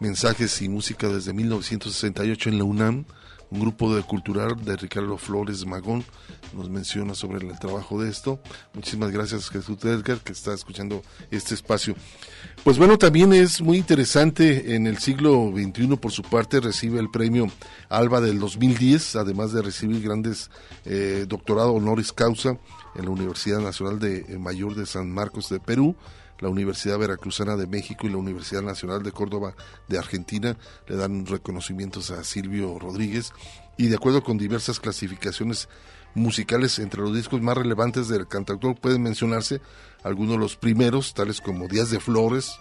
mensajes 0.00 0.60
y 0.62 0.68
música 0.68 1.08
desde 1.08 1.32
1968 1.32 2.48
en 2.48 2.58
la 2.58 2.64
UNAM, 2.64 3.04
un 3.50 3.60
grupo 3.60 3.94
de 3.94 4.02
cultural 4.02 4.56
de 4.64 4.76
Ricardo 4.76 5.16
Flores 5.18 5.66
Magón 5.66 6.04
nos 6.52 6.68
menciona 6.70 7.14
sobre 7.14 7.46
el 7.46 7.58
trabajo 7.58 8.00
de 8.00 8.10
esto. 8.10 8.40
Muchísimas 8.74 9.10
gracias 9.10 9.48
Jesús 9.48 9.84
Edgar 9.84 10.18
que 10.18 10.32
está 10.32 10.54
escuchando 10.54 11.02
este 11.30 11.54
espacio. 11.54 11.94
Pues 12.64 12.78
bueno, 12.78 12.98
también 12.98 13.32
es 13.32 13.60
muy 13.60 13.78
interesante, 13.78 14.74
en 14.74 14.86
el 14.86 14.98
siglo 14.98 15.52
XXI 15.54 15.96
por 15.96 16.12
su 16.12 16.22
parte 16.22 16.60
recibe 16.60 17.00
el 17.00 17.10
premio 17.10 17.48
Alba 17.88 18.20
del 18.20 18.38
2010, 18.38 19.16
además 19.16 19.52
de 19.52 19.62
recibir 19.62 20.02
grandes 20.02 20.50
eh, 20.84 21.24
doctorado 21.28 21.72
honoris 21.72 22.12
causa 22.12 22.58
en 22.94 23.04
la 23.04 23.10
Universidad 23.10 23.60
Nacional 23.60 23.98
de 23.98 24.26
eh, 24.28 24.38
Mayor 24.38 24.74
de 24.74 24.86
San 24.86 25.10
Marcos 25.10 25.48
de 25.48 25.60
Perú, 25.60 25.96
la 26.40 26.48
Universidad 26.48 26.98
Veracruzana 26.98 27.56
de 27.56 27.66
México 27.66 28.06
y 28.06 28.10
la 28.10 28.16
Universidad 28.16 28.62
Nacional 28.62 29.02
de 29.02 29.12
Córdoba 29.12 29.54
de 29.88 29.98
Argentina 29.98 30.56
le 30.88 30.96
dan 30.96 31.26
reconocimientos 31.26 32.10
a 32.10 32.24
Silvio 32.24 32.78
Rodríguez 32.78 33.32
y 33.76 33.86
de 33.86 33.96
acuerdo 33.96 34.22
con 34.22 34.38
diversas 34.38 34.80
clasificaciones 34.80 35.68
musicales 36.14 36.78
entre 36.78 37.02
los 37.02 37.14
discos 37.14 37.40
más 37.40 37.56
relevantes 37.56 38.08
del 38.08 38.26
cantautor 38.26 38.74
pueden 38.78 39.02
mencionarse 39.02 39.60
algunos 40.02 40.32
de 40.32 40.38
los 40.38 40.56
primeros, 40.56 41.14
tales 41.14 41.40
como 41.40 41.68
Días 41.68 41.90
de 41.90 42.00
Flores, 42.00 42.58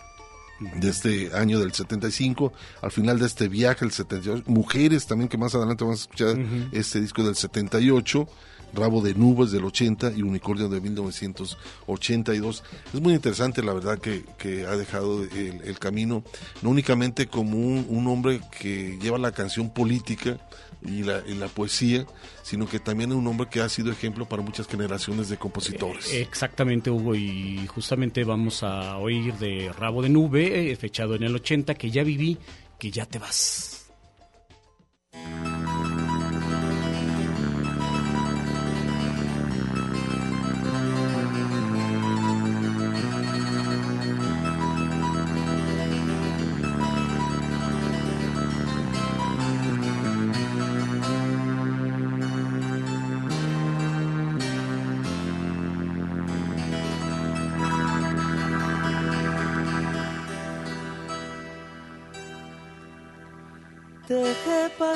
de 0.59 0.89
este 0.89 1.35
año 1.35 1.59
del 1.59 1.73
75, 1.73 2.51
al 2.81 2.91
final 2.91 3.19
de 3.19 3.25
este 3.25 3.47
viaje, 3.47 3.85
el 3.85 3.91
78, 3.91 4.43
Mujeres 4.47 5.07
también, 5.07 5.29
que 5.29 5.37
más 5.37 5.55
adelante 5.55 5.83
vamos 5.83 6.01
a 6.01 6.03
escuchar 6.03 6.37
este 6.71 6.99
disco 6.99 7.23
del 7.23 7.35
78, 7.35 8.27
Rabo 8.73 9.01
de 9.01 9.13
Nubes 9.13 9.51
del 9.51 9.65
80 9.65 10.13
y 10.15 10.21
Unicornio 10.21 10.69
de 10.69 10.81
1982. 10.81 12.63
Es 12.93 13.01
muy 13.01 13.13
interesante, 13.13 13.63
la 13.63 13.73
verdad, 13.73 13.99
que, 13.99 14.23
que 14.37 14.65
ha 14.65 14.75
dejado 14.75 15.23
el, 15.23 15.79
camino, 15.79 16.23
no 16.61 16.69
únicamente 16.69 17.27
como 17.27 17.57
un, 17.57 18.07
hombre 18.07 18.41
que 18.59 18.97
lleva 19.01 19.17
la 19.17 19.31
canción 19.31 19.69
política, 19.69 20.39
y 20.81 21.03
la, 21.03 21.21
la 21.25 21.47
poesía, 21.47 22.05
sino 22.41 22.67
que 22.67 22.79
también 22.79 23.11
es 23.11 23.17
un 23.17 23.27
hombre 23.27 23.47
que 23.49 23.59
ha 23.61 23.69
sido 23.69 23.91
ejemplo 23.91 24.25
para 24.27 24.41
muchas 24.41 24.67
generaciones 24.67 25.29
de 25.29 25.37
compositores. 25.37 26.13
Eh, 26.13 26.21
exactamente, 26.21 26.89
Hugo, 26.89 27.15
y 27.15 27.67
justamente 27.67 28.23
vamos 28.23 28.63
a 28.63 28.97
oír 28.97 29.33
de 29.35 29.71
Rabo 29.77 30.01
de 30.01 30.09
Nube, 30.09 30.71
eh, 30.71 30.75
fechado 30.75 31.15
en 31.15 31.23
el 31.23 31.35
80, 31.35 31.75
que 31.75 31.91
ya 31.91 32.03
viví, 32.03 32.37
que 32.77 32.91
ya 32.91 33.05
te 33.05 33.19
vas. 33.19 33.91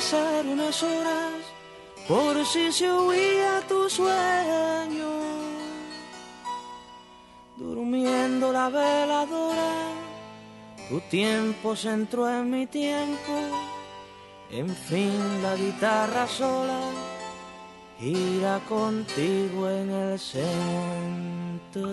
Pasar 0.04 0.46
unas 0.46 0.84
horas 0.84 1.34
por 2.08 2.46
si 2.46 2.72
se 2.74 2.92
oía 2.92 3.62
tu 3.70 3.90
sueño. 3.90 5.12
Durmiendo 7.56 8.52
la 8.52 8.68
veladora, 8.68 9.72
tu 10.90 11.00
tiempo 11.10 11.76
se 11.76 11.90
entró 11.92 12.28
en 12.28 12.50
mi 12.50 12.68
tiempo. 12.68 13.34
En 14.52 14.76
fin, 14.76 15.42
la 15.42 15.56
guitarra 15.56 16.28
sola 16.28 16.82
irá 18.02 18.60
contigo 18.68 19.70
en 19.70 19.90
el 19.90 20.20
centro. 20.20 21.92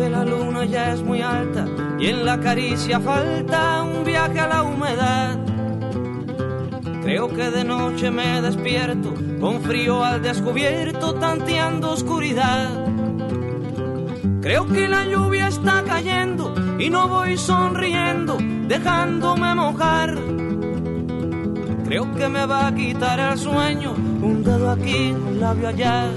Que 0.00 0.08
la 0.08 0.24
luna 0.24 0.64
ya 0.64 0.94
es 0.94 1.02
muy 1.02 1.20
alta 1.20 1.66
y 1.98 2.06
en 2.06 2.24
la 2.24 2.40
caricia 2.40 3.00
falta 3.00 3.82
un 3.82 4.02
viaje 4.02 4.40
a 4.40 4.46
la 4.46 4.62
humedad. 4.62 5.38
Creo 7.02 7.28
que 7.28 7.50
de 7.50 7.64
noche 7.64 8.10
me 8.10 8.40
despierto 8.40 9.12
con 9.38 9.60
frío 9.60 10.02
al 10.02 10.22
descubierto, 10.22 11.16
tanteando 11.16 11.90
oscuridad. 11.90 12.70
Creo 14.40 14.66
que 14.68 14.88
la 14.88 15.04
lluvia 15.04 15.48
está 15.48 15.84
cayendo 15.84 16.54
y 16.78 16.88
no 16.88 17.06
voy 17.06 17.36
sonriendo, 17.36 18.38
dejándome 18.68 19.54
mojar. 19.54 20.16
Creo 21.84 22.14
que 22.14 22.26
me 22.26 22.46
va 22.46 22.68
a 22.68 22.74
quitar 22.74 23.20
el 23.20 23.36
sueño, 23.36 23.92
un 24.22 24.42
dedo 24.42 24.70
aquí, 24.70 25.12
un 25.12 25.40
labio 25.40 25.68
allá 25.68 26.10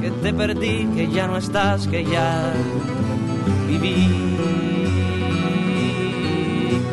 que 0.00 0.10
te 0.10 0.32
perdí, 0.32 0.86
que 0.94 1.08
ya 1.08 1.26
no 1.26 1.36
estás, 1.36 1.86
que 1.86 2.04
ya 2.04 2.52
viví, 3.66 4.08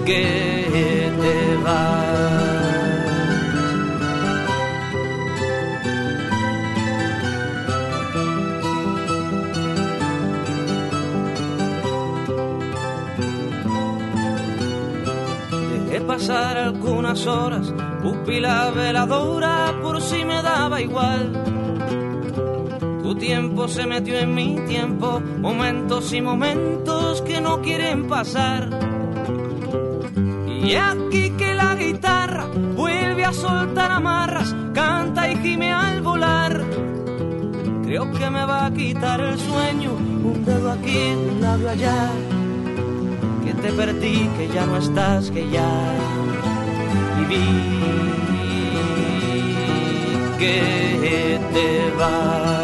que 0.05 1.11
te 1.21 1.63
vas. 1.63 2.15
Pasar 16.07 16.57
algunas 16.57 17.27
horas, 17.27 17.73
pupila 18.01 18.71
veladora, 18.71 19.73
por 19.81 20.01
si 20.01 20.23
me 20.23 20.41
daba 20.41 20.79
igual. 20.79 21.64
Tu 23.05 23.13
tiempo 23.13 23.67
se 23.67 23.85
metió 23.85 24.17
en 24.17 24.33
mi 24.33 24.55
tiempo, 24.67 25.21
momentos 25.39 26.11
y 26.11 26.21
momentos 26.21 27.21
que 27.21 27.39
no 27.39 27.61
quieren 27.61 28.07
pasar. 28.07 28.67
Y 30.47 30.73
aquí 30.73 31.29
que 31.37 31.53
la 31.53 31.75
guitarra 31.75 32.47
vuelve 32.75 33.23
a 33.23 33.31
soltar 33.31 33.91
amarras, 33.91 34.55
canta 34.73 35.29
y 35.29 35.35
gime 35.35 35.71
al 35.71 36.01
volar. 36.01 36.63
Creo 37.83 38.11
que 38.11 38.27
me 38.31 38.43
va 38.43 38.65
a 38.65 38.73
quitar 38.73 39.21
el 39.21 39.37
sueño, 39.37 39.91
un 39.93 40.43
dedo 40.43 40.71
aquí, 40.71 40.97
un 40.97 41.41
labio 41.41 41.69
allá. 41.69 42.09
Que 43.45 43.53
te 43.53 43.71
perdí, 43.71 44.27
que 44.35 44.47
ya 44.51 44.65
no 44.65 44.77
estás, 44.77 45.29
que 45.29 45.47
ya 45.51 45.69
viví, 47.19 47.45
que 50.39 51.39
te 51.53 51.91
vas. 51.99 52.54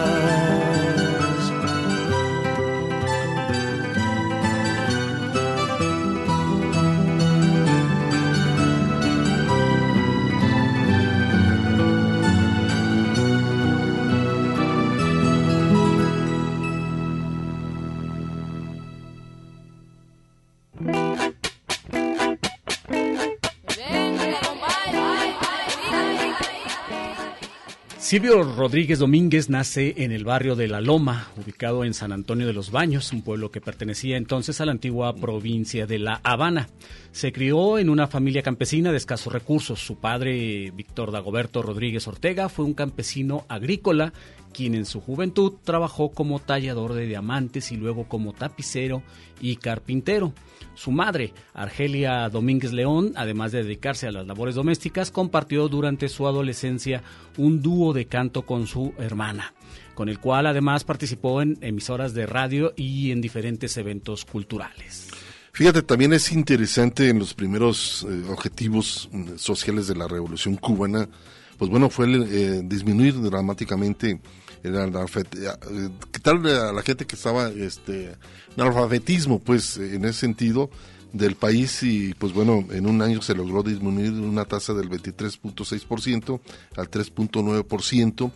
Silvio 28.12 28.44
Rodríguez 28.44 29.00
Domínguez 29.00 29.50
nace 29.50 29.94
en 30.04 30.12
el 30.12 30.26
barrio 30.26 30.58
de 30.58 30.68
La 30.68 30.82
Loma, 30.82 31.30
ubicado 31.38 31.86
en 31.86 31.94
San 31.94 32.12
Antonio 32.12 32.46
de 32.46 32.52
los 32.52 32.70
Baños, 32.70 33.14
un 33.14 33.22
pueblo 33.22 33.52
que 33.52 33.62
pertenecía 33.62 34.18
entonces 34.18 34.60
a 34.60 34.66
la 34.66 34.74
antigua 34.74 35.16
provincia 35.16 35.88
de 35.88 35.98
La 35.98 36.20
Habana. 36.22 36.68
Se 37.14 37.32
crió 37.32 37.80
en 37.80 37.90
una 37.90 38.08
familia 38.08 38.42
campesina 38.42 38.92
de 38.92 38.98
escasos 38.98 39.32
recursos. 39.32 39.80
Su 39.80 39.96
padre, 39.96 40.72
Víctor 40.72 41.14
Dagoberto 41.14 41.62
Rodríguez 41.62 42.06
Ortega, 42.06 42.50
fue 42.50 42.66
un 42.66 42.74
campesino 42.74 43.46
agrícola 43.48 44.12
quien 44.52 44.76
en 44.76 44.86
su 44.86 45.02
juventud 45.02 45.54
trabajó 45.64 46.12
como 46.12 46.40
tallador 46.40 46.94
de 46.94 47.08
diamantes 47.08 47.72
y 47.72 47.78
luego 47.78 48.08
como 48.08 48.34
tapicero 48.34 49.02
y 49.40 49.56
carpintero. 49.56 50.34
Su 50.76 50.92
madre, 50.92 51.34
Argelia 51.54 52.30
Domínguez 52.30 52.72
León, 52.72 53.14
además 53.16 53.52
de 53.52 53.64
dedicarse 53.64 54.08
a 54.08 54.12
las 54.12 54.26
labores 54.26 54.56
domésticas, 54.56 55.12
compartió 55.12 55.68
durante 55.68 56.08
su 56.10 56.28
adolescencia 56.28 57.04
un 57.38 57.62
dúo 57.62 57.94
de 57.94 58.06
canto 58.06 58.44
con 58.44 58.68
su 58.68 58.94
hermana, 58.98 59.54
con 59.96 60.10
el 60.10 60.20
cual 60.20 60.48
además 60.48 60.84
participó 60.84 61.42
en 61.42 61.58
emisoras 61.62 62.14
de 62.14 62.26
radio 62.26 62.74
y 62.76 63.12
en 63.12 63.22
diferentes 63.22 63.76
eventos 63.78 64.26
culturales. 64.26 65.10
Fíjate, 65.54 65.82
también 65.82 66.14
es 66.14 66.32
interesante 66.32 67.10
en 67.10 67.20
los 67.20 67.34
primeros 67.34 68.08
eh, 68.10 68.24
objetivos 68.30 69.10
mm, 69.12 69.36
sociales 69.36 69.88
de 69.88 69.96
la 69.96 70.08
Revolución 70.08 70.56
Cubana, 70.56 71.10
pues 71.58 71.70
bueno, 71.70 71.90
fue 71.90 72.08
eh, 72.08 72.62
disminuir 72.64 73.22
dramáticamente 73.22 74.20
el 74.64 74.76
analfabet- 74.76 75.38
eh, 75.38 75.90
quitarle 76.12 76.56
a 76.56 76.72
la 76.72 76.82
gente 76.84 77.06
que 77.06 77.16
estaba 77.16 77.50
este 77.50 78.16
analfabetismo 78.58 79.40
pues 79.40 79.78
en 79.78 80.06
ese 80.06 80.20
sentido 80.20 80.70
del 81.14 81.36
país 81.36 81.84
y 81.84 82.14
pues 82.14 82.32
bueno 82.34 82.66
en 82.72 82.86
un 82.88 83.02
año 83.02 83.22
se 83.22 83.36
logró 83.36 83.64
disminuir 83.64 84.12
una 84.14 84.46
tasa 84.46 84.74
del 84.74 84.90
23.6% 84.90 86.40
al 86.78 86.90
3.9% 86.90 88.32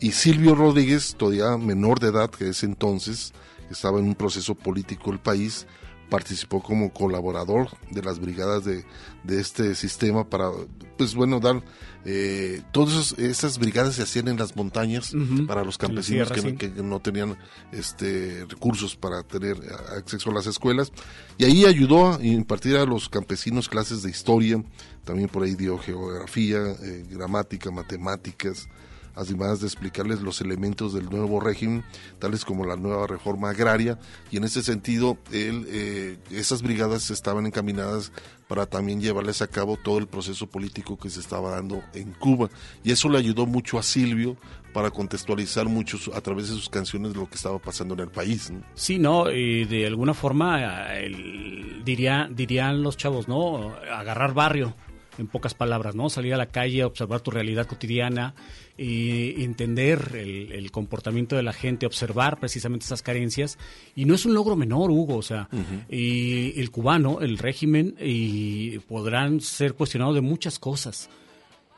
y 0.00 0.12
Silvio 0.12 0.54
Rodríguez 0.54 1.14
todavía 1.16 1.56
menor 1.56 2.00
de 2.00 2.08
edad 2.08 2.30
que 2.30 2.48
ese 2.48 2.66
entonces 2.66 3.32
estaba 3.70 3.98
en 3.98 4.06
un 4.06 4.14
proceso 4.14 4.54
político 4.54 5.10
del 5.10 5.20
país 5.20 5.66
participó 6.08 6.62
como 6.62 6.92
colaborador 6.92 7.68
de 7.90 8.02
las 8.02 8.18
brigadas 8.18 8.64
de, 8.64 8.84
de 9.24 9.40
este 9.40 9.74
sistema 9.74 10.28
para, 10.28 10.50
pues 10.96 11.14
bueno, 11.14 11.40
dar, 11.40 11.62
eh, 12.04 12.62
todas 12.72 13.12
esas 13.18 13.58
brigadas 13.58 13.94
se 13.94 14.02
hacían 14.02 14.28
en 14.28 14.36
las 14.36 14.54
montañas 14.56 15.12
para 15.46 15.64
los 15.64 15.78
campesinos 15.78 16.28
sierra, 16.28 16.34
que, 16.34 16.50
sí. 16.50 16.56
que 16.56 16.82
no 16.82 17.00
tenían 17.00 17.36
este 17.72 18.46
recursos 18.48 18.96
para 18.96 19.22
tener 19.22 19.56
acceso 19.96 20.30
a 20.30 20.34
las 20.34 20.46
escuelas. 20.46 20.92
Y 21.38 21.44
ahí 21.44 21.64
ayudó 21.64 22.14
a 22.14 22.24
impartir 22.24 22.76
a 22.76 22.84
los 22.84 23.08
campesinos 23.08 23.68
clases 23.68 24.02
de 24.02 24.10
historia, 24.10 24.62
también 25.04 25.28
por 25.28 25.42
ahí 25.42 25.54
dio 25.54 25.78
geografía, 25.78 26.58
eh, 26.82 27.06
gramática, 27.10 27.70
matemáticas, 27.70 28.68
además 29.14 29.60
de 29.60 29.66
explicarles 29.66 30.20
los 30.20 30.40
elementos 30.40 30.92
del 30.94 31.10
nuevo 31.10 31.40
régimen, 31.40 31.84
tales 32.18 32.44
como 32.44 32.64
la 32.64 32.76
nueva 32.76 33.06
reforma 33.06 33.50
agraria, 33.50 33.98
y 34.30 34.36
en 34.36 34.44
ese 34.44 34.62
sentido, 34.62 35.18
él, 35.32 35.66
eh, 35.68 36.18
esas 36.30 36.62
brigadas 36.62 37.10
estaban 37.10 37.46
encaminadas 37.46 38.12
para 38.48 38.66
también 38.66 39.00
llevarles 39.00 39.40
a 39.42 39.46
cabo 39.46 39.76
todo 39.76 39.98
el 39.98 40.06
proceso 40.06 40.46
político 40.48 40.98
que 40.98 41.08
se 41.10 41.20
estaba 41.20 41.50
dando 41.50 41.82
en 41.94 42.12
Cuba, 42.12 42.50
y 42.82 42.92
eso 42.92 43.08
le 43.08 43.18
ayudó 43.18 43.46
mucho 43.46 43.78
a 43.78 43.82
Silvio 43.82 44.36
para 44.72 44.90
contextualizar 44.90 45.66
mucho 45.68 45.98
a 46.14 46.20
través 46.20 46.48
de 46.48 46.54
sus 46.54 46.68
canciones 46.68 47.14
lo 47.16 47.28
que 47.28 47.36
estaba 47.36 47.58
pasando 47.60 47.94
en 47.94 48.00
el 48.00 48.10
país. 48.10 48.50
¿no? 48.50 48.62
Sí, 48.74 48.98
no, 48.98 49.30
y 49.30 49.64
de 49.66 49.86
alguna 49.86 50.14
forma 50.14 50.94
el- 50.96 51.82
diría, 51.84 52.28
dirían 52.30 52.82
los 52.82 52.96
chavos, 52.96 53.28
¿no? 53.28 53.72
Agarrar 53.92 54.34
barrio, 54.34 54.74
en 55.16 55.28
pocas 55.28 55.54
palabras, 55.54 55.94
¿no? 55.94 56.10
Salir 56.10 56.34
a 56.34 56.36
la 56.36 56.46
calle, 56.46 56.82
observar 56.84 57.20
tu 57.20 57.30
realidad 57.30 57.66
cotidiana 57.66 58.34
y 58.76 59.42
entender 59.44 60.12
el, 60.14 60.52
el 60.52 60.70
comportamiento 60.70 61.36
de 61.36 61.42
la 61.42 61.52
gente, 61.52 61.86
observar 61.86 62.40
precisamente 62.40 62.84
esas 62.84 63.02
carencias. 63.02 63.58
Y 63.94 64.04
no 64.04 64.14
es 64.14 64.26
un 64.26 64.34
logro 64.34 64.56
menor, 64.56 64.90
Hugo, 64.90 65.16
o 65.16 65.22
sea, 65.22 65.48
y 65.88 66.58
el 66.60 66.70
cubano, 66.70 67.20
el 67.20 67.38
régimen, 67.38 67.94
y 68.00 68.78
podrán 68.80 69.40
ser 69.40 69.74
cuestionados 69.74 70.14
de 70.14 70.20
muchas 70.20 70.58
cosas, 70.58 71.08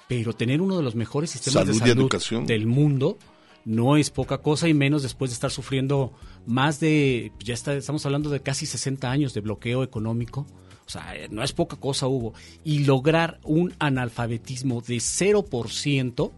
pero 0.08 0.32
tener 0.32 0.60
uno 0.60 0.76
de 0.76 0.82
los 0.82 0.94
mejores 0.94 1.30
sistemas 1.30 1.66
Salud 1.66 1.72
de 1.72 1.78
salud 1.78 2.02
educación. 2.02 2.46
del 2.46 2.66
mundo 2.66 3.18
no 3.66 3.96
es 3.96 4.10
poca 4.10 4.38
cosa 4.38 4.68
y 4.68 4.74
menos 4.74 5.02
después 5.02 5.30
de 5.30 5.34
estar 5.34 5.50
sufriendo 5.50 6.12
más 6.46 6.78
de, 6.78 7.32
ya 7.40 7.52
está, 7.52 7.74
estamos 7.74 8.06
hablando 8.06 8.30
de 8.30 8.40
casi 8.40 8.64
60 8.64 9.10
años 9.10 9.34
de 9.34 9.40
bloqueo 9.40 9.82
económico 9.82 10.46
O 10.86 10.88
sea, 10.90 11.16
eh, 11.16 11.26
no 11.30 11.42
es 11.42 11.52
poca 11.52 11.76
cosa, 11.76 12.06
Hugo. 12.06 12.32
Y 12.62 12.84
lograr 12.84 13.40
un 13.42 13.74
analfabetismo 13.80 14.80
de 14.82 14.96
0%, 14.98 16.30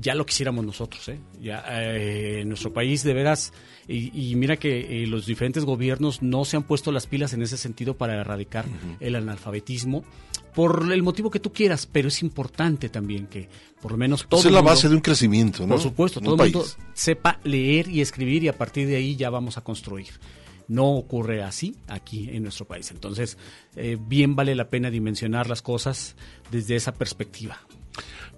ya 0.00 0.14
lo 0.14 0.26
quisiéramos 0.26 0.64
nosotros, 0.64 1.08
¿eh? 1.08 1.18
Ya, 1.40 1.64
eh, 1.68 2.40
en 2.40 2.48
nuestro 2.48 2.72
país, 2.72 3.02
de 3.02 3.14
veras, 3.14 3.52
y, 3.88 4.30
y 4.30 4.34
mira 4.36 4.56
que 4.56 5.02
eh, 5.02 5.06
los 5.06 5.26
diferentes 5.26 5.64
gobiernos 5.64 6.22
no 6.22 6.44
se 6.44 6.56
han 6.56 6.62
puesto 6.64 6.92
las 6.92 7.06
pilas 7.06 7.32
en 7.32 7.42
ese 7.42 7.56
sentido 7.56 7.96
para 7.96 8.20
erradicar 8.20 8.64
el 9.00 9.14
analfabetismo, 9.16 10.04
por 10.54 10.92
el 10.92 11.02
motivo 11.02 11.30
que 11.30 11.40
tú 11.40 11.52
quieras, 11.52 11.86
pero 11.90 12.08
es 12.08 12.22
importante 12.22 12.88
también 12.88 13.26
que 13.26 13.48
por 13.82 13.92
lo 13.92 13.98
menos 13.98 14.26
todo 14.28 14.40
Esa 14.40 14.48
es 14.48 14.54
la 14.54 14.60
mundo- 14.60 14.70
base 14.70 14.88
de 14.88 14.94
un 14.94 15.00
crecimiento, 15.00 15.62
¿no? 15.66 15.74
por 15.74 15.80
supuesto, 15.80 16.20
todo 16.20 16.34
el 16.44 16.52
mundo 16.52 16.66
sepa 16.92 17.40
leer 17.44 17.88
y 17.88 18.00
escribir 18.00 18.44
y 18.44 18.48
a 18.48 18.56
partir 18.56 18.86
de 18.86 18.96
ahí 18.96 19.16
ya 19.16 19.30
vamos 19.30 19.58
a 19.58 19.62
construir. 19.62 20.08
No 20.66 20.92
ocurre 20.92 21.42
así 21.42 21.76
aquí 21.88 22.30
en 22.32 22.42
nuestro 22.44 22.66
país. 22.66 22.90
Entonces, 22.90 23.36
eh, 23.76 23.98
bien 24.00 24.34
vale 24.34 24.54
la 24.54 24.70
pena 24.70 24.90
dimensionar 24.90 25.46
las 25.46 25.60
cosas 25.60 26.16
desde 26.50 26.76
esa 26.76 26.92
perspectiva. 26.94 27.58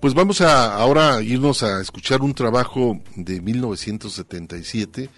Pues 0.00 0.14
vamos 0.14 0.40
a 0.40 0.74
ahora 0.74 1.22
irnos 1.22 1.62
a 1.62 1.80
escuchar 1.80 2.22
un 2.22 2.34
trabajo 2.34 3.00
de 3.14 3.40
1977, 3.40 5.10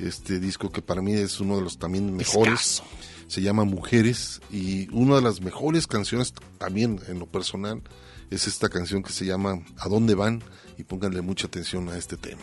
este 0.00 0.40
disco 0.40 0.70
que 0.70 0.82
para 0.82 1.02
mí 1.02 1.12
es 1.12 1.40
uno 1.40 1.56
de 1.56 1.62
los 1.62 1.78
también 1.78 2.14
mejores. 2.16 2.82
Se 3.26 3.40
llama 3.40 3.64
Mujeres 3.64 4.40
y 4.50 4.88
una 4.94 5.16
de 5.16 5.22
las 5.22 5.40
mejores 5.40 5.86
canciones 5.86 6.34
también 6.58 7.00
en 7.08 7.18
lo 7.18 7.26
personal 7.26 7.82
es 8.30 8.46
esta 8.46 8.68
canción 8.68 9.02
que 9.02 9.12
se 9.12 9.24
llama 9.24 9.60
¿A 9.78 9.88
dónde 9.88 10.14
van? 10.14 10.42
Y 10.76 10.84
pónganle 10.84 11.22
mucha 11.22 11.46
atención 11.46 11.88
a 11.88 11.96
este 11.96 12.16
tema. 12.16 12.42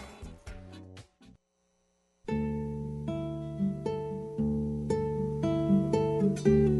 ¿A 6.43 6.70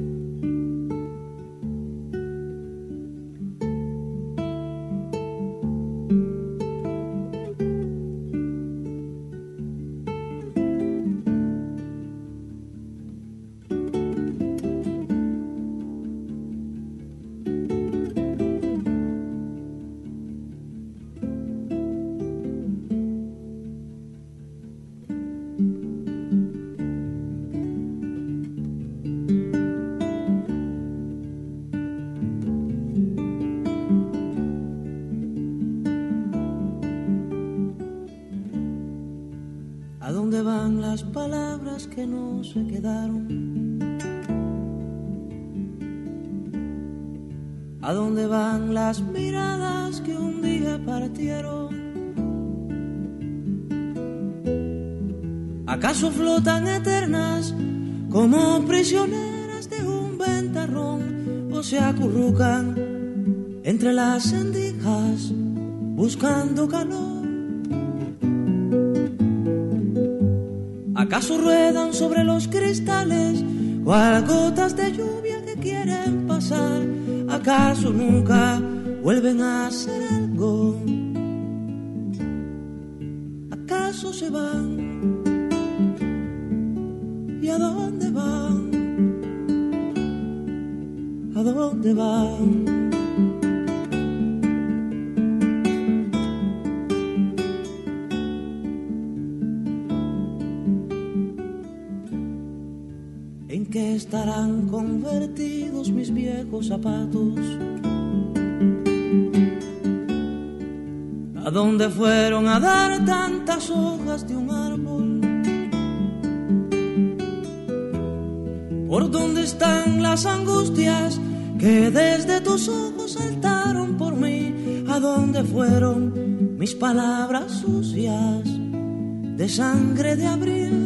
sangre 129.51 130.15
de 130.15 130.25
abril? 130.25 130.80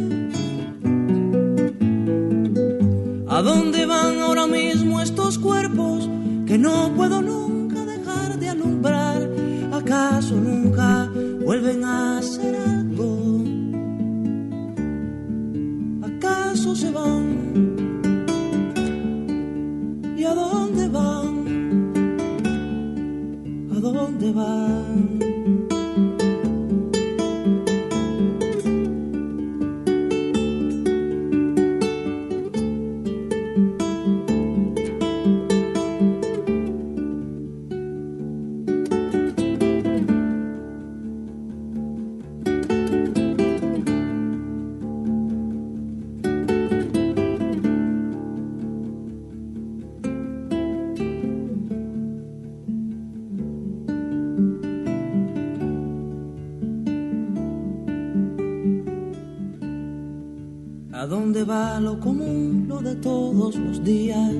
Lo 61.46 62.00
común, 62.00 62.66
lo 62.68 62.80
de 62.80 62.96
todos 62.96 63.54
los 63.54 63.84
días? 63.84 64.34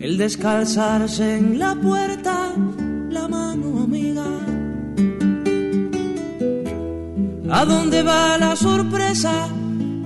El 0.00 0.18
descalzarse 0.18 1.38
en 1.38 1.58
la 1.58 1.74
puerta, 1.74 2.52
la 3.10 3.26
mano 3.26 3.84
amiga. 3.84 4.26
¿A 7.50 7.64
dónde 7.64 8.02
va 8.02 8.36
la 8.36 8.54
sorpresa 8.54 9.48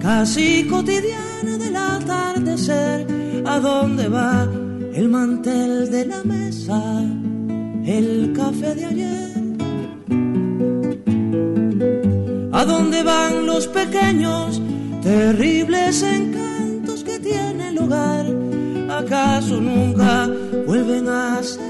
casi 0.00 0.64
cotidiana 0.68 1.58
del 1.58 1.74
atardecer? 1.74 3.06
¿A 3.44 3.58
dónde 3.58 4.08
va 4.08 4.48
el 4.94 5.08
mantel 5.08 5.90
de 5.90 6.06
la 6.06 6.22
mesa, 6.22 6.80
el 7.84 8.32
café 8.36 8.74
de 8.74 8.84
ayer? 8.84 9.17
Dónde 12.78 13.02
van 13.02 13.44
los 13.44 13.66
pequeños, 13.66 14.62
terribles 15.02 16.00
encantos 16.04 17.02
que 17.02 17.18
tiene 17.18 17.72
el? 17.72 18.88
¿Acaso 18.88 19.60
nunca 19.60 20.30
vuelven 20.64 21.08
a 21.08 21.38
hacer 21.38 21.67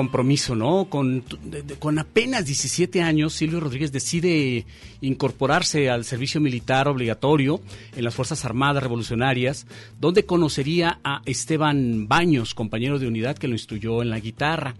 compromiso, 0.00 0.54
¿no? 0.54 0.86
Con, 0.86 1.22
con 1.78 1.98
apenas 1.98 2.46
17 2.46 3.02
años, 3.02 3.34
Silvio 3.34 3.60
Rodríguez 3.60 3.92
decide 3.92 4.64
incorporarse 5.02 5.90
al 5.90 6.06
servicio 6.06 6.40
militar 6.40 6.88
obligatorio 6.88 7.60
en 7.94 8.04
las 8.04 8.14
Fuerzas 8.14 8.46
Armadas 8.46 8.82
Revolucionarias, 8.82 9.66
donde 10.00 10.24
conocería 10.24 11.00
a 11.04 11.20
Esteban 11.26 12.08
Baños, 12.08 12.54
compañero 12.54 12.98
de 12.98 13.08
unidad 13.08 13.36
que 13.36 13.46
lo 13.46 13.52
instruyó 13.52 14.00
en 14.00 14.08
la 14.08 14.20
guitarra. 14.20 14.74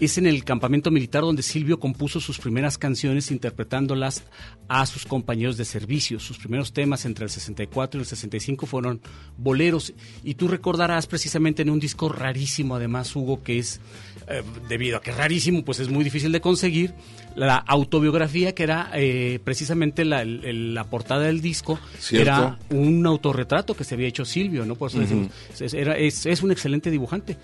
Es 0.00 0.16
en 0.16 0.26
el 0.26 0.44
campamento 0.44 0.92
militar 0.92 1.22
donde 1.22 1.42
Silvio 1.42 1.80
compuso 1.80 2.20
sus 2.20 2.38
primeras 2.38 2.78
canciones 2.78 3.32
interpretándolas 3.32 4.22
a 4.68 4.86
sus 4.86 5.04
compañeros 5.04 5.56
de 5.56 5.64
servicio. 5.64 6.20
Sus 6.20 6.38
primeros 6.38 6.72
temas 6.72 7.04
entre 7.04 7.24
el 7.24 7.30
64 7.30 7.98
y 7.98 8.02
el 8.02 8.06
65 8.06 8.66
fueron 8.66 9.00
boleros. 9.36 9.92
Y 10.22 10.34
tú 10.34 10.46
recordarás 10.46 11.08
precisamente 11.08 11.62
en 11.62 11.70
un 11.70 11.80
disco 11.80 12.08
rarísimo, 12.08 12.76
además, 12.76 13.16
Hugo, 13.16 13.42
que 13.42 13.58
es, 13.58 13.80
eh, 14.28 14.42
debido 14.68 14.98
a 14.98 15.00
que 15.02 15.10
es 15.10 15.16
rarísimo, 15.16 15.64
pues 15.64 15.80
es 15.80 15.88
muy 15.88 16.04
difícil 16.04 16.30
de 16.30 16.40
conseguir, 16.40 16.94
la 17.34 17.56
autobiografía 17.56 18.54
que 18.54 18.62
era 18.62 18.90
eh, 18.94 19.40
precisamente 19.42 20.04
la, 20.04 20.22
el- 20.22 20.44
el- 20.44 20.74
la 20.74 20.84
portada 20.84 21.22
del 21.22 21.40
disco, 21.40 21.78
Cierto. 21.98 22.22
era 22.30 22.58
un 22.70 23.04
autorretrato 23.06 23.74
que 23.74 23.84
se 23.84 23.94
había 23.94 24.06
hecho 24.08 24.24
Silvio, 24.24 24.64
¿no? 24.64 24.74
Por 24.76 24.90
eso 24.90 25.00
decimos, 25.00 25.28
es, 25.60 25.74
era- 25.74 25.96
es- 25.96 26.24
es 26.26 26.42
un 26.42 26.50
excelente 26.52 26.90
dibujante. 26.90 27.36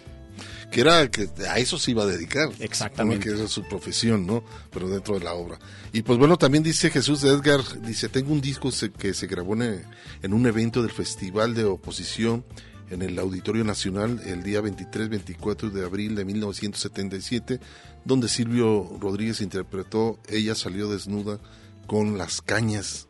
Que 0.74 0.80
era 0.80 1.08
que 1.08 1.28
a 1.48 1.58
eso 1.58 1.78
se 1.78 1.92
iba 1.92 2.02
a 2.02 2.06
dedicar. 2.06 2.50
Exactamente. 2.58 3.28
Que 3.28 3.36
era 3.36 3.46
su 3.46 3.62
profesión, 3.62 4.26
¿no? 4.26 4.42
Pero 4.72 4.88
dentro 4.88 5.16
de 5.16 5.24
la 5.24 5.32
obra. 5.32 5.56
Y 5.92 6.02
pues 6.02 6.18
bueno, 6.18 6.36
también 6.36 6.64
dice 6.64 6.90
Jesús 6.90 7.22
Edgar, 7.22 7.60
dice, 7.82 8.08
tengo 8.08 8.32
un 8.32 8.40
disco 8.40 8.70
que 8.98 9.14
se 9.14 9.28
grabó 9.28 9.54
en, 9.54 9.84
en 10.20 10.34
un 10.34 10.46
evento 10.46 10.82
del 10.82 10.90
Festival 10.90 11.54
de 11.54 11.62
Oposición 11.62 12.44
en 12.90 13.02
el 13.02 13.16
Auditorio 13.20 13.62
Nacional 13.62 14.20
el 14.26 14.42
día 14.42 14.60
23-24 14.62 15.70
de 15.70 15.84
abril 15.84 16.16
de 16.16 16.24
1977, 16.24 17.60
donde 18.04 18.26
Silvio 18.26 18.98
Rodríguez 19.00 19.42
interpretó 19.42 20.18
Ella 20.28 20.56
salió 20.56 20.88
desnuda 20.88 21.38
con 21.86 22.18
las 22.18 22.42
cañas. 22.42 23.06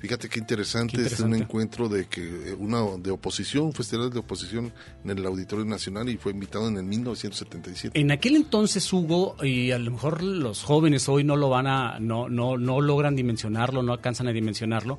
Fíjate 0.00 0.30
qué 0.30 0.38
interesante, 0.38 0.96
Qué 0.96 1.02
este 1.02 1.14
es 1.16 1.20
un 1.20 1.34
encuentro 1.34 1.86
de 1.86 2.06
que 2.06 2.22
eh, 2.22 2.56
una 2.58 2.78
de 2.96 3.10
oposición, 3.10 3.66
un 3.66 3.72
festival 3.74 4.10
de 4.10 4.20
oposición 4.20 4.72
en 5.04 5.10
el 5.10 5.26
Auditorio 5.26 5.66
Nacional 5.66 6.08
y 6.08 6.16
fue 6.16 6.32
invitado 6.32 6.68
en 6.68 6.78
el 6.78 6.84
1977. 6.84 8.00
En 8.00 8.10
aquel 8.10 8.36
entonces, 8.36 8.90
Hugo, 8.90 9.36
y 9.44 9.72
a 9.72 9.78
lo 9.78 9.90
mejor 9.90 10.22
los 10.22 10.62
jóvenes 10.62 11.06
hoy 11.10 11.22
no 11.22 11.36
lo 11.36 11.50
van 11.50 11.66
a, 11.66 12.00
no, 12.00 12.30
no, 12.30 12.56
no 12.56 12.80
logran 12.80 13.14
dimensionarlo, 13.14 13.82
no 13.82 13.92
alcanzan 13.92 14.26
a 14.28 14.32
dimensionarlo, 14.32 14.98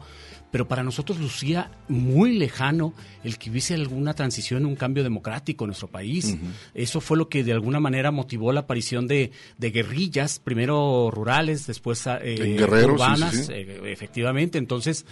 pero 0.51 0.67
para 0.67 0.83
nosotros 0.83 1.19
lucía 1.19 1.71
muy 1.87 2.37
lejano 2.37 2.93
el 3.23 3.37
que 3.37 3.49
hubiese 3.49 3.73
alguna 3.73 4.13
transición, 4.13 4.65
un 4.65 4.75
cambio 4.75 5.03
democrático 5.03 5.63
en 5.63 5.69
nuestro 5.69 5.87
país. 5.87 6.37
Eso 6.73 6.99
fue 6.99 7.17
lo 7.17 7.29
que 7.29 7.43
de 7.43 7.53
alguna 7.53 7.79
manera 7.79 8.11
motivó 8.11 8.51
la 8.51 8.61
aparición 8.61 9.07
de, 9.07 9.31
de 9.57 9.71
guerrillas, 9.71 10.39
primero 10.39 11.09
rurales, 11.11 11.67
después 11.67 12.05
eh, 12.05 12.55
Guerrero, 12.57 12.87
sí, 12.89 12.93
urbanas, 12.93 13.35
sí, 13.35 13.43
sí. 13.43 13.53
eh, 13.53 13.81
efectivamente. 13.85 14.57
Entonces, 14.57 15.05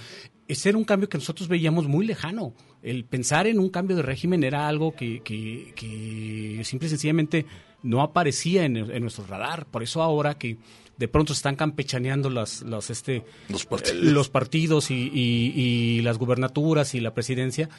ese 0.47 0.69
era 0.69 0.77
un 0.77 0.83
cambio 0.83 1.07
que 1.07 1.17
nosotros 1.17 1.47
veíamos 1.47 1.87
muy 1.87 2.05
lejano. 2.05 2.53
El 2.81 3.05
pensar 3.05 3.47
en 3.47 3.59
un 3.59 3.69
cambio 3.69 3.95
de 3.95 4.01
régimen 4.01 4.43
era 4.43 4.67
algo 4.67 4.93
que, 4.93 5.21
que, 5.21 5.73
que 5.75 6.61
simple 6.65 6.87
y 6.87 6.89
sencillamente 6.89 7.45
no 7.81 8.01
aparecía 8.01 8.65
en, 8.65 8.75
en 8.75 9.01
nuestro 9.01 9.25
radar. 9.25 9.67
Por 9.67 9.83
eso 9.83 10.01
ahora 10.01 10.37
que 10.37 10.57
de 11.00 11.08
pronto 11.08 11.34
se 11.34 11.39
están 11.39 11.56
campechaneando 11.56 12.30
las, 12.30 12.62
los, 12.62 12.89
este, 12.89 13.24
Los 13.47 13.66
partidos. 13.66 13.95
eh, 13.97 14.12
los 14.12 14.30
partidos 14.30 14.91
y, 14.91 15.10
y- 15.14 15.54
y 15.56 16.02
las 16.02 16.18
gubernaturas 16.18 16.93
y 16.93 17.00
la 17.00 17.14
presidencia, 17.14 17.70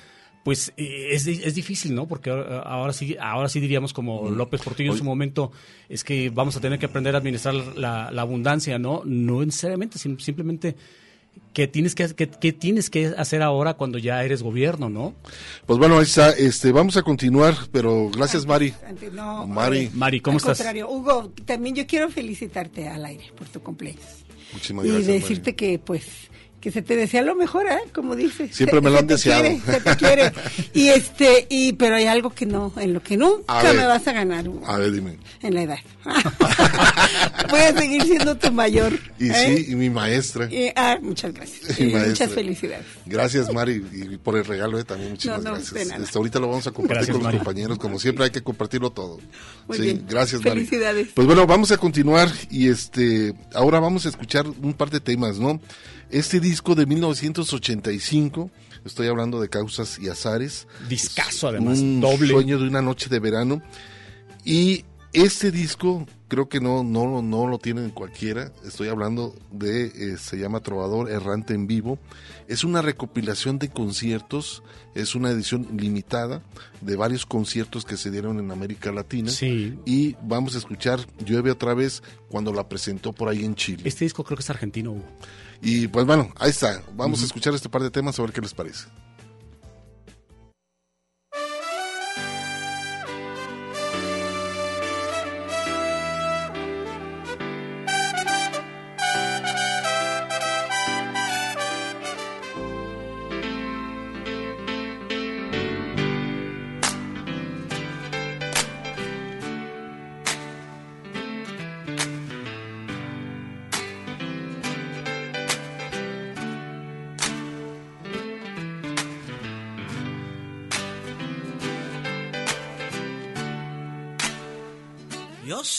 pues 0.43 0.73
eh, 0.79 1.09
es, 1.13 1.27
es 1.27 1.55
difícil, 1.55 1.95
¿no? 1.95 2.09
Porque 2.09 2.31
ahora 2.31 2.61
ahora 2.61 2.93
sí, 2.95 3.17
ahora 3.21 3.49
sí 3.51 3.61
diríamos 3.61 3.93
como 3.93 4.31
López 4.31 4.63
Portillo 4.63 4.93
en 4.93 4.99
su 4.99 5.05
momento, 5.05 5.53
es 5.91 6.03
que 6.03 6.31
vamos 6.31 6.57
a 6.57 6.61
tener 6.61 6.79
que 6.79 6.87
aprender 6.87 7.15
a 7.15 7.19
administrar 7.19 7.55
la, 7.77 8.11
la 8.11 8.23
abundancia, 8.23 8.79
¿no? 8.79 9.03
No 9.05 9.45
necesariamente, 9.45 9.99
sim- 9.99 10.19
simplemente 10.19 10.77
que 11.53 11.67
tienes 11.67 11.95
que, 11.97 12.15
que, 12.15 12.29
que 12.29 12.53
tienes 12.53 12.91
que 12.91 13.07
hacer 13.17 13.43
ahora 13.43 13.75
cuando 13.75 13.99
ya 13.99 14.23
eres 14.25 14.43
gobierno, 14.43 14.89
¿no? 14.89 15.15
Pues 15.67 15.79
bueno, 15.79 15.97
ahí 15.99 16.05
está, 16.05 16.31
este, 16.31 16.71
vamos 16.71 16.97
a 16.97 17.03
continuar, 17.03 17.57
pero 17.73 18.09
gracias 18.11 18.47
Mari. 18.47 18.73
Antes, 18.87 19.13
no, 19.13 19.47
Mari. 19.47 19.79
oye, 19.79 19.91
Mari, 19.95 20.21
¿cómo 20.21 20.37
al 20.37 20.39
estás? 20.39 20.59
contrario, 20.59 20.89
Hugo, 20.89 21.33
también 21.45 21.75
yo 21.75 21.87
quiero 21.87 22.09
felicitarte 22.09 22.89
al 22.89 23.05
aire 23.05 23.25
por 23.37 23.49
tu 23.49 23.61
cumpleaños. 23.61 24.05
Muchísimas 24.53 24.85
y 24.87 24.89
gracias. 24.91 25.07
decirte 25.09 25.55
que, 25.57 25.79
pues, 25.79 26.05
que 26.61 26.71
se 26.71 26.83
te 26.83 26.95
desea 26.95 27.23
lo 27.23 27.35
mejor, 27.35 27.67
¿eh? 27.67 27.79
Como 27.95 28.15
dices. 28.17 28.55
Siempre 28.55 28.79
Se- 28.81 28.85
me 28.85 28.91
lo 28.91 28.97
se 28.97 29.01
han 29.01 29.07
te 29.07 29.15
deseado. 29.15 29.43
quiere, 29.43 29.61
se 29.61 29.81
te 29.81 29.97
quiere. 29.97 30.33
Y 30.75 30.89
este, 30.89 31.47
y, 31.49 31.73
pero 31.73 31.97
hay 31.97 32.05
algo 32.07 32.31
que 32.31 32.45
no, 32.47 32.73
en 32.77 32.93
lo 32.93 33.03
que 33.03 33.17
nunca 33.17 33.63
ver. 33.63 33.77
me 33.77 33.87
vas 33.87 34.07
a 34.07 34.13
ganar. 34.13 34.45
A 34.67 34.77
ver, 34.77 34.93
dime. 34.93 35.17
en 35.43 35.55
la 35.55 35.63
edad. 35.63 35.79
Voy 37.51 37.61
a 37.61 37.73
seguir 37.77 38.03
siendo 38.05 38.37
tu 38.37 38.53
mayor. 38.53 38.93
Y 39.19 39.31
¿eh? 39.31 39.35
sí, 39.65 39.73
y 39.73 39.75
mi 39.75 39.91
maestra. 39.91 40.47
Y- 40.53 40.71
ah, 40.77 40.99
muchas 41.01 41.33
gracias. 41.33 41.79
Y 41.81 41.85
muchas 41.87 42.31
felicidades. 42.33 42.87
Gracias 43.07 43.53
Mari 43.53 43.85
y 43.93 44.17
por 44.19 44.37
el 44.37 44.45
regalo 44.45 44.79
eh, 44.79 44.85
también 44.85 45.11
muchísimas 45.13 45.39
No, 45.43 45.51
no, 45.51 45.55
gracias. 45.57 45.75
de 45.75 45.85
nada. 45.87 46.05
Este, 46.05 46.19
ahorita 46.19 46.39
lo 46.39 46.49
vamos 46.49 46.67
a 46.67 46.71
compartir 46.73 46.97
Gracias, 46.97 47.15
con 47.17 47.23
los 47.23 47.33
Mari. 47.33 47.39
compañeros, 47.39 47.79
como 47.79 47.99
siempre 47.99 48.25
hay 48.25 48.31
que 48.31 48.43
compartirlo 48.43 48.91
todo. 48.91 49.19
Muy 49.67 49.77
sí, 49.79 49.83
bien. 49.85 50.05
gracias 50.09 50.41
Mari. 50.45 50.65
Felicidades. 50.65 51.09
Pues 51.15 51.27
bueno, 51.27 51.47
vamos 51.47 51.71
a 51.73 51.77
continuar 51.79 52.29
y 52.51 52.69
este 52.69 53.35
ahora 53.55 53.81
vamos 53.81 54.07
a 54.07 54.11
escuchar 54.11 54.47
un 54.47 54.75
par 54.75 54.91
de 54.91 55.01
temas, 55.01 55.39
¿no? 55.39 55.61
Este 56.11 56.41
disco 56.41 56.75
de 56.75 56.87
1985, 56.87 58.51
estoy 58.85 59.07
hablando 59.07 59.41
de 59.41 59.49
Causas 59.49 59.99
y 60.01 60.09
Azares. 60.09 60.67
Discazo, 60.89 61.49
además, 61.49 61.79
un 61.79 62.01
doble. 62.01 62.29
sueño 62.33 62.59
de 62.59 62.67
una 62.69 62.83
noche 62.83 63.09
de 63.09 63.21
verano 63.21 63.63
y 64.45 64.85
este 65.13 65.51
disco 65.51 66.07
creo 66.29 66.49
que 66.49 66.61
no 66.61 66.85
no 66.85 67.21
no 67.21 67.49
lo 67.49 67.59
tienen 67.59 67.91
cualquiera 67.91 68.53
estoy 68.65 68.87
hablando 68.87 69.35
de 69.51 69.87
eh, 69.87 70.17
se 70.19 70.39
llama 70.39 70.61
Trovador 70.61 71.11
errante 71.11 71.53
en 71.53 71.67
vivo 71.67 71.99
es 72.47 72.63
una 72.63 72.81
recopilación 72.81 73.59
de 73.59 73.69
conciertos 73.71 74.63
es 74.95 75.17
una 75.17 75.31
edición 75.33 75.67
limitada 75.77 76.43
de 76.81 76.95
varios 76.95 77.27
conciertos 77.27 77.85
que 77.85 77.97
se 77.97 78.13
dieron 78.13 78.39
en 78.39 78.53
América 78.53 78.93
Latina 78.93 79.31
Sí. 79.33 79.75
y 79.85 80.15
vamos 80.23 80.55
a 80.55 80.59
escuchar 80.59 81.01
llueve 81.27 81.51
otra 81.51 81.75
vez 81.75 82.05
cuando 82.29 82.53
la 82.53 82.69
presentó 82.69 83.13
por 83.13 83.29
ahí 83.29 83.45
en 83.45 83.57
Chile 83.57 83.83
Este 83.85 84.05
disco 84.05 84.23
creo 84.23 84.37
que 84.37 84.43
es 84.45 84.51
argentino, 84.51 84.93
Hugo. 84.93 85.05
Y 85.63 85.89
pues 85.89 86.07
bueno 86.07 86.31
ahí 86.37 86.51
está. 86.51 86.83
Vamos 86.95 87.23
a 87.23 87.27
escuchar 87.27 87.55
este 87.55 87.69
par 87.69 87.83
de 87.83 87.91
temas 87.91 88.19
a 88.19 88.23
ver 88.23 88.33
qué 88.33 88.41
les 88.41 88.55
parece 88.55 88.87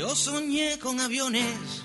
Yo 0.00 0.16
soñé 0.16 0.78
con 0.78 0.98
aviones. 0.98 1.84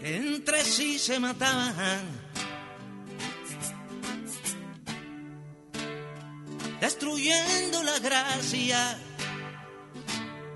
que 0.00 0.16
entre 0.16 0.62
sí 0.62 1.00
se 1.00 1.18
mataban. 1.18 2.04
Destruyendo 6.80 7.82
la 7.82 7.98
gracia 7.98 8.96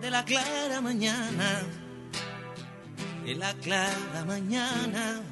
de 0.01 0.11
la 0.13 0.25
clara 0.25 0.81
mañana. 0.81 1.63
De 3.25 3.35
la 3.35 3.55
clara 3.55 4.25
mañana. 4.25 5.32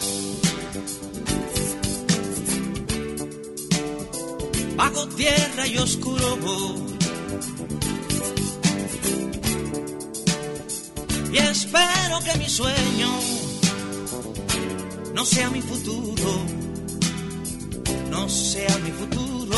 bajo 4.81 5.07
tierra 5.09 5.67
y 5.67 5.77
oscuro. 5.77 6.37
Y 11.31 11.37
espero 11.37 12.15
que 12.25 12.33
mi 12.39 12.49
sueño 12.49 13.11
no 15.13 15.23
sea 15.23 15.49
mi 15.51 15.61
futuro, 15.61 16.31
no 18.09 18.27
sea 18.27 18.75
mi 18.85 18.91
futuro. 18.91 19.57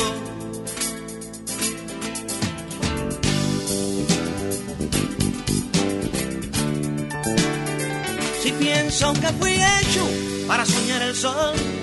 Si 8.42 8.52
pienso 8.52 9.14
que 9.14 9.30
fui 9.40 9.54
hecho 9.54 10.04
para 10.48 10.66
soñar 10.66 11.02
el 11.02 11.16
sol 11.16 11.83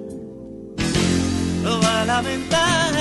Lo 1.63 1.79
va 1.79 2.01
a 2.01 2.05
lamentar. 2.05 2.91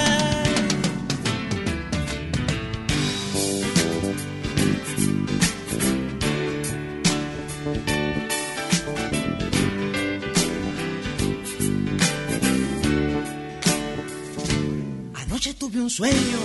Anoche 15.14 15.54
tuve 15.54 15.80
un 15.80 15.88
sueño. 15.88 16.38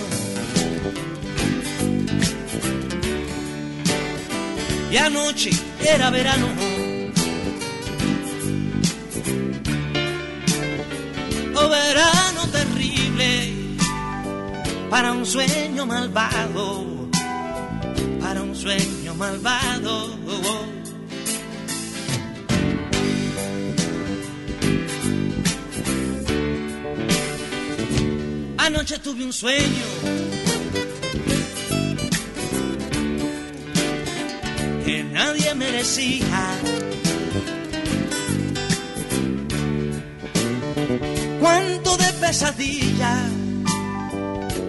Y 4.90 4.96
anoche 4.96 5.50
era 5.84 6.10
verano. 6.10 6.85
Verano 11.76 12.42
terrible 12.58 13.52
para 14.90 15.12
un 15.12 15.26
sueño 15.26 15.86
malvado. 15.86 16.84
Para 18.20 18.42
un 18.42 18.54
sueño 18.54 19.14
malvado. 19.14 20.16
Anoche 28.58 28.98
tuve 28.98 29.24
un 29.24 29.32
sueño 29.32 29.86
que 34.84 35.04
nadie 35.04 35.54
merecía. 35.54 37.05
Cuánto 41.46 41.96
de 41.96 42.12
pesadilla 42.14 43.14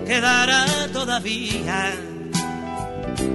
quedará 0.06 0.64
todavía, 0.94 1.92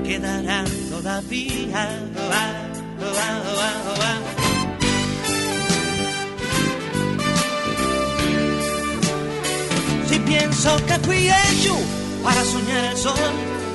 quedará 0.05 0.65
todavía. 0.89 1.83
Ah, 2.31 2.69
ah, 3.01 3.43
ah. 4.01 4.19
Si 10.09 10.19
pienso 10.21 10.77
que 10.87 10.95
fui 11.01 11.29
hecho 11.29 11.77
para 12.23 12.45
soñar 12.45 12.85
el 12.93 12.97
sol 12.97 13.33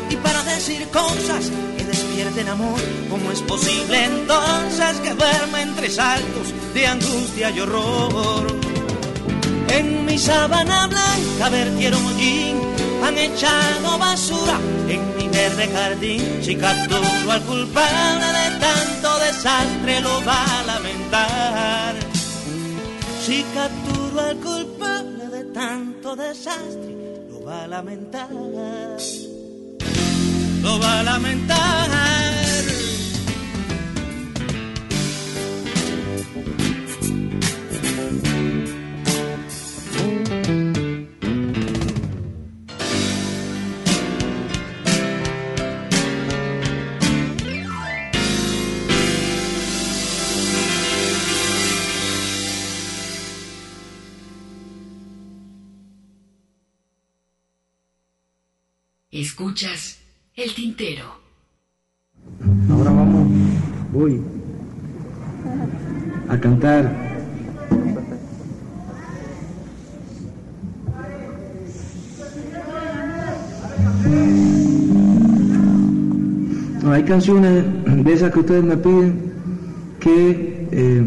y 0.09 0.15
para 0.15 0.43
decir 0.43 0.88
cosas 0.93 1.51
que 1.78 1.84
despierten 1.84 2.47
amor, 2.47 2.80
¿cómo 3.09 3.34
es 3.34 3.41
posible 3.41 4.05
entonces 4.05 4.97
que 5.03 5.13
duerma 5.13 5.61
entre 5.61 5.89
saltos 5.89 6.53
de 6.74 6.88
angustia 6.88 7.49
y 7.49 7.59
horror? 7.59 8.66
En 9.70 10.05
mi 10.05 10.18
sábana 10.18 10.88
blanca 10.88 11.49
vertieron 11.49 12.03
hollín, 12.05 12.59
han 13.03 13.18
echado 13.18 13.97
basura 13.97 14.59
en 14.88 15.18
mi 15.18 15.28
verde 15.28 15.68
jardín. 15.74 16.39
Si 16.41 16.55
capturo 16.55 17.32
al 17.32 17.41
culpable 17.43 18.28
de 18.39 18.59
tanto 18.59 19.20
desastre, 19.20 20.01
lo 20.01 20.24
va 20.26 20.59
a 20.59 20.63
lamentar. 20.63 21.95
Si 23.26 23.43
capturo 23.53 24.22
al 24.22 24.38
culpable 24.38 25.28
de 25.28 25.43
tanto 25.53 26.15
desastre, 26.15 26.95
lo 27.30 27.43
va 27.43 27.63
a 27.63 27.68
lamentar. 27.68 28.30
Lo 30.61 30.80
va 30.80 30.99
a 30.99 31.03
lamentar. 31.03 32.36
Escuchas 59.39 59.99
el 60.35 60.51
tintero. 60.55 61.03
Ahora 62.71 62.89
vamos, 62.89 63.29
voy 63.93 64.19
a 66.27 66.39
cantar. 66.39 66.91
Hay 76.91 77.03
canciones 77.03 77.63
de 77.85 78.13
esas 78.13 78.31
que 78.31 78.39
ustedes 78.39 78.63
me 78.63 78.77
piden 78.77 79.13
que 79.99 80.67
eh, 80.71 81.05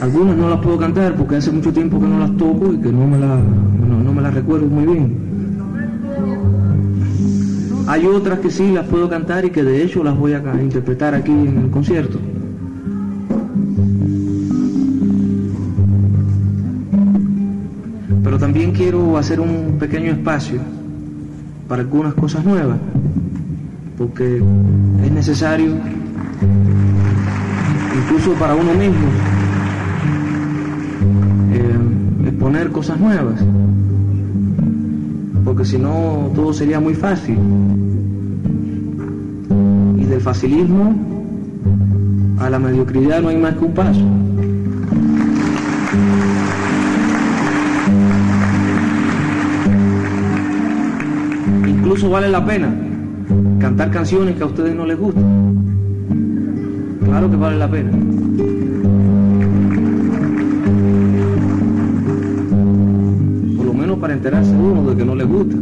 algunas 0.00 0.36
no 0.36 0.48
las 0.48 0.60
puedo 0.60 0.78
cantar 0.78 1.14
porque 1.16 1.36
hace 1.36 1.52
mucho 1.52 1.72
tiempo 1.72 2.00
que 2.00 2.06
no 2.06 2.18
las 2.18 2.34
toco 2.36 2.72
y 2.72 2.78
que 2.78 2.90
no 2.90 3.06
me, 3.06 3.18
la- 3.18 3.36
no- 3.36 4.02
no 4.02 4.12
me 4.12 4.22
las 4.22 4.34
recuerdo 4.34 4.66
muy 4.66 4.84
bien. 4.86 5.25
Hay 7.88 8.04
otras 8.04 8.40
que 8.40 8.50
sí 8.50 8.72
las 8.72 8.84
puedo 8.86 9.08
cantar 9.08 9.44
y 9.44 9.50
que 9.50 9.62
de 9.62 9.82
hecho 9.82 10.02
las 10.02 10.18
voy 10.18 10.32
a 10.32 10.42
interpretar 10.60 11.14
aquí 11.14 11.30
en 11.30 11.58
el 11.64 11.70
concierto. 11.70 12.18
Pero 18.24 18.38
también 18.38 18.72
quiero 18.72 19.16
hacer 19.16 19.38
un 19.38 19.76
pequeño 19.78 20.10
espacio 20.10 20.60
para 21.68 21.82
algunas 21.82 22.14
cosas 22.14 22.44
nuevas, 22.44 22.78
porque 23.96 24.42
es 25.04 25.12
necesario, 25.12 25.74
incluso 28.02 28.32
para 28.32 28.56
uno 28.56 28.74
mismo, 28.74 29.06
eh, 31.52 32.28
exponer 32.28 32.72
cosas 32.72 32.98
nuevas, 32.98 33.40
porque 35.46 35.64
si 35.64 35.78
no 35.78 36.32
todo 36.34 36.52
sería 36.52 36.80
muy 36.80 36.94
fácil. 36.94 37.38
Y 39.96 40.04
del 40.04 40.20
facilismo 40.20 40.92
a 42.40 42.50
la 42.50 42.58
mediocridad 42.58 43.22
no 43.22 43.28
hay 43.28 43.36
más 43.36 43.54
que 43.54 43.64
un 43.64 43.72
paso. 43.72 44.00
Incluso 51.66 52.10
vale 52.10 52.28
la 52.28 52.44
pena 52.44 52.74
cantar 53.60 53.92
canciones 53.92 54.34
que 54.34 54.42
a 54.42 54.46
ustedes 54.46 54.74
no 54.74 54.84
les 54.84 54.98
gustan. 54.98 55.54
Claro 57.04 57.30
que 57.30 57.36
vale 57.36 57.56
la 57.56 57.70
pena. 57.70 58.15
Para 63.94 64.14
enterarse 64.14 64.50
uno 64.50 64.90
de 64.90 64.96
que 64.96 65.04
no 65.04 65.14
les 65.14 65.28
gusta. 65.28 65.56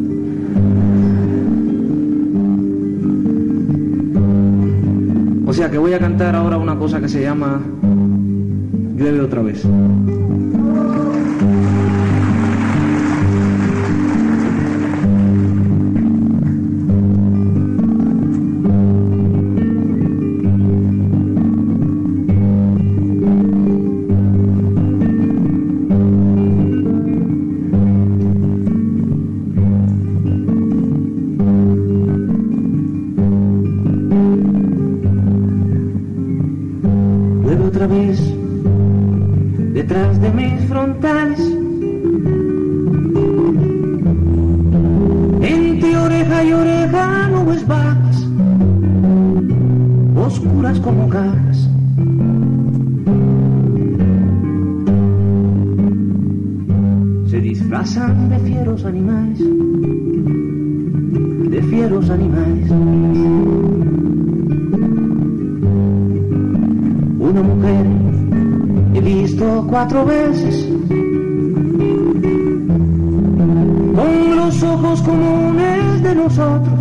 O 5.46 5.52
sea 5.52 5.70
que 5.70 5.78
voy 5.78 5.92
a 5.92 5.98
cantar 5.98 6.34
ahora 6.34 6.56
una 6.56 6.78
cosa 6.78 7.00
que 7.00 7.08
se 7.08 7.20
llama 7.20 7.60
Llueve 8.96 9.20
otra 9.20 9.42
vez. 9.42 9.64
Cuatro 69.74 70.06
veces 70.06 70.68
con 73.96 74.36
los 74.36 74.62
ojos 74.62 75.02
comunes 75.02 76.00
de 76.00 76.14
nosotros, 76.14 76.78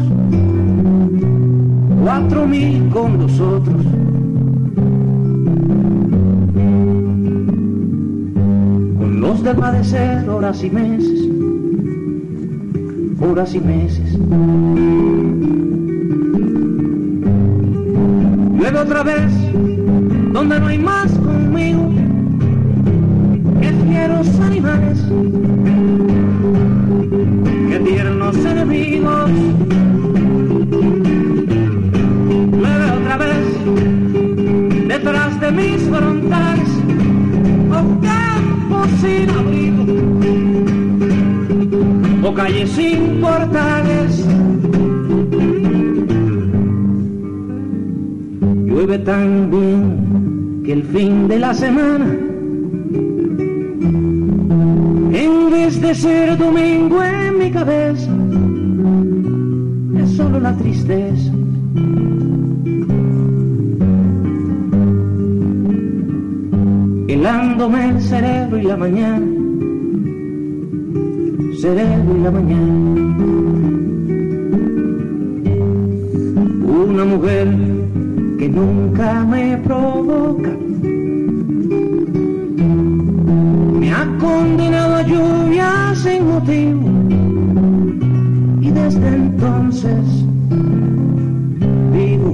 cuatro 2.04 2.48
mil 2.48 2.88
con 2.90 3.18
nosotros. 3.18 3.84
Con 9.00 9.22
los 9.22 9.44
de 9.44 9.56
padecer 9.56 10.30
horas 10.30 10.64
y 10.64 10.70
meses, 10.70 11.20
horas 13.20 13.56
y 13.56 13.60
meses. 13.60 14.20
Luego 18.60 18.80
otra 18.82 19.02
vez 19.02 19.34
donde 20.32 20.60
no 20.60 20.68
hay 20.68 20.78
más 20.78 21.23
fieros 24.14 24.40
animales, 24.40 25.00
que 27.70 27.80
tiernos 27.80 28.36
enemigos. 28.46 29.32
Luego 32.52 32.94
otra 33.02 33.18
vez 33.18 34.88
detrás 34.88 35.40
de 35.40 35.52
mis 35.52 35.82
frontales, 35.84 36.70
o 37.70 38.02
campos 38.02 38.88
sin 39.02 39.30
abrigo, 39.30 39.86
o 42.24 42.34
calles 42.34 42.70
sin 42.72 43.22
portales. 43.22 44.26
Llueve 48.66 49.00
tan 49.00 49.50
bien 49.50 50.62
que 50.66 50.74
el 50.74 50.84
fin 50.84 51.28
de 51.28 51.40
la 51.40 51.54
semana, 51.54 52.33
de 55.82 55.96
ser 55.96 56.38
domingo 56.38 57.02
en 57.04 57.38
mi 57.38 57.52
cabeza, 57.52 58.12
es 59.98 60.10
solo 60.12 60.40
la 60.40 60.56
tristeza. 60.58 61.32
Helándome 67.08 67.90
el 67.90 68.02
cerebro 68.02 68.58
y 68.58 68.64
la 68.64 68.78
mañana, 68.78 69.26
cerebro 71.60 72.18
y 72.18 72.22
la 72.22 72.32
mañana. 72.32 73.16
Una 76.66 77.06
mujer 77.06 77.48
que 78.38 78.50
nunca 78.50 79.24
me 79.26 79.58
provoca. 79.58 80.63
Condenado 84.24 84.96
a 84.96 85.02
lluvia 85.02 85.94
sin 85.96 86.28
motivo. 86.28 86.88
Y 88.62 88.70
desde 88.72 89.08
entonces 89.08 90.04
vivo 91.92 92.32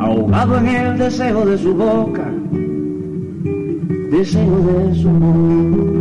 ahogado 0.00 0.58
en 0.58 0.66
el 0.66 0.98
deseo 0.98 1.46
de 1.46 1.56
su 1.58 1.74
boca. 1.74 2.26
Deseo 4.10 4.56
de 4.68 4.94
su 5.00 5.10
boca. 5.10 5.93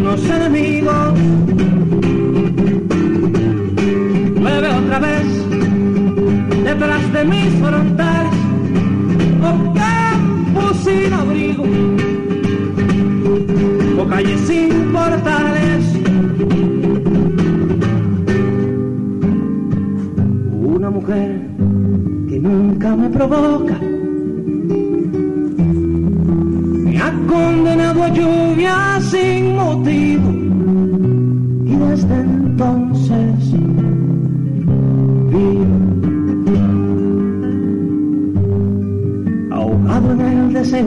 Que 0.00 0.16
tiernos 0.16 0.24
enemigos. 0.24 1.18
Llueve 4.34 4.68
otra 4.68 4.98
vez, 4.98 5.26
detrás 6.64 7.12
de 7.12 7.24
mis 7.24 7.54
frontales, 7.60 8.32
oh 9.42 9.74
campos 9.74 10.76
sin 10.84 11.12
abrigo 11.12 11.64
o 13.98 14.08
calles 14.08 14.40
sin 14.42 14.92
portales. 14.92 15.84
Una 20.62 20.90
mujer 20.90 21.40
que 22.28 22.38
nunca 22.38 22.96
me 22.96 23.08
provoca 23.10 23.78
me 26.84 26.98
ha 26.98 27.12
condenado 27.28 28.02
a 28.02 28.08
lluvia 28.08 28.89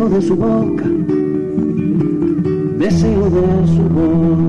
de 0.09 0.21
su 0.21 0.35
boca, 0.35 0.83
deseo 2.77 3.29
de 3.29 3.67
su 3.67 3.83
boca. 3.89 4.43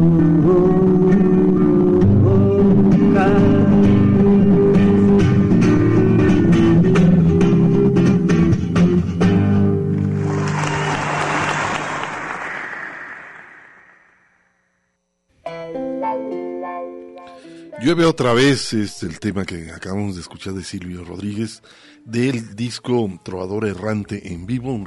Llueve 17.80 18.07
otra 18.07 18.32
vez, 18.32 18.72
es 18.72 19.02
el 19.02 19.20
tema 19.20 19.44
que 19.44 19.70
acabamos 19.70 20.14
de 20.14 20.22
escuchar 20.22 20.55
de 20.55 20.64
Silvio 20.64 21.05
Rodríguez, 21.05 21.62
del 22.05 22.57
disco 22.57 23.09
Trovador 23.22 23.66
Errante 23.66 24.32
en 24.32 24.46
vivo, 24.46 24.82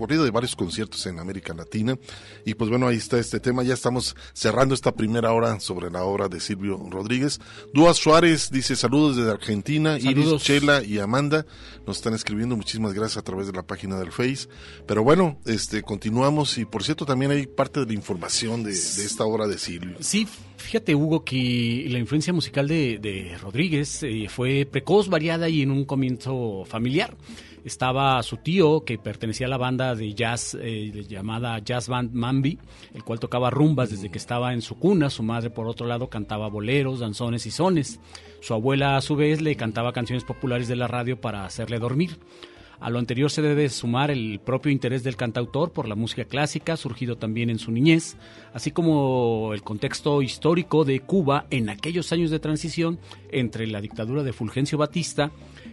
recorrido 0.00 0.24
de 0.24 0.30
varios 0.30 0.56
conciertos 0.56 1.04
en 1.04 1.18
América 1.18 1.52
Latina. 1.52 1.98
Y 2.46 2.54
pues 2.54 2.70
bueno, 2.70 2.88
ahí 2.88 2.96
está 2.96 3.18
este 3.18 3.38
tema. 3.38 3.62
Ya 3.62 3.74
estamos 3.74 4.16
cerrando 4.32 4.74
esta 4.74 4.92
primera 4.92 5.30
hora 5.32 5.60
sobre 5.60 5.90
la 5.90 6.04
obra 6.04 6.28
de 6.28 6.40
Silvio 6.40 6.80
Rodríguez. 6.88 7.38
Duas 7.74 7.98
Suárez 7.98 8.50
dice 8.50 8.76
saludos 8.76 9.16
desde 9.16 9.30
Argentina. 9.30 9.98
Iris, 9.98 10.24
Saludos. 10.24 10.42
Chela 10.42 10.82
y 10.82 10.98
Amanda 11.00 11.44
nos 11.86 11.98
están 11.98 12.14
escribiendo. 12.14 12.56
Muchísimas 12.56 12.94
gracias 12.94 13.18
a 13.18 13.22
través 13.22 13.46
de 13.46 13.52
la 13.52 13.62
página 13.62 13.98
del 13.98 14.10
Face. 14.10 14.48
Pero 14.86 15.04
bueno, 15.04 15.38
este 15.44 15.82
continuamos. 15.82 16.56
Y 16.56 16.64
por 16.64 16.82
cierto, 16.82 17.04
también 17.04 17.30
hay 17.32 17.46
parte 17.46 17.80
de 17.80 17.86
la 17.86 17.92
información 17.92 18.62
de, 18.62 18.70
de 18.70 19.04
esta 19.04 19.26
obra 19.26 19.46
de 19.46 19.58
Silvio. 19.58 19.98
Sí, 20.00 20.26
fíjate 20.56 20.94
Hugo 20.94 21.24
que 21.24 21.84
la 21.90 21.98
influencia 21.98 22.32
musical 22.32 22.66
de, 22.68 22.98
de 22.98 23.36
Rodríguez 23.36 24.02
eh, 24.02 24.28
fue 24.30 24.66
precoz, 24.70 25.10
variada 25.10 25.50
y 25.50 25.60
en 25.60 25.70
un 25.70 25.84
comienzo 25.84 26.64
familiar. 26.64 27.18
Estaba 27.64 28.22
su 28.22 28.38
tío 28.38 28.84
que 28.84 28.98
pertenecía 28.98 29.46
a 29.46 29.50
la 29.50 29.58
banda 29.58 29.94
de 29.94 30.14
jazz 30.14 30.56
eh, 30.60 31.04
llamada 31.08 31.58
Jazz 31.58 31.88
Band 31.88 32.12
Mambi, 32.12 32.58
el 32.94 33.04
cual 33.04 33.20
tocaba 33.20 33.50
rumbas 33.50 33.90
desde 33.90 34.10
que 34.10 34.18
estaba 34.18 34.52
en 34.52 34.62
su 34.62 34.78
cuna. 34.78 35.10
Su 35.10 35.22
madre, 35.22 35.50
por 35.50 35.66
otro 35.66 35.86
lado, 35.86 36.08
cantaba 36.08 36.48
boleros, 36.48 37.00
danzones 37.00 37.44
y 37.46 37.50
sones. 37.50 38.00
Su 38.40 38.54
abuela, 38.54 38.96
a 38.96 39.00
su 39.02 39.16
vez, 39.16 39.40
le 39.42 39.56
cantaba 39.56 39.92
canciones 39.92 40.24
populares 40.24 40.68
de 40.68 40.76
la 40.76 40.88
radio 40.88 41.20
para 41.20 41.44
hacerle 41.44 41.78
dormir. 41.78 42.18
A 42.80 42.88
lo 42.88 42.98
anterior 42.98 43.30
se 43.30 43.42
debe 43.42 43.68
sumar 43.68 44.10
el 44.10 44.40
propio 44.40 44.72
interés 44.72 45.04
del 45.04 45.16
cantautor 45.16 45.70
por 45.70 45.86
la 45.86 45.94
música 45.94 46.24
clásica, 46.24 46.78
surgido 46.78 47.18
también 47.18 47.50
en 47.50 47.58
su 47.58 47.70
niñez, 47.70 48.16
así 48.54 48.70
como 48.70 49.52
el 49.52 49.62
contexto 49.62 50.22
histórico 50.22 50.86
de 50.86 51.00
Cuba 51.00 51.44
en 51.50 51.68
aquellos 51.68 52.10
años 52.10 52.30
de 52.30 52.38
transición 52.38 52.98
entre 53.30 53.66
la 53.66 53.82
dictadura 53.82 54.22
de 54.22 54.32
Fulgencio 54.32 54.78
Batista 54.78 55.30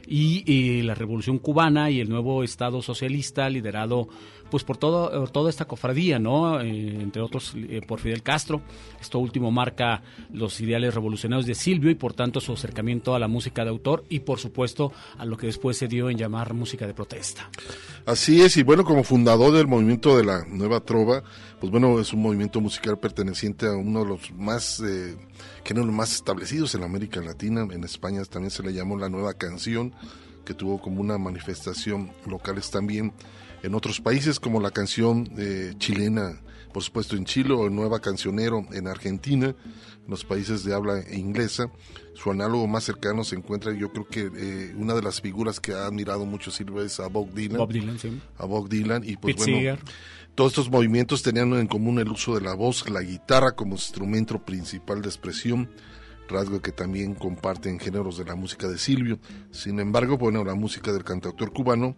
y 0.08 0.82
la 0.84 0.96
Revolución 0.96 1.40
Cubana 1.40 1.90
y 1.90 2.00
el 2.00 2.10
nuevo 2.10 2.44
Estado 2.44 2.82
socialista 2.82 3.50
liderado 3.50 4.08
pues 4.50 4.64
por 4.64 4.78
todo, 4.78 5.28
toda 5.28 5.50
esta 5.50 5.66
cofradía, 5.66 6.20
¿no? 6.20 6.60
Eh, 6.62 7.02
entre 7.02 7.22
otros 7.22 7.54
eh, 7.56 7.82
por 7.86 8.00
Fidel 8.00 8.24
Castro. 8.24 8.62
Esto 9.00 9.20
último 9.20 9.52
marca 9.52 10.02
los 10.34 10.60
ideales 10.62 10.94
revolucionarios 10.94 11.46
de 11.46 11.56
Silvio 11.56 11.92
y 11.92 11.96
por 11.96 12.14
tanto 12.14 12.40
su 12.40 12.54
acercamiento 12.54 13.16
a 13.16 13.20
la 13.20 13.28
música 13.28 13.64
de 13.64 13.70
autor 13.70 14.06
y 14.10 14.20
por 14.20 14.40
supuesto 14.40 14.92
a 15.18 15.26
lo 15.26 15.38
que 15.38 15.48
después 15.48 15.78
se 15.78 15.88
dio 15.88 16.10
en 16.10 16.18
llamar 16.18 16.54
música 16.54 16.88
de 16.88 16.94
protesta. 16.94 17.50
Así 18.06 18.42
es, 18.42 18.58
y 18.58 18.64
bueno, 18.64 18.84
como 18.84 19.04
fundador 19.04 19.54
del 19.54 19.68
movimiento 19.68 20.18
de 20.18 20.24
la 20.24 20.46
Nueva 20.48 20.80
Trova, 20.80 21.24
pues 21.60 21.72
bueno, 21.72 22.00
es 22.00 22.14
un 22.14 22.22
movimiento 22.22 22.62
musical 22.62 23.00
perteneciente 23.00 23.66
a 23.66 23.72
uno 23.72 24.04
de 24.04 24.10
los 24.10 24.32
más, 24.32 24.80
eh, 24.80 25.16
géneros 25.64 25.92
más 25.92 26.14
establecidos 26.14 26.76
en 26.76 26.84
América 26.84 27.20
Latina. 27.20 27.68
En 27.72 27.84
España 27.84 28.24
también 28.26 28.52
se 28.52 28.62
le 28.64 28.74
llamó 28.74 28.98
la 28.98 29.10
Nueva 29.10 29.34
Canción, 29.34 29.94
que 30.46 30.54
tuvo 30.54 30.80
como 30.80 31.02
una 31.02 31.18
manifestación 31.18 32.12
locales 32.26 32.70
también 32.70 33.12
en 33.64 33.74
otros 33.74 34.00
países, 34.00 34.40
como 34.40 34.62
la 34.62 34.72
canción 34.72 35.30
eh, 35.38 35.74
chilena, 35.78 36.40
por 36.74 36.84
supuesto 36.84 37.16
en 37.16 37.26
Chile, 37.26 37.54
o 37.54 37.66
el 37.66 37.74
Nueva 37.74 38.00
Cancionero 38.00 38.66
en 38.72 38.88
Argentina, 38.88 39.48
en 39.48 40.10
los 40.10 40.24
países 40.24 40.64
de 40.64 40.76
habla 40.76 41.04
inglesa. 41.12 41.72
Su 42.14 42.32
análogo 42.32 42.68
más 42.68 42.84
cercano 42.84 43.24
se 43.24 43.36
encuentra, 43.36 43.74
yo 43.74 43.92
creo 43.92 44.08
que 44.08 44.32
eh, 44.36 44.76
una 44.78 44.94
de 44.94 45.02
las 45.02 45.22
figuras 45.22 45.60
que 45.60 45.74
ha 45.74 45.86
admirado 45.86 46.26
mucho 46.26 46.52
Silvia 46.52 46.84
es 46.84 47.00
a 47.00 47.08
Bob 47.08 47.34
Dylan. 47.34 47.58
Bob 47.58 47.72
Dylan, 47.72 47.98
sí. 47.98 48.22
A 48.38 48.46
Bob 48.46 48.70
Dylan, 48.70 49.04
y 49.04 49.18
pues 49.18 49.36
Pete 49.36 49.52
bueno, 49.52 49.58
Seeger. 49.58 49.80
Todos 50.38 50.52
estos 50.52 50.70
movimientos 50.70 51.24
tenían 51.24 51.52
en 51.54 51.66
común 51.66 51.98
el 51.98 52.10
uso 52.10 52.36
de 52.36 52.42
la 52.42 52.54
voz, 52.54 52.88
la 52.92 53.02
guitarra 53.02 53.54
como 53.54 53.74
instrumento 53.74 54.38
principal 54.38 55.02
de 55.02 55.08
expresión, 55.08 55.68
rasgo 56.30 56.62
que 56.62 56.72
también 56.72 57.16
comparten 57.16 57.80
géneros 57.80 58.20
de 58.20 58.26
la 58.26 58.36
música 58.36 58.68
de 58.68 58.78
Silvio. 58.78 59.18
Sin 59.50 59.80
embargo, 59.80 60.20
bueno, 60.20 60.44
la 60.44 60.54
música 60.54 60.94
del 60.94 61.04
cantautor 61.04 61.52
cubano, 61.52 61.96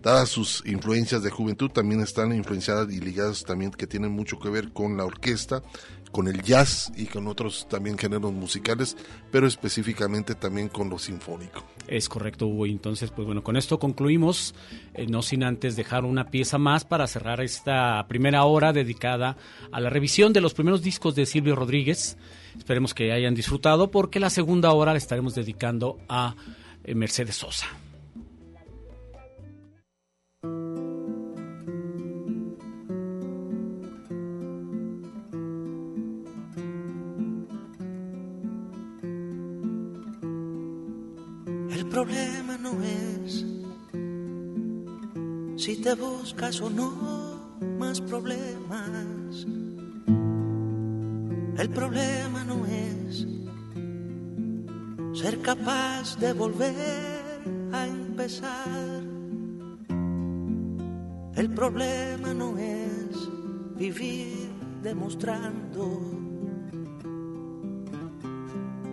dadas 0.00 0.28
sus 0.28 0.62
influencias 0.64 1.24
de 1.24 1.30
juventud, 1.30 1.72
también 1.72 2.00
están 2.02 2.32
influenciadas 2.32 2.88
y 2.92 3.00
ligadas 3.00 3.42
también 3.42 3.72
que 3.72 3.88
tienen 3.88 4.12
mucho 4.12 4.38
que 4.38 4.48
ver 4.48 4.72
con 4.72 4.96
la 4.96 5.04
orquesta, 5.04 5.64
con 6.12 6.28
el 6.28 6.42
jazz 6.42 6.92
y 6.94 7.06
con 7.06 7.26
otros 7.26 7.66
también 7.68 7.98
géneros 7.98 8.32
musicales, 8.32 8.96
pero 9.30 9.46
específicamente 9.46 10.34
también 10.34 10.68
con 10.68 10.88
lo 10.88 10.98
sinfónico. 10.98 11.64
Es 11.88 12.08
correcto, 12.08 12.46
Hugo. 12.46 12.66
Entonces, 12.66 13.10
pues 13.10 13.26
bueno, 13.26 13.42
con 13.42 13.56
esto 13.56 13.78
concluimos, 13.78 14.54
eh, 14.94 15.06
no 15.06 15.22
sin 15.22 15.42
antes 15.42 15.74
dejar 15.74 16.04
una 16.04 16.30
pieza 16.30 16.58
más 16.58 16.84
para 16.84 17.06
cerrar 17.06 17.40
esta 17.40 18.06
primera 18.08 18.44
hora 18.44 18.72
dedicada 18.72 19.36
a 19.72 19.80
la 19.80 19.90
revisión 19.90 20.32
de 20.32 20.42
los 20.42 20.54
primeros 20.54 20.82
discos 20.82 21.14
de 21.14 21.26
Silvio 21.26 21.56
Rodríguez. 21.56 22.18
Esperemos 22.56 22.94
que 22.94 23.12
hayan 23.12 23.34
disfrutado 23.34 23.90
porque 23.90 24.20
la 24.20 24.30
segunda 24.30 24.70
hora 24.72 24.92
la 24.92 24.98
estaremos 24.98 25.34
dedicando 25.34 25.98
a 26.08 26.36
eh, 26.84 26.94
Mercedes 26.94 27.36
Sosa. 27.36 27.66
El 41.82 41.88
problema 41.88 42.56
no 42.58 42.80
es 42.80 43.44
si 45.56 45.76
te 45.82 45.94
buscas 45.96 46.60
o 46.60 46.70
no 46.70 46.92
más 47.76 48.00
problemas. 48.00 49.44
El 51.58 51.68
problema 51.70 52.44
no 52.44 52.64
es 52.66 53.26
ser 55.12 55.42
capaz 55.42 56.16
de 56.20 56.32
volver 56.32 57.42
a 57.72 57.88
empezar. 57.88 59.02
El 61.34 61.50
problema 61.52 62.32
no 62.32 62.56
es 62.58 63.28
vivir 63.76 64.52
demostrando 64.84 66.00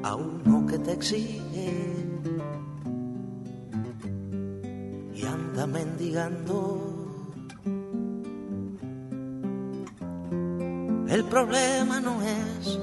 a 0.02 0.16
uno 0.16 0.66
que 0.66 0.80
te 0.80 0.94
exige 0.94 1.99
y 5.20 5.26
anda 5.26 5.68
mendigando. 5.68 6.82
El 11.10 11.26
problema 11.26 12.00
no 12.00 12.22
es 12.22 12.80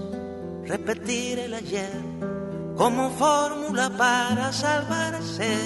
repetir 0.67 1.39
el 1.39 1.55
ayer 1.55 2.03
como 2.77 3.11
fórmula 3.11 3.91
para 3.97 4.53
salvarse. 4.53 5.57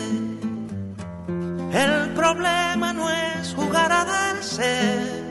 El 1.72 2.10
problema 2.14 2.92
no 2.92 3.10
es 3.10 3.54
jugar 3.54 3.90
a 3.90 4.04
darse. 4.04 5.22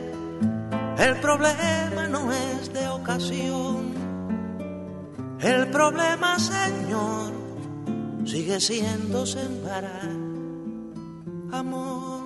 El 0.98 1.16
problema 1.20 2.08
no 2.08 2.32
es 2.32 2.72
de 2.72 2.88
ocasión. 2.88 3.94
El 5.40 5.68
problema, 5.68 6.38
Señor, 6.38 7.32
sigue 8.26 8.60
siendo 8.60 9.24
sembrar 9.24 10.29
amor. 11.52 12.20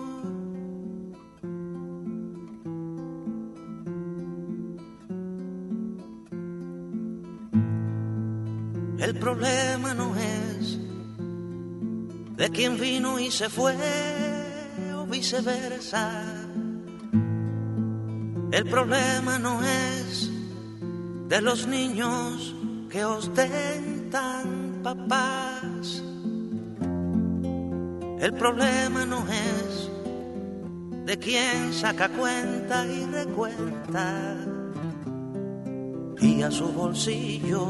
El 8.98 9.14
problema 9.18 9.92
no 9.94 10.16
es 10.16 10.78
de 12.36 12.50
quien 12.50 12.78
vino 12.78 13.18
y 13.18 13.30
se 13.30 13.48
fue 13.48 13.74
o 14.96 15.06
viceversa. 15.06 16.22
El 18.50 18.64
problema 18.66 19.38
no 19.38 19.62
es 19.62 20.30
de 21.28 21.42
los 21.42 21.66
niños 21.66 22.54
que 22.88 23.04
ostentan 23.04 24.80
papás. 24.82 25.53
El 28.24 28.32
problema 28.32 29.04
no 29.04 29.22
es 29.28 29.90
de 31.04 31.18
quien 31.18 31.74
saca 31.74 32.08
cuenta 32.08 32.86
y 32.86 33.04
recuenta 33.04 34.34
y 36.18 36.40
a 36.40 36.50
su 36.50 36.72
bolsillo 36.72 37.66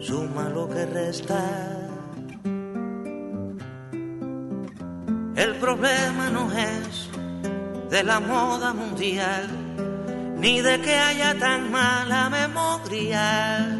suma 0.00 0.48
lo 0.48 0.68
que 0.68 0.84
resta. 0.86 1.44
El 5.36 5.54
problema 5.60 6.30
no 6.30 6.50
es 6.50 7.08
de 7.88 8.02
la 8.02 8.18
moda 8.18 8.74
mundial, 8.74 9.46
ni 10.40 10.60
de 10.60 10.80
que 10.80 10.94
haya 10.96 11.38
tan 11.38 11.70
mala 11.70 12.28
memoria. 12.30 13.77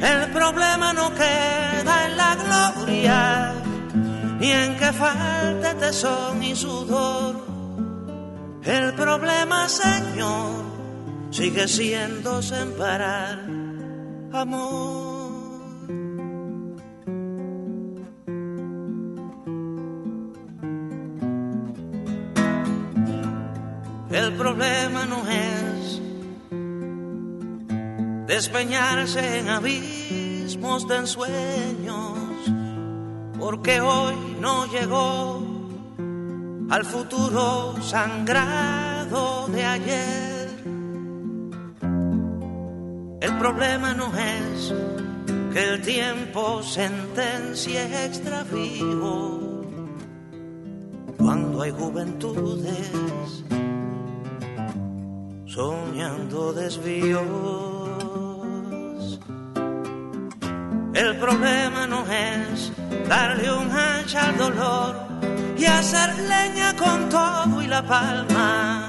El 0.00 0.30
problema 0.32 0.92
no 0.92 1.12
queda 1.14 2.06
en 2.06 2.16
la 2.16 2.34
gloria, 2.34 3.54
ni 4.38 4.50
en 4.50 4.76
que 4.76 4.92
falte 4.92 5.74
tesón 5.74 6.42
y 6.42 6.54
sudor. 6.54 7.46
El 8.62 8.92
problema, 8.94 9.68
Señor, 9.68 10.64
sigue 11.30 11.66
siendo 11.66 12.42
separar 12.42 13.38
amor. 14.32 15.16
El 24.10 24.32
problema 24.34 25.04
no 25.04 25.25
despeñarse 28.36 29.38
en 29.38 29.48
abismos 29.48 30.86
de 30.86 30.96
ensueños, 30.96 32.18
porque 33.38 33.80
hoy 33.80 34.14
no 34.38 34.66
llegó 34.66 35.40
al 36.68 36.84
futuro 36.84 37.76
sangrado 37.80 39.46
de 39.48 39.64
ayer. 39.64 40.50
El 43.22 43.38
problema 43.38 43.94
no 43.94 44.12
es 44.14 44.74
que 45.54 45.64
el 45.72 45.80
tiempo 45.80 46.62
sentencie 46.62 48.04
extravío 48.04 49.40
cuando 51.16 51.62
hay 51.62 51.70
juventudes 51.70 53.44
soñando 55.46 56.52
desvíos. 56.52 57.95
El 60.96 61.14
problema 61.18 61.86
no 61.86 62.06
es 62.10 62.72
darle 63.06 63.52
un 63.52 63.70
hacha 63.70 64.28
al 64.28 64.38
dolor 64.38 64.96
y 65.58 65.66
hacer 65.66 66.16
leña 66.20 66.74
con 66.74 67.10
todo 67.10 67.60
y 67.60 67.66
la 67.66 67.82
palma. 67.82 68.88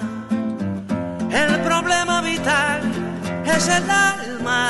El 1.30 1.60
problema 1.64 2.22
vital 2.22 2.82
es 3.44 3.68
el 3.68 3.90
alma. 3.92 4.70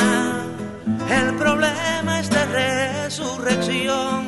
El 1.12 1.36
problema 1.36 2.20
es 2.20 2.30
de 2.32 2.46
resurrección. 2.46 4.26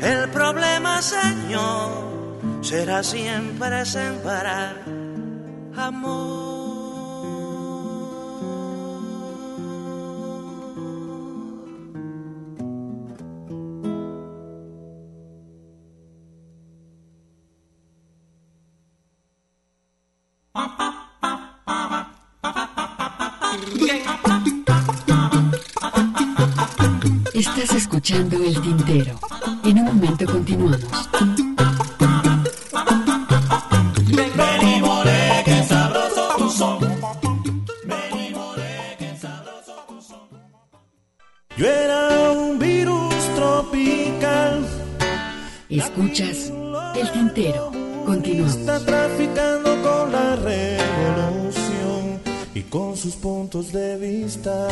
El 0.00 0.28
problema, 0.30 1.02
Señor, 1.02 2.30
será 2.60 3.02
siempre 3.02 3.84
separar 3.84 4.76
amor. 5.76 6.51
Estás 27.62 27.82
escuchando 27.82 28.42
El 28.42 28.60
Tintero. 28.60 29.20
En 29.64 29.78
un 29.78 29.84
momento 29.84 30.26
continuamos. 30.26 30.80
Yo 41.56 41.66
era 41.68 42.32
un 42.32 42.58
virus 42.58 43.14
tropical. 43.36 44.66
Escuchas 45.68 46.52
El 46.96 47.12
Tintero. 47.12 47.70
Continuamos. 48.04 48.56
Está 48.56 48.84
traficando 48.84 49.80
con 49.82 50.10
la 50.10 50.34
revolución 50.34 52.20
y 52.56 52.62
con 52.62 52.96
sus 52.96 53.14
puntos 53.14 53.70
de 53.70 53.98
vista. 53.98 54.66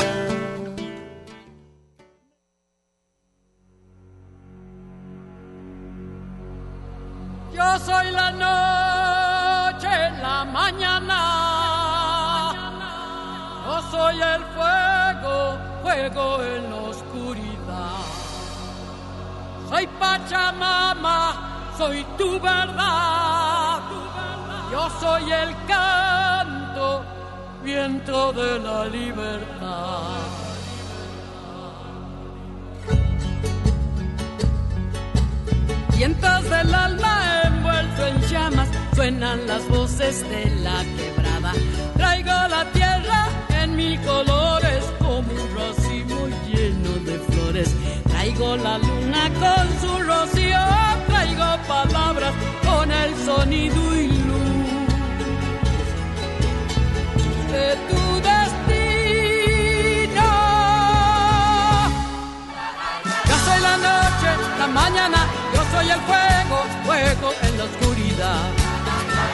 Soy 19.71 19.87
Pachamama, 20.01 21.73
soy 21.77 22.05
tu 22.17 22.37
verdad. 22.41 23.79
Yo 24.69 24.89
soy 24.99 25.31
el 25.31 25.55
canto, 25.65 27.05
viento 27.63 28.33
de 28.33 28.59
la 28.59 28.85
libertad. 28.87 30.27
Vientos 35.95 36.43
del 36.49 36.75
alma 36.75 37.41
envuelto 37.45 38.07
en 38.07 38.21
llamas, 38.23 38.67
suenan 38.93 39.47
las 39.47 39.65
voces 39.69 40.29
de 40.29 40.49
la 40.65 40.83
quebrada. 40.97 41.53
Traigo 41.95 42.47
la 42.49 42.65
tierra 42.73 43.29
en 43.61 43.77
mil 43.77 43.97
colores 44.01 44.83
como 44.99 45.31
un 45.31 45.55
racimo 45.55 46.27
lleno 46.45 46.91
de 47.05 47.19
flores. 47.19 47.73
Traigo 48.41 48.57
la 48.57 48.77
luna 48.79 49.29
con 49.39 49.65
su 49.79 49.91
rocío, 49.99 50.57
traigo 51.07 51.45
palabras 51.67 52.33
con 52.65 52.91
el 52.91 53.15
sonido 53.23 53.95
y 53.95 54.07
luz 54.07 54.65
de 57.51 57.75
tu 57.87 58.01
destino. 58.29 58.69
Yo 63.29 63.35
soy 63.45 63.59
la 63.61 63.77
noche, 63.77 64.29
la 64.57 64.67
mañana, 64.67 65.19
yo 65.53 65.61
soy 65.71 65.87
el 65.91 66.01
fuego, 66.01 66.57
fuego 66.83 67.33
en 67.43 67.57
la 67.59 67.63
oscuridad. 67.65 68.41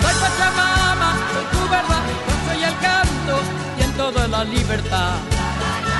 Soy 0.01 0.15
Pachamama, 0.21 1.09
soy 1.31 1.45
tu 1.53 1.61
verdad, 1.69 2.03
yo 2.27 2.35
soy 2.45 2.61
el 2.61 2.75
canto, 2.79 3.39
viento 3.77 4.11
de 4.11 4.27
la 4.27 4.43
libertad. 4.43 5.36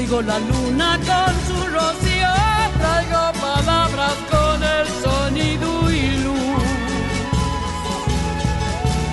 traigo 0.00 0.22
la 0.22 0.38
luna 0.38 0.96
con 0.96 1.34
su 1.46 1.58
rocío, 1.76 2.32
traigo 2.78 3.22
palabras 3.38 4.16
con 4.30 4.62
el 4.62 4.88
sonido 5.02 5.90
y 5.90 6.10
luz 6.24 6.62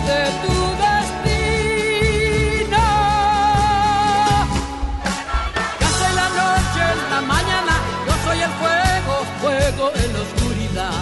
de 0.07 0.21
tu 0.43 0.55
destino. 0.85 2.85
Casi 5.81 6.07
la 6.15 6.27
noche, 6.39 6.81
en 6.93 6.99
la 7.11 7.21
mañana, 7.33 7.73
yo 8.07 8.13
soy 8.25 8.39
el 8.47 8.53
fuego, 8.61 9.13
fuego 9.41 9.85
en 9.93 10.09
la 10.13 10.19
oscuridad. 10.21 10.99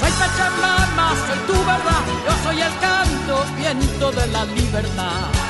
Soy 0.00 0.12
Pachamama, 0.20 1.06
soy 1.26 1.40
tu 1.46 1.56
verdad, 1.70 2.02
yo 2.26 2.32
soy 2.44 2.58
el 2.60 2.74
canto, 2.84 3.34
viento 3.56 4.06
de 4.12 4.24
la 4.26 4.42
libertad 4.44 5.49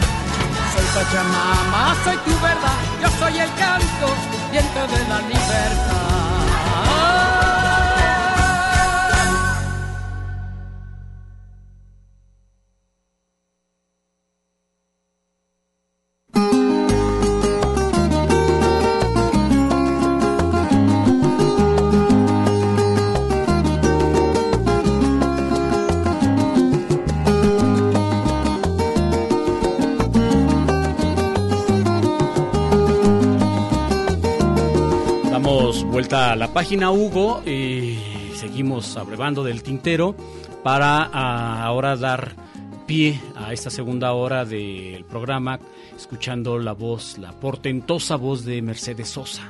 Soy 0.73 0.85
Pachamama, 0.95 1.95
soy 2.03 2.17
tu 2.17 2.31
verdad, 2.39 2.79
yo 3.01 3.09
soy 3.19 3.39
el 3.39 3.53
canto, 3.55 4.07
viento 4.51 4.87
de 4.87 5.07
la 5.07 5.19
libertad. 5.21 6.10
A 36.09 36.35
la 36.35 36.51
página 36.51 36.89
Hugo 36.89 37.43
y 37.45 37.99
seguimos 38.35 38.97
abrevando 38.97 39.43
del 39.43 39.61
tintero 39.61 40.15
para 40.63 41.03
ah, 41.13 41.63
ahora 41.63 41.95
dar 41.95 42.33
pie 42.87 43.21
a 43.35 43.53
esta 43.53 43.69
segunda 43.69 44.11
hora 44.13 44.43
del 44.43 45.05
programa 45.05 45.59
escuchando 45.95 46.57
la 46.57 46.73
voz, 46.73 47.19
la 47.19 47.31
portentosa 47.33 48.15
voz 48.15 48.43
de 48.45 48.63
Mercedes 48.63 49.09
Sosa. 49.09 49.43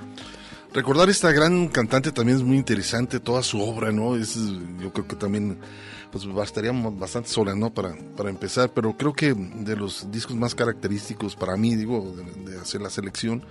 Recordar 0.73 1.09
esta 1.09 1.31
gran 1.31 1.69
cantante 1.69 2.11
también 2.11 2.39
es 2.39 2.43
muy 2.43 2.57
interesante, 2.57 3.21
toda 3.21 3.43
su 3.43 3.61
obra, 3.61 3.93
¿no? 3.93 4.17
Es, 4.17 4.35
yo 4.79 4.91
creo 4.91 5.07
que 5.07 5.15
también 5.15 5.57
pues 6.11 6.25
bastaría 6.31 6.71
bastantes 6.71 7.37
horas, 7.37 7.55
¿no? 7.55 7.73
Para, 7.73 7.95
para 8.17 8.29
empezar, 8.29 8.71
pero 8.73 8.97
creo 8.97 9.13
que 9.13 9.33
de 9.33 9.75
los 9.75 10.11
discos 10.11 10.35
más 10.35 10.55
característicos 10.55 11.35
para 11.35 11.55
mí, 11.55 11.75
digo, 11.75 12.13
de, 12.15 12.51
de 12.51 12.59
hacer 12.59 12.81
la 12.81 12.89
selección, 12.89 13.43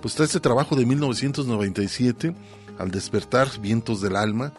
pues 0.00 0.14
está 0.14 0.24
este 0.24 0.40
trabajo 0.40 0.76
de 0.76 0.86
1997, 0.86 2.34
Al 2.78 2.90
despertar, 2.90 3.48
Vientos 3.60 4.00
del 4.00 4.16
Alma, 4.16 4.52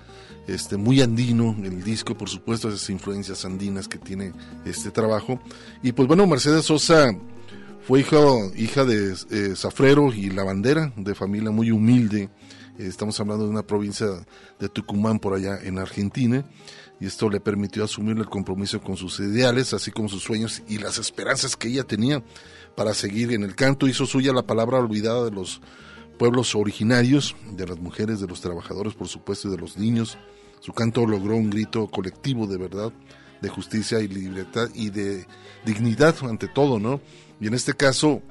este, 0.50 0.78
muy 0.78 1.02
andino 1.02 1.56
el 1.64 1.84
disco, 1.84 2.18
por 2.18 2.30
supuesto, 2.30 2.70
esas 2.70 2.90
influencias 2.90 3.46
andinas 3.46 3.88
que 3.88 3.98
tiene 3.98 4.34
este 4.66 4.92
trabajo. 4.92 5.40
Y 5.84 5.92
pues 5.92 6.08
bueno, 6.08 6.26
Mercedes 6.28 6.66
Sosa 6.66 7.16
fue 7.88 8.02
hija, 8.02 8.18
hija 8.56 8.84
de 8.84 9.16
eh, 9.32 9.56
Zafrero 9.56 10.12
y 10.12 10.30
Lavandera, 10.30 10.92
de 10.96 11.16
familia 11.16 11.52
muy 11.52 11.72
humilde. 11.72 12.30
Estamos 12.78 13.20
hablando 13.20 13.46
de 13.46 13.52
una 13.52 13.64
provincia 13.64 14.08
de 14.60 14.70
Tucumán 14.70 15.20
por 15.20 15.34
allá 15.34 15.60
en 15.62 15.78
Argentina. 15.78 16.46
Y 17.00 17.06
esto 17.06 17.30
le 17.30 17.40
permitió 17.40 17.84
asumir 17.84 18.18
el 18.18 18.28
compromiso 18.28 18.82
con 18.82 18.98
sus 18.98 19.20
ideales, 19.20 19.74
así 19.74 19.92
como 19.92 20.10
sus 20.10 20.24
sueños 20.24 20.62
y 20.68 20.80
las 20.80 20.98
esperanzas 20.98 21.56
que 21.56 21.70
ella 21.70 21.84
tenía 21.86 22.24
para 22.76 22.94
seguir 22.94 23.32
en 23.32 23.44
el 23.44 23.56
canto. 23.56 23.88
Hizo 23.88 24.06
suya 24.06 24.34
la 24.34 24.44
palabra 24.44 24.80
olvidada 24.80 25.26
de 25.26 25.32
los 25.32 25.62
pueblos 26.18 26.54
originarios, 26.56 27.36
de 27.52 27.66
las 27.66 27.80
mujeres, 27.80 28.20
de 28.20 28.28
los 28.28 28.42
trabajadores, 28.42 28.94
por 28.94 29.08
supuesto, 29.08 29.48
y 29.48 29.52
de 29.52 29.58
los 29.58 29.78
niños. 29.78 30.18
Su 30.60 30.74
canto 30.74 31.06
logró 31.06 31.36
un 31.38 31.50
grito 31.50 31.88
colectivo 31.88 32.46
de 32.46 32.58
verdad, 32.58 32.92
de 33.42 33.48
justicia 33.48 34.02
y 34.02 34.10
libertad 34.10 34.68
y 34.74 34.90
de 34.90 35.26
dignidad 35.66 36.16
ante 36.24 36.50
todo, 36.50 36.80
¿no? 36.80 37.00
Y 37.40 37.48
en 37.48 37.54
este 37.54 37.74
caso, 37.74 38.22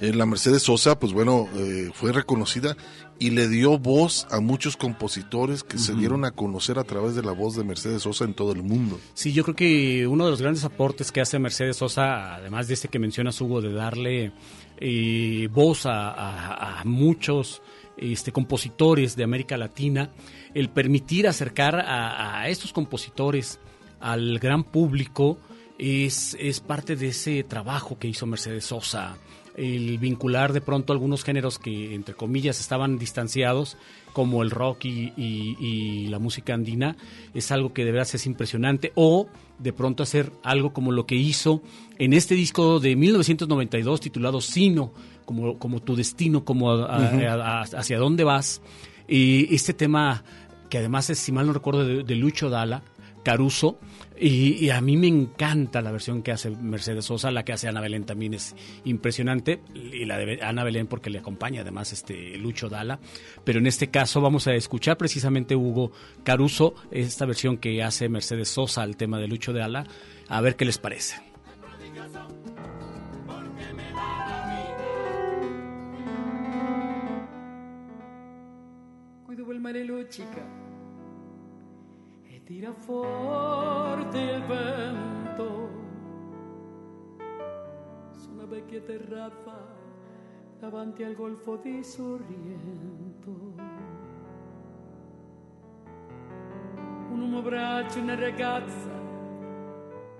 eh, 0.00 0.12
la 0.12 0.26
Mercedes 0.26 0.62
Sosa, 0.62 0.98
pues 0.98 1.12
bueno, 1.12 1.48
eh, 1.56 1.90
fue 1.92 2.12
reconocida 2.12 2.76
y 3.18 3.30
le 3.30 3.48
dio 3.48 3.78
voz 3.78 4.26
a 4.30 4.40
muchos 4.40 4.76
compositores 4.76 5.64
que 5.64 5.78
se 5.78 5.94
dieron 5.94 6.24
a 6.24 6.30
conocer 6.30 6.78
a 6.78 6.84
través 6.84 7.16
de 7.16 7.22
la 7.22 7.32
voz 7.32 7.56
de 7.56 7.64
Mercedes 7.64 8.02
Sosa 8.02 8.24
en 8.24 8.34
todo 8.34 8.52
el 8.52 8.62
mundo. 8.62 9.00
Sí, 9.14 9.32
yo 9.32 9.42
creo 9.42 9.56
que 9.56 10.06
uno 10.06 10.24
de 10.24 10.30
los 10.30 10.40
grandes 10.40 10.64
aportes 10.64 11.10
que 11.10 11.20
hace 11.20 11.38
Mercedes 11.38 11.76
Sosa, 11.78 12.36
además 12.36 12.68
de 12.68 12.74
este 12.74 12.88
que 12.88 12.98
mencionas, 12.98 13.40
Hugo, 13.40 13.60
de 13.60 13.72
darle 13.72 14.32
eh, 14.78 15.48
voz 15.52 15.86
a, 15.86 16.10
a, 16.10 16.80
a 16.80 16.84
muchos 16.84 17.60
este, 17.96 18.30
compositores 18.30 19.16
de 19.16 19.24
América 19.24 19.56
Latina, 19.56 20.10
el 20.54 20.70
permitir 20.70 21.26
acercar 21.26 21.74
a, 21.74 22.40
a 22.40 22.48
estos 22.48 22.72
compositores 22.72 23.58
al 24.00 24.38
gran 24.38 24.62
público 24.62 25.38
es, 25.78 26.36
es 26.38 26.60
parte 26.60 26.96
de 26.96 27.08
ese 27.08 27.42
trabajo 27.42 27.98
que 27.98 28.08
hizo 28.08 28.26
Mercedes 28.26 28.66
Sosa 28.66 29.16
el 29.58 29.98
vincular 29.98 30.52
de 30.52 30.60
pronto 30.60 30.92
algunos 30.92 31.24
géneros 31.24 31.58
que, 31.58 31.94
entre 31.94 32.14
comillas, 32.14 32.60
estaban 32.60 32.98
distanciados, 32.98 33.76
como 34.12 34.42
el 34.42 34.50
rock 34.50 34.84
y, 34.84 35.12
y, 35.16 35.56
y, 35.58 36.06
la 36.08 36.18
música 36.18 36.54
andina, 36.54 36.96
es 37.34 37.50
algo 37.50 37.72
que 37.72 37.84
de 37.84 37.92
verdad 37.92 38.08
es 38.12 38.26
impresionante. 38.26 38.92
O 38.94 39.28
de 39.58 39.72
pronto 39.72 40.02
hacer 40.02 40.32
algo 40.42 40.72
como 40.72 40.92
lo 40.92 41.06
que 41.06 41.16
hizo 41.16 41.62
en 41.98 42.12
este 42.12 42.34
disco 42.34 42.78
de 42.78 42.94
1992 42.96 44.00
titulado 44.00 44.40
Sino, 44.40 44.92
como, 45.24 45.58
como 45.58 45.80
tu 45.80 45.96
destino, 45.96 46.44
como 46.44 46.70
a, 46.72 46.86
a, 46.86 47.60
a, 47.60 47.62
hacia 47.62 47.98
dónde 47.98 48.24
vas. 48.24 48.62
Y 49.08 49.54
este 49.54 49.74
tema, 49.74 50.22
que 50.70 50.78
además 50.78 51.10
es, 51.10 51.18
si 51.18 51.32
mal 51.32 51.46
no 51.46 51.52
recuerdo, 51.52 51.84
de, 51.84 52.04
de 52.04 52.14
Lucho 52.14 52.48
Dala, 52.48 52.82
Caruso, 53.24 53.78
y, 54.20 54.70
a 54.70 54.80
mí 54.80 54.96
me 54.96 55.06
encanta 55.06 55.80
la 55.82 55.92
versión 55.92 56.22
que 56.22 56.32
hace 56.32 56.50
Mercedes 56.50 57.06
Sosa, 57.06 57.30
la 57.30 57.44
que 57.44 57.52
hace 57.52 57.68
Ana 57.68 57.80
Belén 57.80 58.04
también 58.04 58.34
es 58.34 58.54
impresionante, 58.84 59.60
y 59.74 60.04
la 60.04 60.18
de 60.18 60.40
Ana 60.42 60.64
Belén 60.64 60.86
porque 60.86 61.10
le 61.10 61.18
acompaña 61.18 61.62
además 61.62 61.92
este 61.92 62.36
Lucho 62.36 62.68
Dala, 62.68 62.98
pero 63.44 63.58
en 63.58 63.66
este 63.66 63.90
caso 63.90 64.20
vamos 64.20 64.46
a 64.46 64.54
escuchar 64.54 64.96
precisamente 64.96 65.56
Hugo 65.56 65.92
Caruso, 66.24 66.74
esta 66.90 67.26
versión 67.26 67.58
que 67.58 67.82
hace 67.82 68.08
Mercedes 68.08 68.48
Sosa 68.48 68.82
al 68.82 68.96
tema 68.96 69.18
de 69.18 69.28
Lucho 69.28 69.52
Dala, 69.52 69.86
a 70.28 70.40
ver 70.40 70.56
qué 70.56 70.64
les 70.64 70.78
parece. 70.78 71.22
Cuido 79.26 79.52
el 79.52 80.08
chica 80.08 80.57
tira 82.48 82.72
forte 82.72 84.18
il 84.18 84.42
vento 84.44 85.68
su 88.12 88.30
una 88.32 88.46
vecchia 88.46 88.80
terrazza 88.80 89.76
davanti 90.58 91.02
al 91.02 91.14
golfo 91.14 91.56
di 91.56 91.84
Sorrento. 91.84 93.30
Un 97.10 97.20
uomo 97.20 97.40
abbraccia 97.40 98.00
una 98.00 98.14
ragazza 98.14 98.98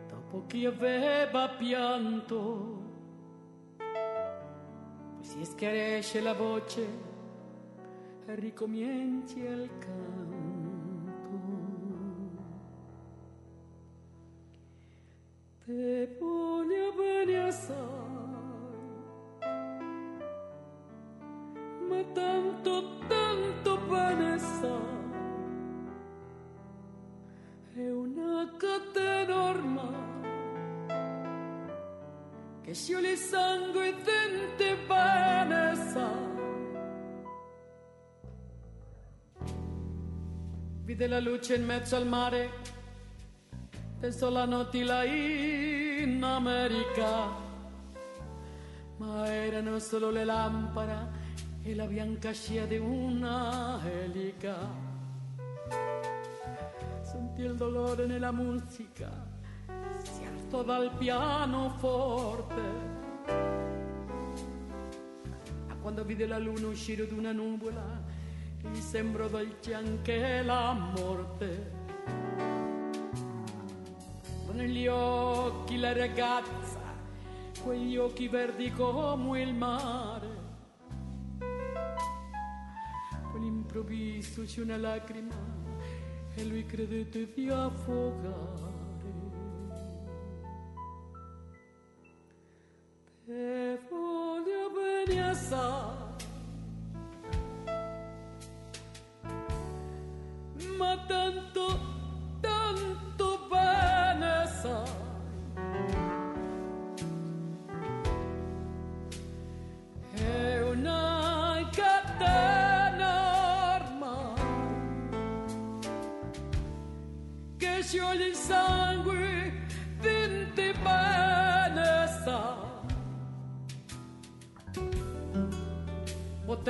dopo 0.06 0.44
che 0.46 0.66
aveva 0.66 1.48
pianto. 1.48 2.82
Poi 5.14 5.24
si 5.24 5.42
schiarisce 5.46 6.20
la 6.20 6.34
voce 6.34 6.86
e 8.26 8.34
ricomincia 8.34 9.38
il 9.38 9.70
canto. 9.78 10.27
Te 15.68 16.16
ma 21.86 22.02
tanto, 22.14 22.98
tanto 23.06 23.76
bene 23.86 24.38
sai, 24.38 25.10
è 27.74 27.90
una 27.90 28.50
catena 28.56 29.42
ormai 29.42 29.84
che 32.62 32.72
scioglie 32.72 33.16
sangue 33.16 33.94
dentro 34.02 34.86
bene 34.86 35.74
sai. 35.74 36.26
Vide 40.84 41.06
la 41.06 41.20
luce 41.20 41.56
in 41.56 41.66
mezzo 41.66 41.94
al 41.94 42.06
mare 42.06 42.76
Pensò 44.00 44.30
la 44.30 44.44
notte 44.44 44.84
là 44.84 45.02
in 45.02 46.22
America, 46.22 47.34
ma 48.98 49.26
erano 49.26 49.80
solo 49.80 50.10
le 50.10 50.24
lampade 50.24 51.08
e 51.62 51.74
la 51.74 51.84
bianca 51.84 52.32
scia 52.32 52.64
di 52.66 52.76
una 52.76 53.80
elica. 53.84 54.54
Sentì 57.02 57.42
il 57.42 57.56
dolore 57.56 58.06
nella 58.06 58.30
musica, 58.30 59.10
si 60.00 60.24
alzo 60.24 60.62
dal 60.62 60.92
pianoforte. 60.96 62.62
A 65.66 65.74
quando 65.74 66.04
vide 66.04 66.26
la 66.28 66.38
luna 66.38 66.68
uscire 66.68 67.04
d'una 67.08 67.32
nuvola, 67.32 68.00
gli 68.62 68.78
sembrò 68.78 69.26
dolce 69.26 69.74
anche 69.74 70.42
la 70.44 70.72
morte. 70.72 71.74
Negli 74.58 74.88
occhi 74.88 75.78
la 75.78 75.92
ragazza, 75.92 76.80
quegli 77.62 77.96
occhi 77.96 78.26
verdi 78.26 78.72
come 78.72 79.40
il 79.40 79.54
mare. 79.54 80.26
All'improvviso 83.34 84.42
c'è 84.42 84.62
una 84.62 84.76
lacrima 84.76 85.32
e 86.34 86.44
lui 86.44 86.66
credette 86.66 87.32
di 87.32 87.48
affogare. 87.48 88.66
Te 93.26 93.80
voglio 93.88 94.70
bene 94.74 95.28
assai, 95.28 96.07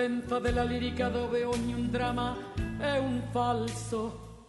potenza 0.08 0.38
della 0.38 0.62
lirica 0.62 1.10
dove 1.10 1.44
ogni 1.44 1.74
un 1.74 1.90
dramma 1.90 2.34
è 2.78 2.96
un 2.96 3.20
falso. 3.30 4.46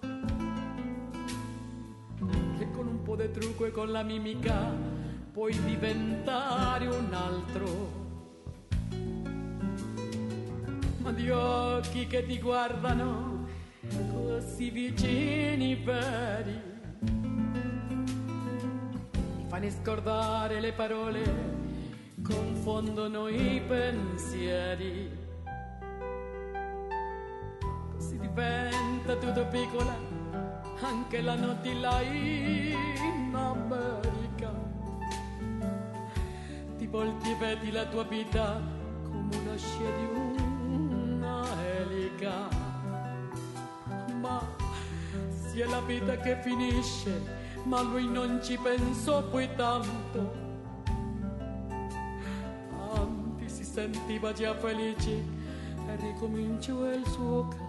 Che 2.58 2.72
con 2.72 2.88
un 2.88 3.02
po' 3.04 3.18
di 3.18 3.30
trucco 3.30 3.66
e 3.66 3.72
con 3.72 3.92
la 3.92 4.02
mimica 4.02 4.74
puoi 5.34 5.52
diventare 5.66 6.88
un 6.88 7.14
altro. 7.14 7.98
Ma 11.00 11.12
di 11.12 11.30
occhi 11.30 12.08
che 12.08 12.26
ti 12.26 12.40
guardano 12.40 13.46
così 14.14 14.70
vicini 14.70 15.76
veri 15.76 16.68
fanno 19.48 19.70
scordare 19.70 20.60
le 20.60 20.72
parole 20.74 21.58
confondono 22.22 23.28
i 23.28 23.62
pensieri 23.68 25.28
diventa 28.40 29.16
tutto 29.16 29.46
piccola 29.48 29.98
anche 30.82 31.22
la 31.22 31.36
notte 31.36 31.74
là 31.74 32.02
in 32.02 33.36
America. 33.36 34.52
Ti 36.78 36.88
volti 36.88 37.32
e 37.32 37.36
vedi 37.36 37.72
la 37.72 37.86
tua 37.86 38.04
vita 38.04 38.62
come 39.04 39.36
una 39.36 39.58
scia 39.58 39.90
di 39.98 40.06
una 40.72 41.46
elica. 41.80 42.48
Ma 44.22 44.42
sia 45.28 45.68
la 45.68 45.82
vita 45.82 46.16
che 46.18 46.38
finisce 46.42 47.38
ma 47.64 47.82
lui 47.82 48.08
non 48.08 48.40
ci 48.42 48.58
pensò 48.58 49.22
poi 49.24 49.50
tanto 49.56 50.48
anzi 52.94 53.50
si 53.50 53.64
sentiva 53.66 54.32
già 54.32 54.56
felice. 54.56 55.38
E 55.88 55.96
ricominciò 55.96 56.90
il 56.94 57.06
suo 57.08 57.48
canto 57.48 57.69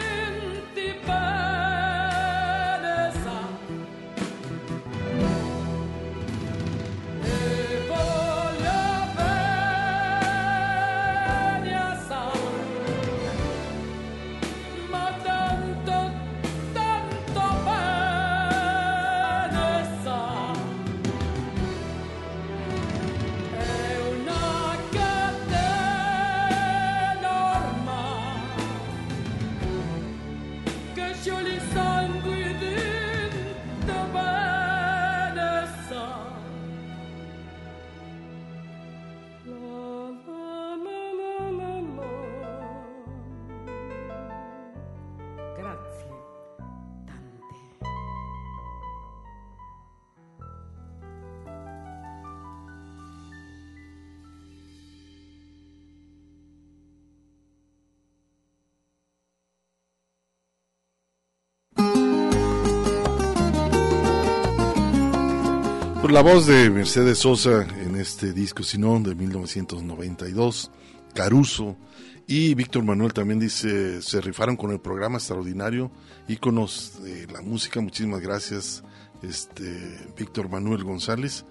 Por 66.01 66.11
la 66.11 66.23
voz 66.23 66.47
de 66.47 66.71
Mercedes 66.71 67.19
Sosa 67.19 67.67
en 67.85 67.95
este 67.95 68.33
disco 68.33 68.63
Sinón 68.63 69.03
de 69.03 69.13
1992, 69.13 70.71
Caruso 71.13 71.77
y 72.25 72.55
Víctor 72.55 72.83
Manuel 72.83 73.13
también 73.13 73.39
dice, 73.39 74.01
se 74.01 74.19
rifaron 74.19 74.57
con 74.57 74.71
el 74.71 74.79
programa 74.79 75.19
extraordinario, 75.19 75.91
íconos 76.27 77.03
de 77.03 77.27
la 77.27 77.41
música, 77.41 77.81
muchísimas 77.81 78.19
gracias, 78.19 78.83
este 79.21 79.99
Víctor 80.17 80.49
Manuel 80.49 80.83
González. 80.83 81.45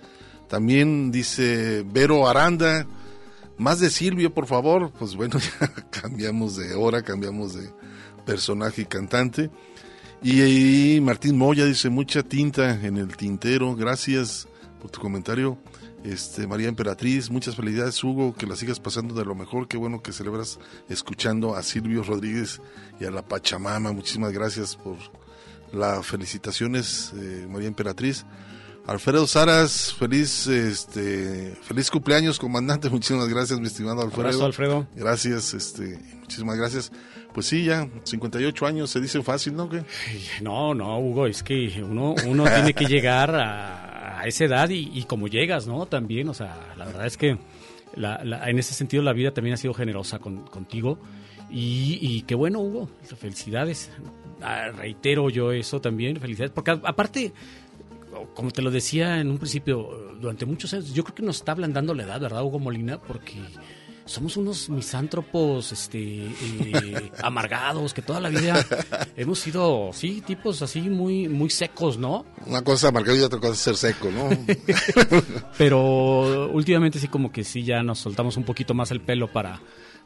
También 0.49 1.13
dice 1.13 1.85
Vero 1.87 2.29
Aranda, 2.29 2.89
más 3.57 3.79
de 3.79 3.89
Silvio, 3.89 4.35
por 4.35 4.47
favor. 4.47 4.91
Pues 4.99 5.15
bueno, 5.15 5.39
ya 5.61 5.69
cambiamos 5.91 6.57
de 6.57 6.75
hora, 6.75 7.03
cambiamos 7.03 7.55
de 7.55 7.71
personaje 8.27 8.83
y 8.83 8.87
cantante. 8.87 9.49
Y, 10.23 10.97
y 10.97 11.01
Martín 11.01 11.39
Moya 11.39 11.65
dice 11.65 11.89
mucha 11.89 12.23
tinta 12.23 12.79
en 12.85 12.97
el 12.97 13.17
tintero. 13.17 13.75
Gracias 13.75 14.49
por 14.81 14.91
tu 14.91 15.01
comentario. 15.01 15.59
Este 16.05 16.47
María 16.47 16.69
Emperatriz, 16.69 17.31
muchas 17.31 17.57
felicidades 17.57 18.03
Hugo, 18.03 18.35
que 18.35 18.47
la 18.47 18.57
sigas 18.57 18.81
pasando 18.81 19.15
de 19.15 19.25
lo 19.25 19.35
mejor. 19.35 19.69
Qué 19.69 19.77
bueno 19.77 20.03
que 20.03 20.13
celebras 20.13 20.59
escuchando 20.89 21.55
a 21.55 21.63
Silvio 21.63 22.03
Rodríguez 22.03 22.61
y 22.99 23.05
a 23.05 23.11
la 23.11 23.23
Pachamama. 23.23 23.93
Muchísimas 23.93 24.33
gracias 24.33 24.77
por 24.77 24.97
las 25.73 26.07
felicitaciones, 26.07 27.13
eh, 27.17 27.47
María 27.51 27.69
Emperatriz. 27.69 28.25
Alfredo 28.87 29.27
Saras, 29.27 29.95
feliz 29.95 30.47
este 30.47 31.55
feliz 31.63 31.91
cumpleaños, 31.91 32.39
comandante. 32.39 32.89
Muchísimas 32.91 33.29
gracias, 33.29 33.61
mi 33.61 33.67
estimado 33.67 34.01
Alfredo. 34.01 34.29
Abrazo, 34.29 34.47
Alfredo. 34.47 34.87
Gracias, 34.97 35.53
este, 35.53 35.99
muchísimas 36.19 36.57
gracias. 36.57 36.91
Pues 37.33 37.47
sí, 37.47 37.65
ya 37.65 37.89
58 38.05 38.67
años 38.67 38.91
se 38.91 39.01
dice 39.01 39.23
fácil, 39.23 39.55
¿no? 39.55 39.69
¿Qué? 39.69 39.83
No, 40.43 40.75
no, 40.75 40.99
Hugo, 40.99 41.27
es 41.27 41.43
que 41.43 41.83
uno, 41.83 42.15
uno 42.27 42.45
tiene 42.45 42.75
que 42.75 42.87
llegar 42.87 43.35
a, 43.35 44.23
esa 44.27 44.45
edad 44.45 44.69
y, 44.69 44.91
y, 44.93 45.05
como 45.05 45.29
llegas, 45.29 45.67
¿no? 45.67 45.87
También, 45.87 46.29
o 46.29 46.35
sea, 46.35 46.75
la 46.77 46.85
verdad 46.85 47.07
es 47.07 47.17
que 47.17 47.39
en 47.97 48.59
ese 48.59 48.75
sentido 48.75 49.03
la 49.03 49.13
vida 49.13 49.33
también 49.33 49.55
ha 49.55 49.57
sido 49.57 49.75
generosa 49.75 50.19
con, 50.19 50.45
contigo. 50.45 50.99
Y, 51.51 51.99
y, 52.01 52.23
qué 52.23 52.35
bueno, 52.35 52.61
Hugo, 52.61 52.91
felicidades. 53.17 53.91
Ah, 54.43 54.69
reitero 54.77 55.31
yo 55.31 55.53
eso 55.53 55.81
también, 55.81 56.19
felicidades, 56.21 56.53
porque 56.53 56.71
aparte 56.71 57.33
como 58.35 58.51
te 58.51 58.63
lo 58.63 58.71
decía 58.71 59.21
en 59.21 59.31
un 59.31 59.39
principio, 59.39 60.13
durante 60.21 60.47
muchos 60.47 60.73
años, 60.75 60.93
yo 60.93 61.05
creo 61.05 61.15
que 61.15 61.23
nos 61.23 61.37
está 61.37 61.53
ablandando 61.53 61.95
la 61.95 62.05
edad, 62.05 62.21
¿verdad, 62.21 62.43
Hugo 62.43 62.59
Molina? 62.59 63.01
Porque 63.01 63.37
somos 64.11 64.37
unos 64.37 64.69
misántropos 64.69 65.73
este, 65.73 65.99
eh, 66.27 67.13
amargados 67.23 67.95
que 67.95 68.03
toda 68.03 68.21
la 68.21 68.29
vida 68.29 68.67
hemos 69.17 69.39
sido, 69.39 69.91
sí, 69.93 70.21
tipos 70.27 70.63
así 70.63 70.81
muy, 70.83 71.29
muy 71.29 71.49
secos, 71.51 71.97
¿no? 71.97 72.27
Una 72.47 72.63
cosa 72.63 72.89
amargado 72.89 73.17
y 73.19 73.23
otra 73.23 73.39
cosa 73.39 73.53
es 73.53 73.59
ser 73.61 73.77
seco, 73.77 74.11
¿no? 74.11 74.29
Pero 75.59 76.51
últimamente 76.51 76.99
sí 76.99 77.09
como 77.09 77.31
que 77.33 77.45
sí 77.45 77.63
ya 77.65 77.83
nos 77.83 77.99
soltamos 77.99 78.37
un 78.37 78.45
poquito 78.45 78.75
más 78.75 78.91
el 78.91 79.01
pelo 79.01 79.31
para 79.33 79.61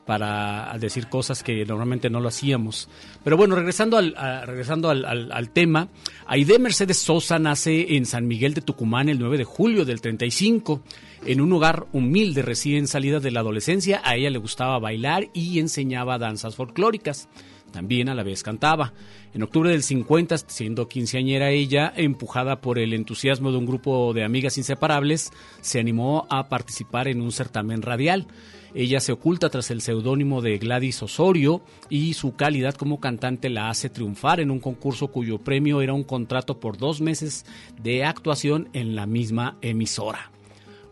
para 0.06 0.76
decir 0.78 1.06
cosas 1.08 1.42
que 1.42 1.64
normalmente 1.64 2.10
no 2.10 2.20
lo 2.20 2.28
hacíamos. 2.28 2.90
Pero 3.24 3.38
bueno, 3.38 3.56
regresando 3.56 3.96
al, 3.96 4.14
a- 4.18 4.44
regresando 4.44 4.90
al, 4.90 5.06
al- 5.06 5.32
al 5.32 5.48
tema, 5.48 5.88
Aide 6.26 6.58
Mercedes 6.58 6.98
Sosa 6.98 7.38
nace 7.38 7.96
en 7.96 8.04
San 8.04 8.26
Miguel 8.26 8.52
de 8.52 8.60
Tucumán 8.60 9.08
el 9.08 9.18
9 9.18 9.38
de 9.38 9.44
julio 9.44 9.86
del 9.86 10.02
35. 10.02 10.82
En 11.26 11.40
un 11.40 11.50
hogar 11.54 11.86
humilde 11.92 12.42
recién 12.42 12.86
salida 12.86 13.18
de 13.18 13.30
la 13.30 13.40
adolescencia, 13.40 14.02
a 14.04 14.14
ella 14.14 14.28
le 14.28 14.36
gustaba 14.36 14.78
bailar 14.78 15.30
y 15.32 15.58
enseñaba 15.58 16.18
danzas 16.18 16.54
folclóricas. 16.54 17.30
También 17.72 18.10
a 18.10 18.14
la 18.14 18.22
vez 18.22 18.42
cantaba. 18.42 18.92
En 19.32 19.42
octubre 19.42 19.70
del 19.70 19.82
50, 19.82 20.36
siendo 20.36 20.86
quinceañera 20.86 21.50
ella, 21.50 21.90
empujada 21.96 22.60
por 22.60 22.78
el 22.78 22.92
entusiasmo 22.92 23.52
de 23.52 23.56
un 23.56 23.64
grupo 23.64 24.12
de 24.12 24.22
amigas 24.22 24.58
inseparables, 24.58 25.32
se 25.62 25.80
animó 25.80 26.26
a 26.28 26.50
participar 26.50 27.08
en 27.08 27.22
un 27.22 27.32
certamen 27.32 27.80
radial. 27.80 28.26
Ella 28.74 29.00
se 29.00 29.12
oculta 29.12 29.48
tras 29.48 29.70
el 29.70 29.80
seudónimo 29.80 30.42
de 30.42 30.58
Gladys 30.58 31.02
Osorio 31.02 31.62
y 31.88 32.12
su 32.12 32.36
calidad 32.36 32.74
como 32.74 33.00
cantante 33.00 33.48
la 33.48 33.70
hace 33.70 33.88
triunfar 33.88 34.40
en 34.40 34.50
un 34.50 34.60
concurso 34.60 35.08
cuyo 35.08 35.38
premio 35.38 35.80
era 35.80 35.94
un 35.94 36.04
contrato 36.04 36.60
por 36.60 36.76
dos 36.76 37.00
meses 37.00 37.46
de 37.82 38.04
actuación 38.04 38.68
en 38.74 38.94
la 38.94 39.06
misma 39.06 39.56
emisora. 39.62 40.33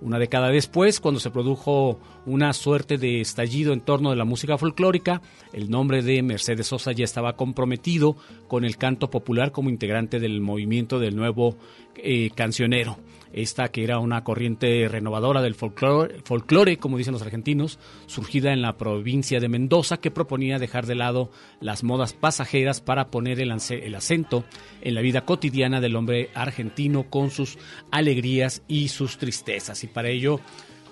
Una 0.03 0.19
década 0.19 0.49
después, 0.49 0.99
cuando 0.99 1.21
se 1.21 1.31
produjo 1.31 2.01
una 2.27 2.53
suerte 2.53 2.99
de 2.99 3.21
estallido 3.21 3.73
en 3.73 3.81
torno 3.81 4.11
de 4.11 4.17
la 4.17 4.25
música 4.25 4.59
folclórica, 4.59 5.23
el 5.53 5.71
nombre 5.71 6.03
de 6.03 6.23
Mercedes 6.25 6.67
Sosa 6.67 6.91
ya 6.91 7.05
estaba 7.05 7.37
comprometido 7.37 8.17
con 8.49 8.65
el 8.65 8.77
canto 8.77 9.11
popular 9.11 9.53
como 9.53 9.71
integrante 9.71 10.19
del 10.19 10.41
movimiento 10.41 10.99
del 10.99 11.15
nuevo 11.15 11.57
eh, 11.95 12.31
cancionero. 12.35 12.99
Esta 13.33 13.69
que 13.69 13.83
era 13.83 13.99
una 13.99 14.25
corriente 14.25 14.89
renovadora 14.89 15.41
del 15.41 15.55
folclore, 15.55 16.21
folclore, 16.25 16.77
como 16.77 16.99
dicen 16.99 17.13
los 17.13 17.23
argentinos, 17.23 17.79
surgida 18.07 18.53
en 18.53 18.61
la 18.61 18.77
provincia 18.77 19.41
de 19.41 19.49
Mendoza, 19.49 19.99
que 19.99 20.11
proponía 20.11 20.59
dejar 20.59 20.87
de 20.87 20.95
lado 20.95 21.31
las 21.61 21.83
modas 21.83 22.13
pasajeras 22.13 22.81
para 22.81 23.09
poner 23.09 23.41
el, 23.41 23.53
acento 23.53 24.45
en 24.83 24.95
la 24.95 25.01
vida 25.01 25.25
cotidiana 25.25 25.81
del 25.81 25.97
hombre 25.97 26.31
argentino 26.35 27.09
con 27.09 27.31
sus 27.31 27.59
alegrías 27.91 28.63
y 28.69 28.89
sus 28.89 29.17
tristezas. 29.17 29.83
Y 29.83 29.87
para 29.87 30.09
ello, 30.09 30.41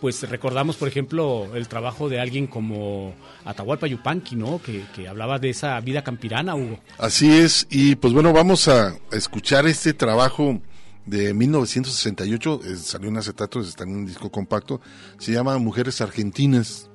pues 0.00 0.22
recordamos, 0.28 0.76
por 0.76 0.88
ejemplo, 0.88 1.54
el 1.54 1.68
trabajo 1.68 2.08
de 2.08 2.20
alguien 2.20 2.46
como 2.46 3.14
Atahualpa 3.44 3.86
Yupanqui, 3.86 4.36
¿no? 4.36 4.62
Que, 4.62 4.82
que 4.94 5.08
hablaba 5.08 5.38
de 5.38 5.50
esa 5.50 5.78
vida 5.80 6.02
campirana, 6.02 6.54
Hugo. 6.54 6.80
Así 6.96 7.30
es, 7.30 7.66
y 7.70 7.96
pues 7.96 8.14
bueno, 8.14 8.32
vamos 8.32 8.66
a 8.68 8.96
escuchar 9.12 9.66
este 9.66 9.92
trabajo 9.92 10.60
de 11.06 11.34
1968, 11.34 12.60
eh, 12.64 12.76
salió 12.76 13.08
en 13.08 13.16
acetato, 13.16 13.60
está 13.60 13.84
en 13.84 13.96
un 13.96 14.06
disco 14.06 14.30
compacto, 14.30 14.80
se 15.18 15.32
llama 15.32 15.58
Mujeres 15.58 16.00
Argentinas. 16.00 16.90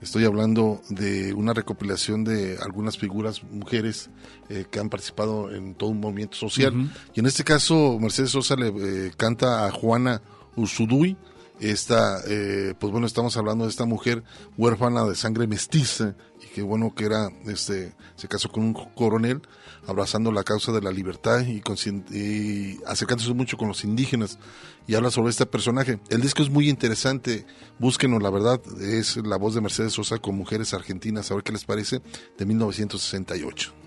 Estoy 0.00 0.24
hablando 0.24 0.80
de 0.88 1.34
una 1.34 1.52
recopilación 1.52 2.24
de 2.24 2.56
algunas 2.62 2.96
figuras 2.96 3.42
mujeres 3.44 4.08
eh, 4.48 4.64
que 4.70 4.80
han 4.80 4.88
participado 4.88 5.54
en 5.54 5.74
todo 5.74 5.90
un 5.90 6.00
movimiento 6.00 6.38
social. 6.38 6.90
Y 7.14 7.20
en 7.20 7.26
este 7.26 7.44
caso, 7.44 7.98
Mercedes 8.00 8.30
Sosa 8.30 8.56
le 8.56 8.68
eh, 8.68 9.12
canta 9.14 9.66
a 9.66 9.70
Juana 9.70 10.22
Usuduy. 10.56 11.18
Esta, 11.60 12.22
eh, 12.26 12.72
pues 12.80 12.90
bueno, 12.90 13.06
estamos 13.06 13.36
hablando 13.36 13.64
de 13.64 13.70
esta 13.70 13.84
mujer 13.84 14.24
huérfana 14.56 15.04
de 15.04 15.14
sangre 15.14 15.46
mestiza 15.46 16.16
y 16.42 16.46
que 16.46 16.62
bueno 16.62 16.94
que 16.94 17.04
era, 17.04 17.28
este, 17.44 17.94
se 18.16 18.28
casó 18.28 18.48
con 18.48 18.64
un 18.64 18.72
coronel, 18.72 19.42
abrazando 19.86 20.32
la 20.32 20.44
causa 20.44 20.72
de 20.72 20.80
la 20.80 20.90
libertad 20.90 21.44
y, 21.46 21.62
acercándose 22.86 23.32
mucho 23.34 23.56
con 23.56 23.68
los 23.68 23.84
indígenas 23.84 24.38
y 24.86 24.94
habla 24.94 25.10
sobre 25.10 25.30
este 25.30 25.46
personaje. 25.46 26.00
El 26.08 26.20
disco 26.20 26.42
es 26.42 26.50
muy 26.50 26.68
interesante, 26.68 27.46
búsquenos, 27.78 28.22
la 28.22 28.30
verdad, 28.30 28.60
es 28.80 29.16
la 29.16 29.36
voz 29.36 29.54
de 29.54 29.60
Mercedes 29.60 29.92
Sosa 29.92 30.18
con 30.18 30.36
mujeres 30.36 30.74
argentinas, 30.74 31.30
a 31.30 31.34
ver 31.34 31.44
qué 31.44 31.52
les 31.52 31.64
parece, 31.64 32.00
de 32.38 32.46
1968. 32.46 33.79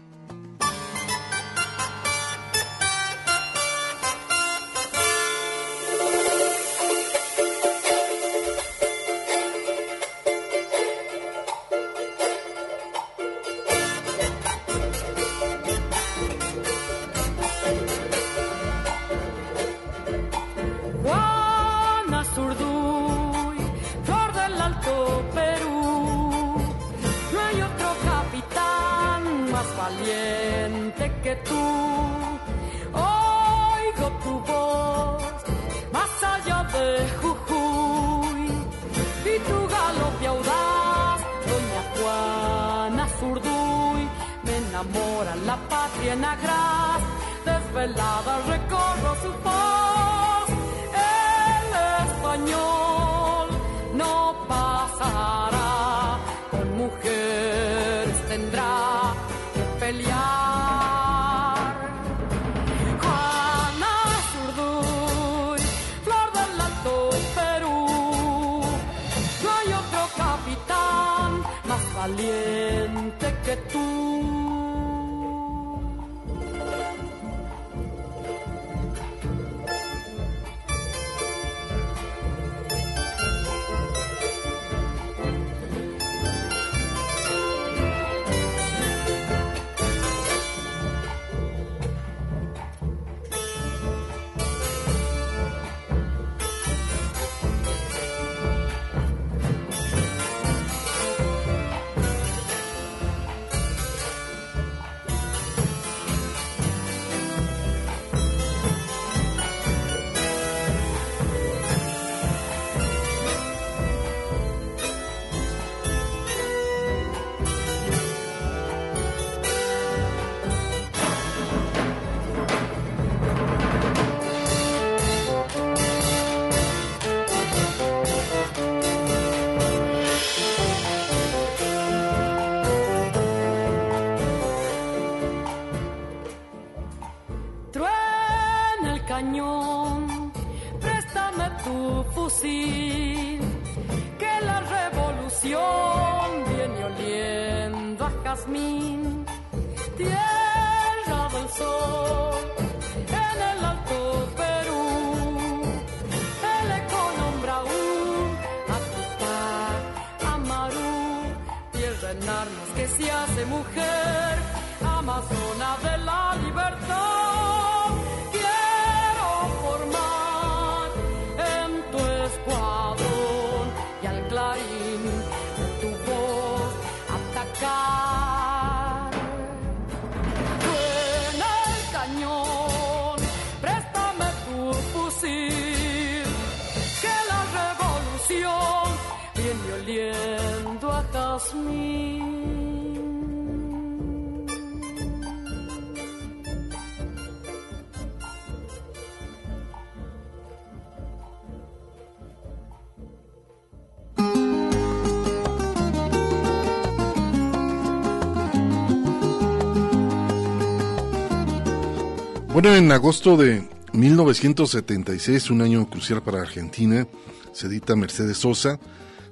Bueno, 212.53 212.75
en 212.75 212.91
agosto 212.91 213.35
de 213.35 213.67
1976, 213.93 215.49
un 215.49 215.63
año 215.63 215.89
crucial 215.89 216.21
para 216.21 216.39
Argentina, 216.39 217.07
se 217.51 217.67
Mercedes 217.95 218.38
Sosa, 218.38 218.80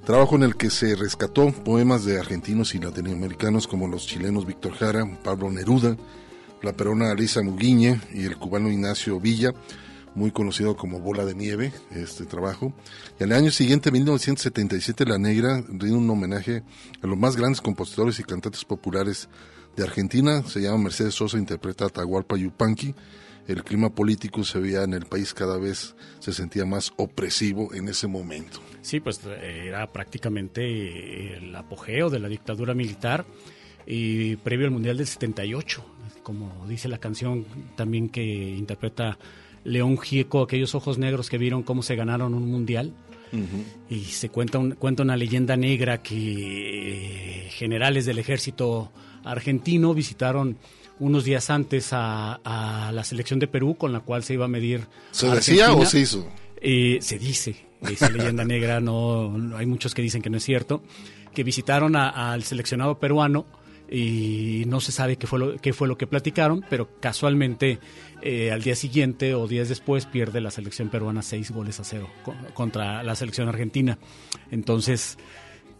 trabajo 0.04 0.34
en 0.34 0.42
el 0.42 0.56
que 0.56 0.70
se 0.70 0.96
rescató 0.96 1.52
poemas 1.52 2.04
de 2.04 2.18
argentinos 2.18 2.74
y 2.74 2.80
latinoamericanos 2.80 3.68
como 3.68 3.86
los 3.86 4.08
chilenos 4.08 4.44
Víctor 4.44 4.72
Jara, 4.72 5.06
Pablo 5.22 5.52
Neruda, 5.52 5.96
la 6.62 6.72
peruana 6.72 7.12
Alisa 7.12 7.42
Muguiñe 7.42 8.00
y 8.12 8.24
el 8.24 8.38
cubano 8.38 8.68
Ignacio 8.68 9.20
Villa, 9.20 9.52
muy 10.16 10.32
conocido 10.32 10.76
como 10.76 10.98
Bola 10.98 11.24
de 11.24 11.36
Nieve, 11.36 11.72
este 11.92 12.26
trabajo. 12.26 12.72
Y 13.20 13.22
al 13.22 13.32
año 13.34 13.52
siguiente, 13.52 13.92
1977, 13.92 15.06
La 15.06 15.18
Negra 15.18 15.62
rinde 15.68 15.92
un 15.92 16.10
homenaje 16.10 16.64
a 17.00 17.06
los 17.06 17.16
más 17.16 17.36
grandes 17.36 17.60
compositores 17.60 18.18
y 18.18 18.24
cantantes 18.24 18.64
populares 18.64 19.28
de 19.76 19.84
Argentina. 19.84 20.42
Se 20.44 20.60
llama 20.60 20.84
Mercedes 20.84 21.14
Sosa, 21.14 21.38
interpreta 21.38 21.86
Atahualpa 21.86 22.36
Yupanqui. 22.36 22.94
El 23.48 23.64
clima 23.64 23.90
político 23.90 24.44
se 24.44 24.60
veía 24.60 24.84
en 24.84 24.94
el 24.94 25.06
país 25.06 25.34
cada 25.34 25.58
vez 25.58 25.96
se 26.20 26.32
sentía 26.32 26.64
más 26.64 26.92
opresivo 26.96 27.74
en 27.74 27.88
ese 27.88 28.06
momento. 28.06 28.60
Sí, 28.82 29.00
pues 29.00 29.20
eh, 29.26 29.64
era 29.66 29.90
prácticamente 29.92 31.36
el 31.36 31.54
apogeo 31.56 32.08
de 32.08 32.20
la 32.20 32.28
dictadura 32.28 32.72
militar 32.74 33.24
y 33.84 34.36
previo 34.36 34.66
al 34.66 34.72
Mundial 34.72 34.96
del 34.96 35.06
78, 35.06 35.84
como 36.22 36.66
dice 36.68 36.88
la 36.88 36.98
canción 36.98 37.44
también 37.74 38.08
que 38.08 38.22
interpreta 38.22 39.18
León 39.64 39.98
Gieco, 39.98 40.42
aquellos 40.42 40.74
ojos 40.74 40.98
negros 40.98 41.28
que 41.28 41.38
vieron 41.38 41.62
cómo 41.62 41.82
se 41.82 41.96
ganaron 41.96 42.34
un 42.34 42.50
mundial. 42.50 42.94
Y 43.88 44.00
se 44.00 44.28
cuenta, 44.28 44.58
un, 44.58 44.72
cuenta 44.72 45.02
una 45.02 45.16
leyenda 45.16 45.56
negra 45.56 46.02
que 46.02 47.46
eh, 47.46 47.50
generales 47.50 48.04
del 48.04 48.18
ejército 48.18 48.92
argentino 49.24 49.94
visitaron 49.94 50.56
unos 50.98 51.24
días 51.24 51.50
antes 51.50 51.92
a, 51.92 52.34
a, 52.44 52.92
la 52.92 53.04
selección 53.04 53.38
de 53.40 53.48
Perú 53.48 53.76
con 53.76 53.92
la 53.92 54.00
cual 54.00 54.22
se 54.22 54.34
iba 54.34 54.44
a 54.44 54.48
medir. 54.48 54.86
¿Se 55.10 55.28
decía 55.28 55.72
o 55.72 55.84
se 55.84 56.00
hizo? 56.00 56.28
Eh, 56.60 56.98
se 57.00 57.18
dice, 57.18 57.56
esa 57.80 58.08
leyenda 58.08 58.44
negra, 58.44 58.80
no, 58.80 59.36
no, 59.36 59.56
hay 59.56 59.66
muchos 59.66 59.94
que 59.94 60.02
dicen 60.02 60.22
que 60.22 60.30
no 60.30 60.36
es 60.36 60.44
cierto, 60.44 60.82
que 61.34 61.42
visitaron 61.42 61.96
a, 61.96 62.32
al 62.32 62.44
seleccionado 62.44 63.00
peruano 63.00 63.46
y 63.90 64.64
no 64.68 64.80
se 64.80 64.92
sabe 64.92 65.16
qué 65.16 65.26
fue 65.26 65.38
lo, 65.38 65.56
qué 65.56 65.72
fue 65.72 65.88
lo 65.88 65.98
que 65.98 66.06
platicaron, 66.06 66.64
pero 66.70 66.88
casualmente 67.00 67.78
eh, 68.22 68.50
al 68.50 68.62
día 68.62 68.74
siguiente 68.74 69.34
o 69.34 69.46
días 69.46 69.68
después 69.68 70.06
pierde 70.06 70.40
la 70.40 70.50
selección 70.50 70.88
peruana 70.88 71.20
seis 71.22 71.50
goles 71.50 71.78
a 71.80 71.84
cero 71.84 72.08
co 72.24 72.34
contra 72.54 73.02
la 73.02 73.14
selección 73.16 73.48
argentina. 73.48 73.98
Entonces, 74.50 75.18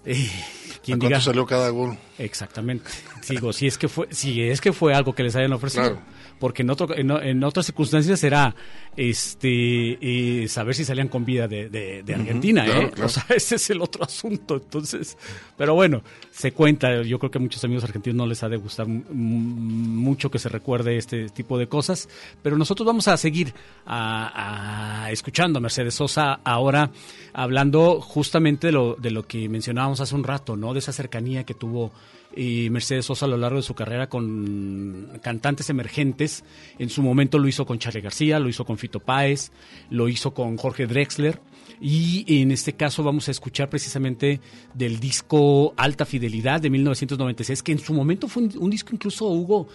eh, 0.04 0.30
¿Quién 0.82 0.98
diga? 0.98 1.20
salió 1.20 1.46
cada 1.46 1.68
gol? 1.70 1.96
Exactamente. 2.18 2.90
Digo, 3.28 3.52
si 3.52 3.66
es 3.66 3.78
que 3.78 3.88
fue, 3.88 4.08
si 4.10 4.42
es 4.42 4.60
que 4.60 4.72
fue 4.72 4.94
algo 4.94 5.14
que 5.14 5.22
les 5.22 5.36
hayan 5.36 5.52
ofrecido. 5.52 5.84
Claro. 5.84 6.02
Porque 6.42 6.62
en, 6.62 6.70
otro, 6.70 6.92
en, 6.92 7.08
en, 7.08 7.44
otras 7.44 7.66
circunstancias 7.66 8.18
será 8.18 8.52
este 8.96 10.42
eh, 10.42 10.48
saber 10.48 10.74
si 10.74 10.84
salían 10.84 11.06
con 11.06 11.24
vida 11.24 11.46
de, 11.46 11.68
de, 11.68 12.02
de 12.02 12.14
Argentina, 12.16 12.64
uh 12.64 12.66
-huh, 12.66 12.70
claro, 12.72 12.86
¿eh? 12.88 12.90
Claro. 12.90 13.06
O 13.06 13.08
sea, 13.08 13.26
ese 13.36 13.54
es 13.54 13.70
el 13.70 13.80
otro 13.80 14.02
asunto. 14.02 14.56
Entonces, 14.56 15.16
pero 15.56 15.76
bueno, 15.76 16.02
se 16.32 16.50
cuenta. 16.50 17.00
Yo 17.02 17.20
creo 17.20 17.30
que 17.30 17.38
a 17.38 17.40
muchos 17.40 17.62
amigos 17.62 17.84
argentinos 17.84 18.16
no 18.16 18.26
les 18.26 18.42
ha 18.42 18.48
de 18.48 18.56
gustar 18.56 18.88
mucho 18.88 20.32
que 20.32 20.40
se 20.40 20.48
recuerde 20.48 20.96
este 20.96 21.28
tipo 21.28 21.58
de 21.58 21.68
cosas. 21.68 22.08
Pero 22.42 22.58
nosotros 22.58 22.84
vamos 22.84 23.06
a 23.06 23.16
seguir 23.16 23.54
a, 23.86 25.04
a 25.04 25.12
escuchando 25.12 25.58
a 25.58 25.62
Mercedes 25.62 25.94
Sosa 25.94 26.40
ahora 26.42 26.90
hablando 27.34 28.00
justamente 28.00 28.66
de 28.66 28.72
lo, 28.72 28.96
de 28.96 29.12
lo 29.12 29.28
que 29.28 29.48
mencionábamos 29.48 30.00
hace 30.00 30.16
un 30.16 30.24
rato, 30.24 30.56
¿no? 30.56 30.72
De 30.72 30.80
esa 30.80 30.92
cercanía 30.92 31.44
que 31.44 31.54
tuvo 31.54 31.92
y 32.36 32.70
Mercedes 32.70 33.06
Sosa 33.06 33.26
a 33.26 33.28
lo 33.28 33.36
largo 33.36 33.56
de 33.56 33.62
su 33.62 33.74
carrera 33.74 34.08
con 34.08 35.08
cantantes 35.22 35.70
emergentes. 35.70 36.44
En 36.78 36.88
su 36.88 37.02
momento 37.02 37.38
lo 37.38 37.48
hizo 37.48 37.66
con 37.66 37.78
Charlie 37.78 38.00
García, 38.00 38.38
lo 38.38 38.48
hizo 38.48 38.64
con 38.64 38.78
Fito 38.78 39.00
Páez, 39.00 39.52
lo 39.90 40.08
hizo 40.08 40.34
con 40.34 40.56
Jorge 40.56 40.86
Drexler. 40.86 41.40
Y 41.80 42.40
en 42.40 42.52
este 42.52 42.74
caso 42.74 43.02
vamos 43.02 43.28
a 43.28 43.32
escuchar 43.32 43.68
precisamente 43.68 44.40
del 44.74 45.00
disco 45.00 45.74
Alta 45.76 46.04
Fidelidad 46.04 46.60
de 46.60 46.70
1996, 46.70 47.62
que 47.62 47.72
en 47.72 47.78
su 47.78 47.92
momento 47.92 48.28
fue 48.28 48.44
un, 48.44 48.52
un 48.58 48.70
disco 48.70 48.90
incluso, 48.92 49.26
Hugo, 49.26 49.66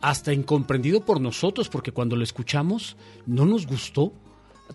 hasta 0.00 0.32
incomprendido 0.32 1.04
por 1.04 1.20
nosotros, 1.20 1.68
porque 1.68 1.92
cuando 1.92 2.16
lo 2.16 2.24
escuchamos 2.24 2.96
no 3.26 3.44
nos 3.44 3.66
gustó 3.66 4.12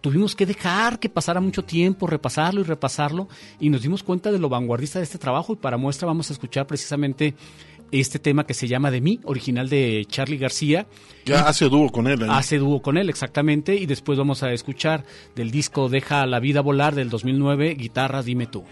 tuvimos 0.02 0.36
que 0.36 0.46
dejar 0.46 1.00
que 1.00 1.10
pasara 1.10 1.40
mucho 1.40 1.64
tiempo, 1.64 2.08
repasarlo 2.08 2.62
y 2.62 2.64
repasarlo, 2.64 3.28
y 3.60 3.70
nos 3.70 3.82
dimos 3.82 4.04
cuenta 4.04 4.32
de 4.32 4.40
lo 4.40 4.50
vanguardista 4.50 5.00
de 5.00 5.04
este 5.04 5.18
trabajo. 5.18 5.54
Y 5.54 5.58
para 5.58 5.78
muestra 5.78 6.08
vamos 6.08 6.30
a 6.30 6.34
escuchar 6.34 6.68
precisamente 6.68 7.36
este 7.92 8.20
tema 8.20 8.46
que 8.46 8.54
se 8.54 8.68
llama 8.68 8.92
De 8.92 9.02
mí, 9.02 9.20
original 9.24 9.70
de 9.70 10.06
Charlie 10.08 10.38
García. 10.38 10.88
Ya 11.26 11.48
hace 11.48 11.70
dúo 11.70 11.92
con 11.92 12.08
él. 12.08 12.22
¿eh? 12.24 12.28
Hace 12.30 12.58
dúo 12.58 12.82
con 12.82 12.98
él, 12.98 13.10
exactamente. 13.10 13.76
Y 13.76 13.86
después 13.86 14.18
vamos 14.18 14.44
a 14.44 14.52
escuchar 14.52 15.06
del 15.36 15.52
disco 15.52 15.90
Deja 15.90 16.26
la 16.26 16.40
vida 16.40 16.62
volar 16.62 16.96
del 16.96 17.10
2009, 17.10 17.76
Guitarra, 17.76 18.22
dime 18.24 18.48
tú. 18.48 18.64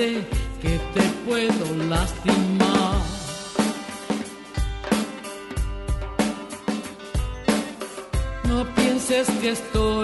Sé 0.00 0.26
que 0.62 0.74
te 0.94 1.02
puedo 1.26 1.64
lastimar. 1.90 2.96
No 8.48 8.58
pienses 8.76 9.28
que 9.40 9.50
estoy 9.50 9.99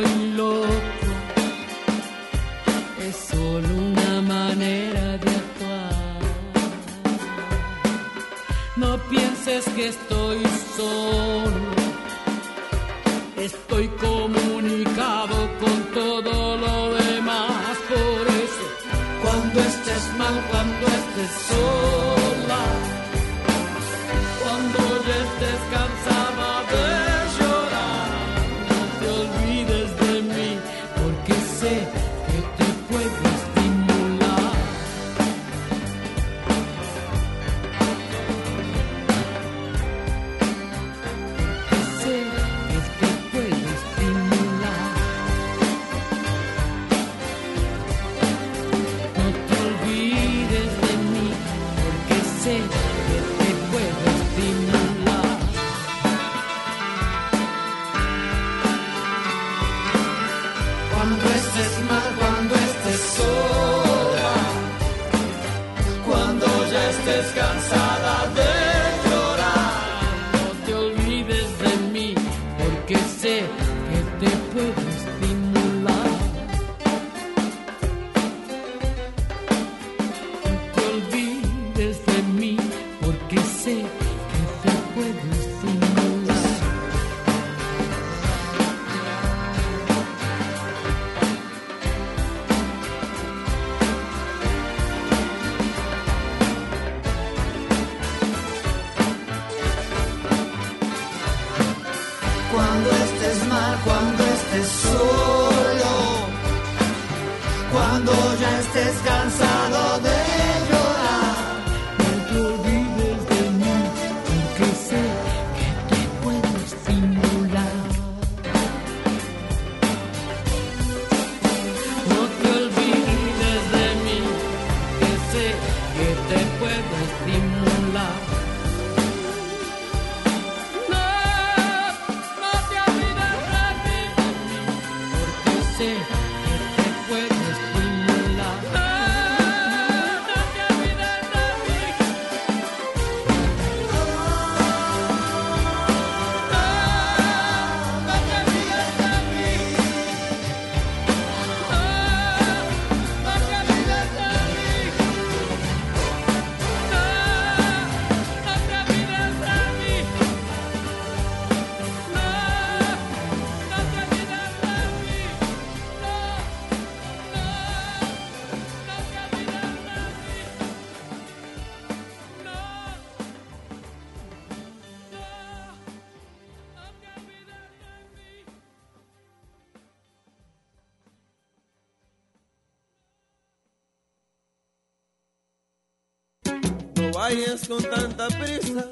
vayas 187.16 187.66
con 187.66 187.82
tanta 187.82 188.28
prisa. 188.28 188.90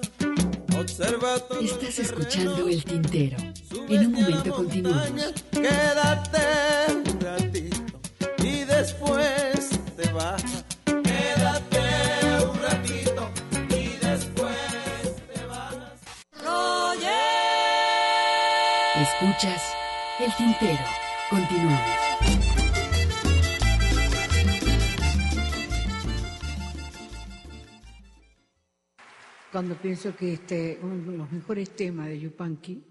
Observa 0.78 1.38
todo. 1.40 1.60
Estás 1.60 1.98
escuchando 1.98 2.68
El 2.68 2.82
Tintero. 2.82 3.36
En 3.88 4.06
un 4.06 4.12
momento 4.12 4.54
continuamos. 4.54 5.34
Quédate 5.52 6.46
un 6.94 7.20
ratito 7.20 7.76
y 8.42 8.64
después 8.64 9.70
te 9.96 10.10
vas. 10.12 10.64
Quédate 10.86 11.84
un 12.50 12.62
ratito 12.62 13.30
y 13.68 13.84
después 14.06 14.56
te 15.32 15.44
vas. 15.44 15.76
Escuchas 18.96 19.62
El 20.18 20.34
Tintero. 20.36 20.84
Continuamos. 21.28 22.43
Cuando 29.54 29.80
pienso 29.80 30.16
que 30.16 30.32
este 30.32 30.80
uno 30.82 31.12
de 31.12 31.16
los 31.16 31.30
mejores 31.30 31.76
temas 31.76 32.08
de 32.08 32.18
Yupanqui, 32.18 32.84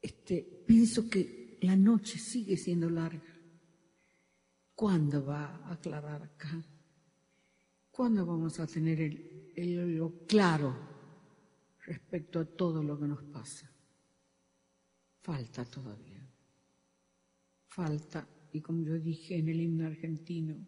este, 0.00 0.64
pienso 0.66 1.10
que 1.10 1.58
la 1.60 1.76
noche 1.76 2.18
sigue 2.18 2.56
siendo 2.56 2.88
larga. 2.88 3.38
¿Cuándo 4.74 5.22
va 5.22 5.56
a 5.56 5.74
aclarar 5.74 6.22
acá? 6.22 6.64
¿Cuándo 7.90 8.24
vamos 8.24 8.58
a 8.60 8.66
tener 8.66 8.98
el, 9.54 9.98
lo 9.98 10.24
claro 10.26 10.74
respecto 11.84 12.40
a 12.40 12.46
todo 12.46 12.82
lo 12.82 12.98
que 12.98 13.06
nos 13.06 13.22
pasa? 13.24 13.70
Falta 15.20 15.66
todavía. 15.66 16.26
Falta, 17.66 18.26
y 18.52 18.62
como 18.62 18.82
yo 18.82 18.98
dije 18.98 19.36
en 19.36 19.50
el 19.50 19.60
himno 19.60 19.86
argentino, 19.86 20.66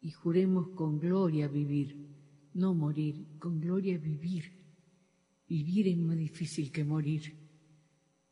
y 0.00 0.10
juremos 0.10 0.70
con 0.70 0.98
gloria 0.98 1.46
vivir, 1.46 2.21
no 2.54 2.74
morir, 2.74 3.38
con 3.38 3.60
gloria 3.60 3.98
vivir. 3.98 4.44
Vivir 5.48 5.88
es 5.88 5.98
más 5.98 6.16
difícil 6.16 6.70
que 6.70 6.84
morir. 6.84 7.36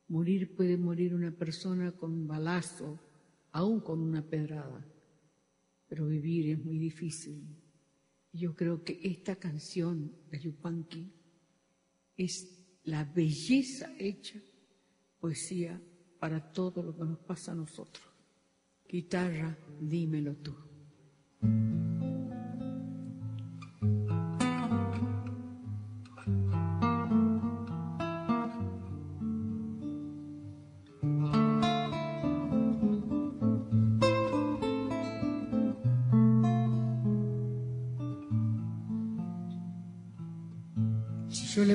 Morir 0.09 0.55
puede 0.55 0.76
morir 0.76 1.14
una 1.14 1.30
persona 1.30 1.92
con 1.92 2.12
un 2.12 2.26
balazo, 2.26 2.98
aún 3.52 3.80
con 3.80 4.01
una 4.01 4.22
pedrada, 4.22 4.86
pero 5.86 6.06
vivir 6.06 6.51
es 6.51 6.64
muy 6.64 6.78
difícil. 6.78 7.44
Yo 8.32 8.55
creo 8.55 8.82
que 8.84 9.01
esta 9.02 9.36
canción 9.36 10.12
de 10.30 10.40
Yupanqui 10.40 11.12
es 12.16 12.60
la 12.84 13.05
belleza 13.05 13.92
hecha 13.98 14.40
poesía 15.18 15.80
para 16.18 16.52
todo 16.52 16.82
lo 16.82 16.97
que 16.97 17.05
nos 17.05 17.18
pasa 17.18 17.52
a 17.52 17.55
nosotros. 17.56 18.05
Guitarra, 18.88 19.56
dímelo 19.80 20.34
tú. 20.36 20.55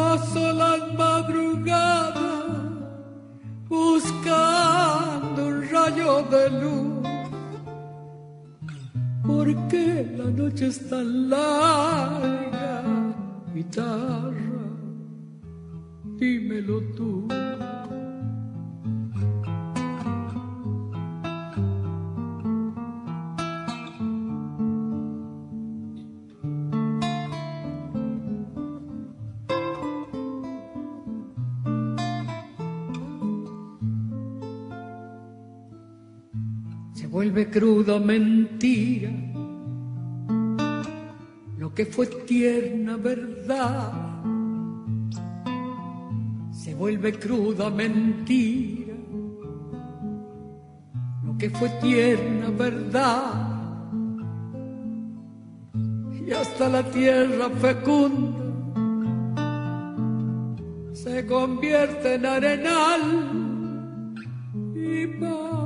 paso 0.00 0.52
las 0.52 0.82
madrugadas 0.94 2.46
buscando 3.68 5.38
un 5.50 5.58
rayo 5.74 6.12
de 6.34 6.44
luz. 6.62 7.08
Porque 9.26 9.84
la 10.18 10.28
noche 10.40 10.66
es 10.72 10.78
tan 10.90 11.08
larga, 11.30 12.72
guitarra, 13.54 14.64
dímelo 16.20 16.76
tú. 16.96 17.28
Vuelve 37.40 37.50
crudo 37.50 38.00
mentira 38.00 39.10
lo 41.56 41.72
que 41.72 41.86
fue 41.86 42.06
tierna 42.06 42.96
verdad. 42.96 43.92
Se 46.52 46.74
vuelve 46.74 47.18
cruda 47.18 47.70
mentira 47.70 48.94
lo 51.24 51.38
que 51.38 51.48
fue 51.50 51.70
tierna 51.80 52.50
verdad. 52.50 53.32
Y 56.26 56.30
hasta 56.32 56.68
la 56.68 56.82
tierra 56.90 57.48
fecunda 57.58 58.38
se 60.92 61.24
convierte 61.24 62.16
en 62.16 62.26
arenal 62.26 63.00
y 64.74 65.06
va 65.18 65.59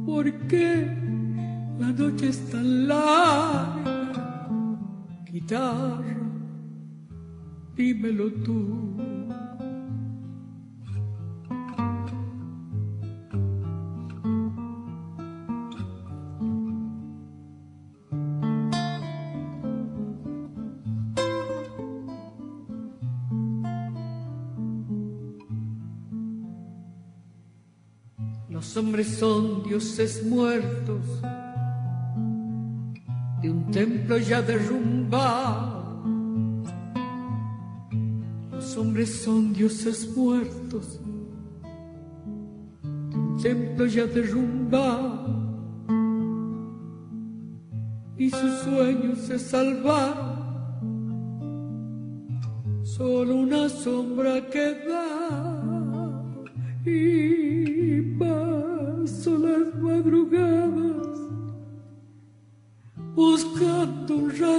Porque 0.05 0.88
la 1.80 1.88
noche 1.91 2.30
es 2.30 2.49
tan 2.49 2.88
larga, 2.88 4.47
guitarra, 5.26 6.18
dímelo 7.76 8.31
tú. 8.43 9.12
Son 29.19 29.64
dioses 29.64 30.23
muertos 30.26 31.22
de 33.41 33.49
un 33.49 33.72
templo 33.72 34.18
ya 34.18 34.41
derrumbado. 34.41 35.84
Los 38.52 38.77
hombres 38.77 39.22
son 39.23 39.53
dioses 39.53 40.15
muertos 40.15 40.99
de 42.81 43.18
un 43.18 43.38
templo 43.41 43.85
ya 43.85 44.06
derrumbado. 44.06 45.34
Y 48.18 48.30
sus 48.30 48.53
sueños 48.64 49.19
se 49.19 49.38
salvaron. 49.40 50.34
Solo 52.84 53.35
una 53.35 53.69
sombra 53.69 54.49
queda 54.49 54.93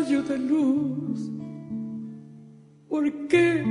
rayo 0.05 0.23
de 0.23 0.39
luz. 0.39 1.31
¿Por 2.89 3.11
qué 3.29 3.65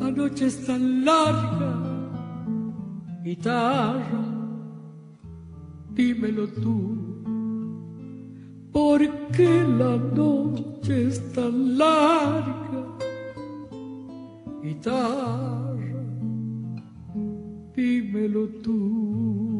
la 0.00 0.10
noche 0.10 0.46
es 0.46 0.66
tan 0.66 1.04
larga? 1.04 1.72
Guitarra, 3.22 4.24
dímelo 5.92 6.48
tú. 6.48 6.96
¿Por 8.72 9.00
qué 9.32 9.64
la 9.78 9.96
noche 9.96 11.08
es 11.08 11.32
tan 11.32 11.76
larga? 11.76 12.84
Guitarra 14.62 15.68
dímelo 17.74 18.48
tú. 18.62 19.57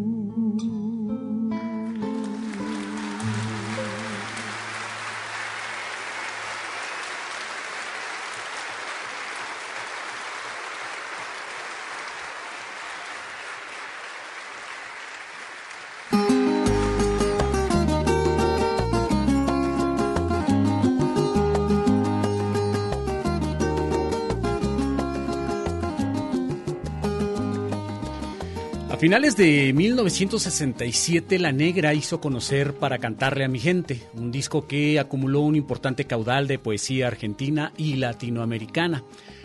Finales 29.08 29.38
de 29.38 29.72
1967, 29.72 31.38
La 31.38 31.50
Negra 31.50 31.94
hizo 31.94 32.20
conocer 32.20 32.74
Para 32.74 32.98
cantarle 32.98 33.42
a 33.42 33.48
mi 33.48 33.58
gente, 33.58 34.02
un 34.12 34.30
disco 34.30 34.66
que 34.66 34.98
acumuló 34.98 35.40
un 35.40 35.56
importante 35.56 36.04
caudal 36.04 36.46
de 36.46 36.58
poesía 36.58 37.06
argentina 37.06 37.72
y 37.78 37.96
latinoamericana. 37.96 39.04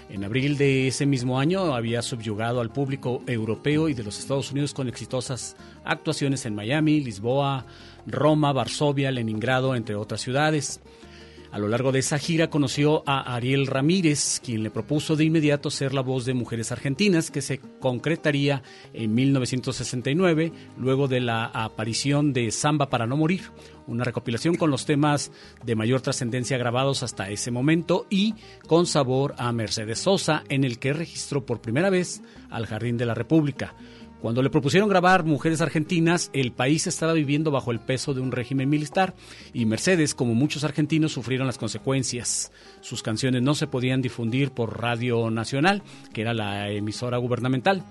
En 0.09 0.25
abril 0.25 0.57
de 0.57 0.89
ese 0.89 1.05
mismo 1.05 1.39
año 1.39 1.75
había 1.75 2.01
subyugado 2.01 2.59
al 2.59 2.73
público 2.73 3.23
europeo 3.25 3.87
y 3.87 3.93
de 3.93 4.03
los 4.03 4.19
Estados 4.19 4.51
Unidos 4.51 4.73
con 4.73 4.89
exitosas 4.89 5.55
actuaciones 5.85 6.45
en 6.45 6.55
Miami, 6.55 6.99
Lisboa, 6.99 7.65
Roma, 8.05 8.51
Varsovia, 8.51 9.11
Leningrado, 9.11 9.75
entre 9.75 9.95
otras 9.95 10.19
ciudades. 10.19 10.81
A 11.53 11.59
lo 11.59 11.67
largo 11.67 11.91
de 11.91 11.99
esa 11.99 12.17
gira 12.17 12.49
conoció 12.49 13.03
a 13.05 13.35
Ariel 13.35 13.67
Ramírez, 13.67 14.41
quien 14.43 14.63
le 14.63 14.71
propuso 14.71 15.15
de 15.15 15.25
inmediato 15.25 15.69
ser 15.69 15.93
la 15.93 16.01
voz 16.01 16.25
de 16.25 16.33
Mujeres 16.33 16.71
Argentinas, 16.71 17.29
que 17.29 17.43
se 17.43 17.59
concretaría 17.59 18.63
en 18.91 19.13
1969, 19.13 20.51
luego 20.79 21.07
de 21.07 21.19
la 21.19 21.45
aparición 21.45 22.33
de 22.33 22.49
Samba 22.49 22.89
para 22.89 23.05
no 23.05 23.17
morir, 23.17 23.51
una 23.85 24.03
recopilación 24.03 24.55
con 24.55 24.71
los 24.71 24.87
temas 24.87 25.31
de 25.63 25.75
mayor 25.75 26.01
trascendencia 26.01 26.57
grabados 26.57 27.03
hasta 27.03 27.29
ese 27.29 27.51
momento 27.51 28.07
y 28.09 28.33
con 28.65 28.87
sabor 28.87 29.35
a 29.37 29.51
Mercedes 29.51 29.99
Sosa, 29.99 30.43
en 30.49 30.63
el 30.63 30.79
que 30.79 30.93
registró 30.93 31.45
por 31.45 31.61
primera 31.61 31.91
vez 31.91 32.23
al 32.49 32.65
Jardín 32.65 32.97
de 32.97 33.05
la 33.05 33.13
República. 33.13 33.75
Cuando 34.23 34.41
le 34.41 34.49
propusieron 34.49 34.87
grabar 34.87 35.25
Mujeres 35.25 35.59
Argentinas, 35.59 36.29
el 36.31 36.53
país 36.53 36.87
estaba 36.87 37.11
viviendo 37.11 37.51
bajo 37.51 37.71
el 37.71 37.81
peso 37.81 38.13
de 38.13 38.21
un 38.21 38.31
régimen 38.31 38.69
militar 38.69 39.15
y 39.51 39.65
Mercedes, 39.65 40.15
como 40.15 40.33
muchos 40.33 40.63
argentinos, 40.63 41.11
sufrieron 41.11 41.45
las 41.45 41.57
consecuencias. 41.57 42.49
Sus 42.83 43.01
canciones 43.01 43.41
no 43.41 43.55
se 43.55 43.65
podían 43.65 44.01
difundir 44.01 44.51
por 44.51 44.81
Radio 44.81 45.31
Nacional, 45.31 45.81
que 46.11 46.19
era 46.19 46.33
la 46.33 46.69
emisora 46.69 47.17
gubernamental. 47.17 47.85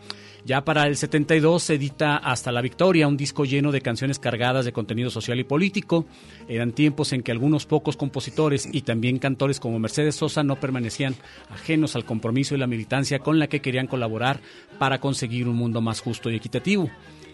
Ya 0.45 0.67
para 0.67 0.87
el 0.87 0.99
72 0.99 1.63
se 1.63 1.75
edita 1.77 2.19
Hasta 2.19 2.53
la 2.53 2.61
Victoria, 2.61 3.09
un 3.09 3.17
disco 3.17 3.47
lleno 3.47 3.73
de 3.73 3.81
canciones 3.81 4.19
cargadas 4.19 4.67
de 4.67 4.73
contenido 4.75 5.09
social 5.09 5.41
y 5.41 5.45
político. 5.45 6.05
Eran 6.47 6.73
tiempos 6.73 7.15
en 7.15 7.23
que 7.23 7.33
algunos 7.33 7.65
pocos 7.65 7.97
compositores 7.97 8.69
y 8.71 8.83
también 8.83 9.19
cantores 9.19 9.61
como 9.61 9.79
Mercedes 9.79 10.17
Sosa 10.17 10.43
no 10.43 10.61
permanecían 10.61 11.15
ajenos 11.49 11.97
al 11.97 12.05
compromiso 12.05 12.55
y 12.55 12.59
la 12.59 12.67
militancia 12.67 13.21
con 13.21 13.39
la 13.39 13.47
que 13.47 13.63
querían 13.63 13.87
colaborar 13.87 14.41
para 14.79 15.01
conseguir 15.01 15.49
un 15.49 15.57
mundo 15.57 15.81
más 15.81 16.01
justo 16.01 16.31
y 16.31 16.37
equitativo. 16.37 16.91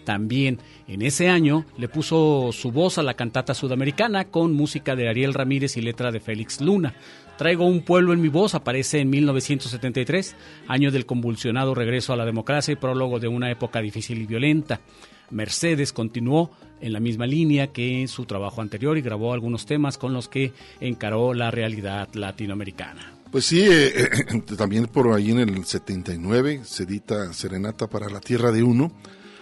También 0.09 0.57
en 0.87 1.03
ese 1.03 1.29
año 1.29 1.65
le 1.77 1.87
puso 1.87 2.49
su 2.51 2.71
voz 2.71 2.97
a 2.97 3.03
la 3.03 3.13
cantata 3.13 3.53
sudamericana 3.53 4.25
con 4.25 4.53
música 4.53 4.95
de 4.95 5.07
Ariel 5.07 5.35
Ramírez 5.35 5.77
y 5.77 5.81
letra 5.81 6.11
de 6.11 6.19
Félix 6.19 6.61
Luna. 6.61 6.95
Traigo 7.37 7.67
un 7.67 7.83
pueblo 7.83 8.11
en 8.11 8.19
mi 8.19 8.27
voz 8.27 8.55
aparece 8.55 9.01
en 9.01 9.11
1973, 9.11 10.35
año 10.67 10.89
del 10.89 11.05
convulsionado 11.05 11.75
regreso 11.75 12.11
a 12.11 12.15
la 12.15 12.25
democracia 12.25 12.71
y 12.71 12.75
prólogo 12.75 13.19
de 13.19 13.27
una 13.27 13.51
época 13.51 13.81
difícil 13.81 14.19
y 14.23 14.25
violenta. 14.25 14.81
Mercedes 15.29 15.93
continuó 15.93 16.49
en 16.81 16.91
la 16.91 16.99
misma 16.99 17.27
línea 17.27 17.67
que 17.67 18.07
su 18.07 18.25
trabajo 18.25 18.63
anterior 18.63 18.97
y 18.97 19.03
grabó 19.03 19.33
algunos 19.33 19.67
temas 19.67 19.99
con 19.99 20.11
los 20.11 20.27
que 20.27 20.53
encaró 20.81 21.35
la 21.35 21.51
realidad 21.51 22.09
latinoamericana. 22.15 23.13
Pues 23.31 23.45
sí, 23.45 23.63
eh, 23.63 24.09
también 24.57 24.87
por 24.87 25.13
ahí 25.13 25.29
en 25.29 25.37
el 25.37 25.65
79 25.65 26.61
se 26.63 26.81
edita 26.81 27.31
Serenata 27.31 27.85
para 27.85 28.09
la 28.09 28.19
Tierra 28.19 28.51
de 28.51 28.63
Uno. 28.63 28.91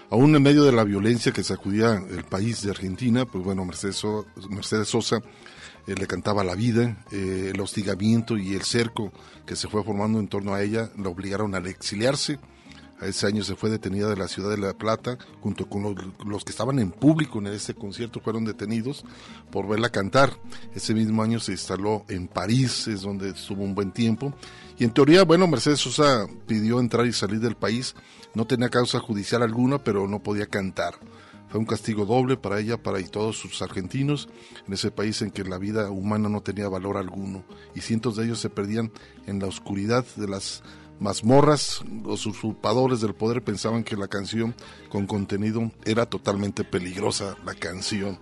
Aún 0.10 0.34
en 0.36 0.42
medio 0.42 0.64
de 0.64 0.72
la 0.72 0.86
violencia 0.86 1.34
que 1.34 1.44
sacudía 1.44 2.02
el 2.10 2.24
país 2.24 2.62
de 2.62 2.72
Argentina, 2.72 3.26
pues 3.26 3.44
bueno, 3.44 3.66
Mercedes, 3.66 3.98
Sosa 4.88 5.22
eh, 5.86 5.96
le 5.96 6.08
cantaba 6.08 6.46
la 6.46 6.56
vida, 6.56 7.04
eh, 7.12 7.52
el 7.54 7.60
hostigamiento 7.60 8.38
y 8.38 8.54
el 8.54 8.62
cerco 8.62 9.12
que 9.46 9.58
se 9.58 9.68
fue 9.68 9.84
formando 9.84 10.20
en 10.20 10.30
torno 10.30 10.54
a 10.54 10.64
ella 10.64 10.90
la 10.98 11.10
obligaron 11.10 11.56
a 11.56 11.58
exiliarse. 11.58 12.40
A 13.00 13.06
ese 13.06 13.28
año 13.28 13.44
se 13.44 13.56
fue 13.56 13.70
detenida 13.70 14.10
de 14.10 14.16
la 14.16 14.28
ciudad 14.28 14.50
de 14.50 14.58
La 14.58 14.74
Plata, 14.74 15.20
junto 15.42 15.70
con 15.70 15.84
los, 16.26 16.44
que 16.44 16.50
estaban 16.50 16.80
en 16.80 16.90
público 16.90 17.38
en 17.38 17.48
ese 17.48 17.76
concierto 17.76 18.20
fueron 18.22 18.44
detenidos 18.44 19.06
por 19.52 19.68
verla 19.68 19.92
cantar. 19.92 20.32
Ese 20.74 20.96
mismo 20.96 21.22
año 21.22 21.40
se 21.40 21.52
instaló 21.52 22.06
en 22.10 22.28
París, 22.28 22.88
es 22.88 23.02
donde 23.02 23.30
estuvo 23.30 23.62
un 23.62 23.76
buen 23.76 23.92
tiempo. 23.92 24.34
Y 24.80 24.84
en 24.84 24.92
teoría, 24.92 25.24
bueno, 25.24 25.48
Mercedes 25.48 25.80
Sosa 25.80 26.28
pidió 26.48 26.80
entrar 26.80 27.06
y 27.06 27.14
salir 27.14 27.40
del 27.40 27.56
país, 27.56 27.94
no 28.38 28.46
tenía 28.46 28.70
causa 28.70 29.00
judicial 29.00 29.42
alguna, 29.42 29.80
pero 29.80 30.08
no 30.08 30.22
podía 30.22 30.46
cantar. 30.46 30.94
Fue 31.50 31.60
un 31.60 31.66
castigo 31.66 32.06
doble 32.06 32.38
para 32.38 32.60
ella, 32.60 32.78
para 32.78 33.00
y 33.00 33.06
todos 33.06 33.36
sus 33.36 33.64
argentinos, 33.64 34.30
en 34.68 34.74
ese 34.74 34.92
país 34.92 35.24
en 35.24 35.32
que 35.32 35.44
la 35.44 35.58
vida 35.58 35.90
humana 35.90 36.30
no 36.30 36.42
tenía 36.42 36.70
valor 36.70 36.98
alguno, 36.98 37.44
y 37.74 37.82
cientos 37.82 38.16
de 38.16 38.26
ellos 38.26 38.40
se 38.40 38.52
perdían 38.52 38.92
en 39.26 39.40
la 39.40 39.48
oscuridad 39.48 40.06
de 40.18 40.28
las 40.28 40.62
mazmorras. 41.00 41.84
Los 42.04 42.28
usurpadores 42.28 43.02
del 43.02 43.16
poder 43.16 43.44
pensaban 43.44 43.84
que 43.84 43.98
la 43.98 44.08
canción 44.08 44.54
con 44.90 45.08
contenido 45.08 45.72
era 45.84 46.06
totalmente 46.06 46.64
peligrosa, 46.64 47.38
la 47.44 47.56
canción. 47.56 48.20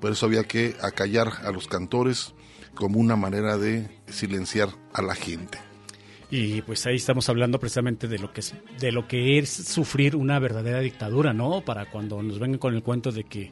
Por 0.00 0.12
eso 0.12 0.24
había 0.24 0.44
que 0.44 0.76
acallar 0.80 1.30
a 1.44 1.52
los 1.52 1.68
cantores 1.68 2.32
como 2.74 2.98
una 2.98 3.16
manera 3.16 3.58
de 3.58 4.00
silenciar 4.06 4.70
a 4.94 5.02
la 5.02 5.14
gente. 5.14 5.67
Y 6.30 6.60
pues 6.62 6.84
ahí 6.86 6.96
estamos 6.96 7.28
hablando 7.28 7.58
precisamente 7.58 8.06
de 8.06 8.18
lo 8.18 8.32
que 8.32 8.40
es, 8.40 8.54
de 8.78 8.92
lo 8.92 9.08
que 9.08 9.38
es 9.38 9.48
sufrir 9.48 10.14
una 10.14 10.38
verdadera 10.38 10.80
dictadura, 10.80 11.32
¿no? 11.32 11.62
Para 11.62 11.90
cuando 11.90 12.22
nos 12.22 12.38
vengan 12.38 12.58
con 12.58 12.74
el 12.74 12.82
cuento 12.82 13.12
de 13.12 13.24
que 13.24 13.50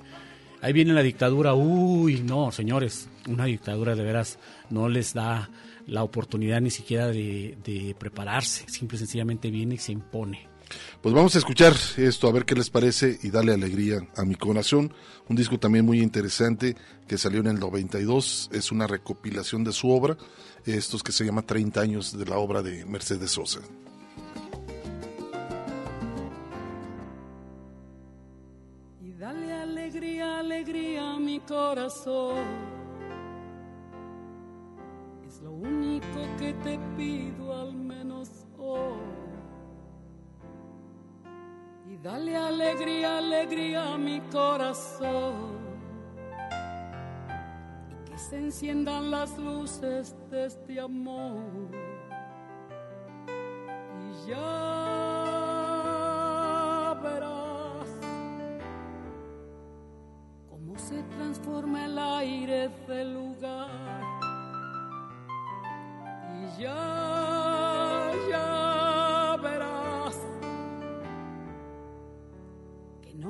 ahí 0.60 0.74
viene 0.74 0.92
la 0.92 1.02
dictadura, 1.02 1.54
uy, 1.54 2.20
no, 2.20 2.52
señores, 2.52 3.08
una 3.28 3.46
dictadura 3.46 3.94
de 3.94 4.04
veras 4.04 4.38
no 4.68 4.88
les 4.90 5.14
da 5.14 5.48
la 5.86 6.02
oportunidad 6.02 6.60
ni 6.60 6.70
siquiera 6.70 7.06
de, 7.06 7.56
de 7.64 7.94
prepararse, 7.98 8.68
simple 8.68 8.96
y 8.96 8.98
sencillamente 8.98 9.50
viene 9.50 9.76
y 9.76 9.78
se 9.78 9.92
impone. 9.92 10.55
Pues 11.00 11.14
vamos 11.14 11.34
a 11.36 11.38
escuchar 11.38 11.74
esto, 11.96 12.28
a 12.28 12.32
ver 12.32 12.44
qué 12.44 12.54
les 12.54 12.70
parece 12.70 13.18
y 13.22 13.30
darle 13.30 13.54
alegría 13.54 14.06
a 14.16 14.24
mi 14.24 14.34
corazón. 14.34 14.92
Un 15.28 15.36
disco 15.36 15.58
también 15.58 15.84
muy 15.84 16.00
interesante 16.00 16.76
que 17.06 17.18
salió 17.18 17.40
en 17.40 17.46
el 17.46 17.60
92, 17.60 18.50
es 18.52 18.72
una 18.72 18.86
recopilación 18.86 19.62
de 19.62 19.72
su 19.72 19.90
obra, 19.90 20.16
estos 20.64 21.02
que 21.02 21.12
se 21.12 21.24
llama 21.24 21.42
30 21.42 21.80
años 21.80 22.18
de 22.18 22.26
la 22.26 22.38
obra 22.38 22.62
de 22.62 22.84
Mercedes 22.84 23.30
Sosa. 23.30 23.60
Y 29.00 29.12
dale 29.12 29.52
alegría, 29.52 30.40
alegría 30.40 31.12
a 31.12 31.18
mi 31.18 31.38
corazón. 31.40 32.44
Es 35.24 35.40
lo 35.42 35.52
único 35.52 36.36
que 36.38 36.52
te 36.64 36.78
pido 36.96 37.54
al 37.54 37.74
menos 37.74 38.28
hoy. 38.58 39.05
Dale 42.06 42.36
alegría, 42.36 43.18
alegría 43.18 43.94
a 43.94 43.98
mi 43.98 44.20
corazón. 44.30 45.58
Y 47.90 47.94
que 48.08 48.16
se 48.16 48.36
enciendan 48.36 49.10
las 49.10 49.36
luces 49.36 50.14
de 50.30 50.46
este 50.46 50.78
amor. 50.78 51.68
Y 54.04 54.28
ya 54.30 54.46
verás 57.02 57.90
cómo 60.48 60.78
se 60.78 61.02
transforma 61.02 61.86
el 61.86 61.98
aire 61.98 62.68
del 62.86 63.14
lugar. 63.14 63.68
Y 66.38 66.62
ya, 66.62 67.55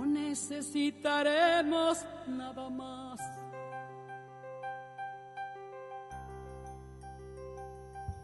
necesitaremos 0.07 2.05
nada 2.27 2.69
más. 2.71 3.21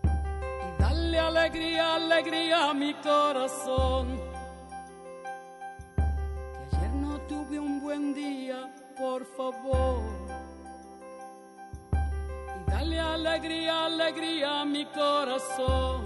Y 0.05 0.83
dale 0.83 1.19
alegría, 1.19 1.95
alegría 1.97 2.71
a 2.71 2.75
mi 2.75 2.95
corazón. 2.95 4.21
Que 5.97 6.77
ayer 6.77 6.91
no 6.95 7.21
tuve 7.23 7.59
un 7.59 7.81
buen 7.81 8.15
día, 8.15 8.73
por 8.99 9.25
favor. 9.37 10.03
Y 12.61 12.71
dale 12.71 13.01
alegría, 13.01 13.87
alegría 13.87 14.61
a 14.61 14.65
mi 14.65 14.85
corazón. 14.87 16.03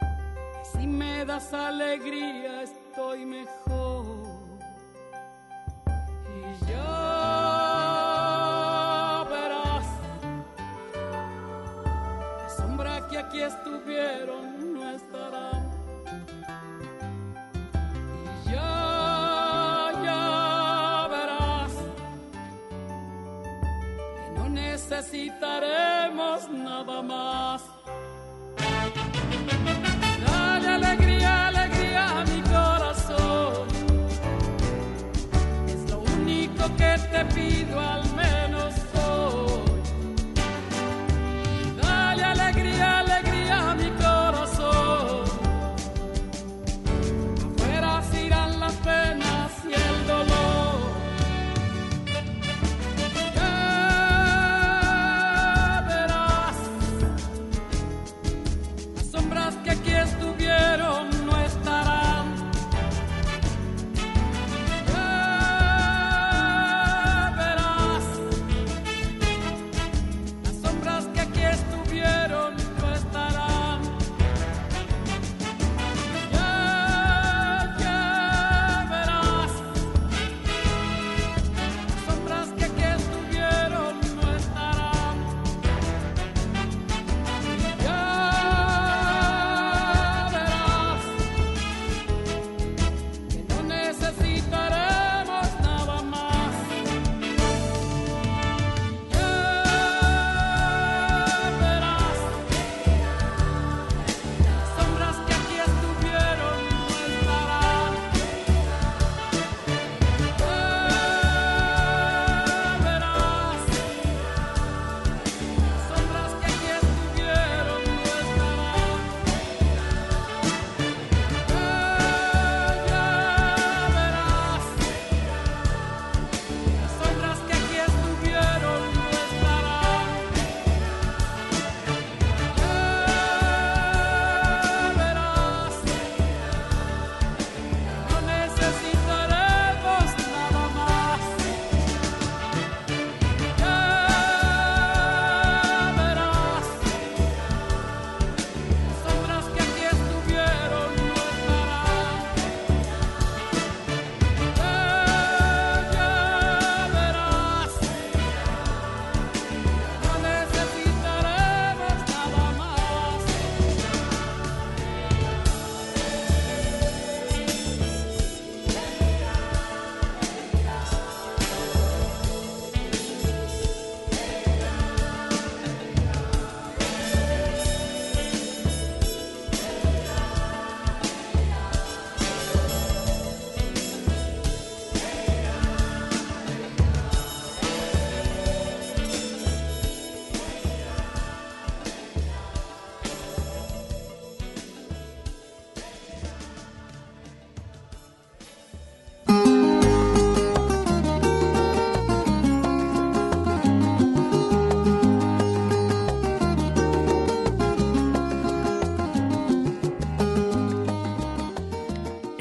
Que 0.00 0.64
si 0.78 0.86
me 0.86 1.24
das 1.24 1.52
alegría, 1.52 2.62
estoy 2.62 3.26
mejor. 3.26 3.81
Ya 6.68 6.84
verás, 9.30 9.86
la 12.38 12.48
sombra 12.56 12.92
que 13.08 13.16
aquí 13.18 13.40
estuvieron 13.40 14.74
no 14.74 14.90
estarán. 14.90 15.70
Y 18.46 18.50
ya, 18.50 19.92
ya 20.04 21.08
verás 21.10 21.72
que 24.16 24.30
no 24.38 24.44
necesitaremos 24.48 26.48
nada 26.50 27.02
más. 27.02 27.71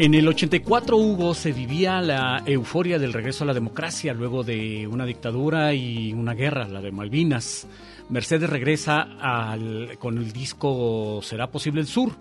En 0.03 0.15
el 0.15 0.27
84, 0.27 0.97
Hugo, 0.97 1.35
se 1.35 1.51
vivía 1.51 2.01
la 2.01 2.41
euforia 2.47 2.97
del 2.97 3.13
regreso 3.13 3.43
a 3.43 3.47
la 3.47 3.53
democracia 3.53 4.15
luego 4.15 4.43
de 4.43 4.87
una 4.87 5.05
dictadura 5.05 5.75
y 5.75 6.11
una 6.11 6.33
guerra, 6.33 6.67
la 6.67 6.81
de 6.81 6.91
Malvinas. 6.91 7.67
Mercedes 8.09 8.49
regresa 8.49 9.01
al- 9.19 9.99
con 9.99 10.17
el 10.17 10.31
disco 10.33 11.19
Será 11.21 11.51
posible 11.51 11.81
el 11.81 11.87
sur, 11.87 12.13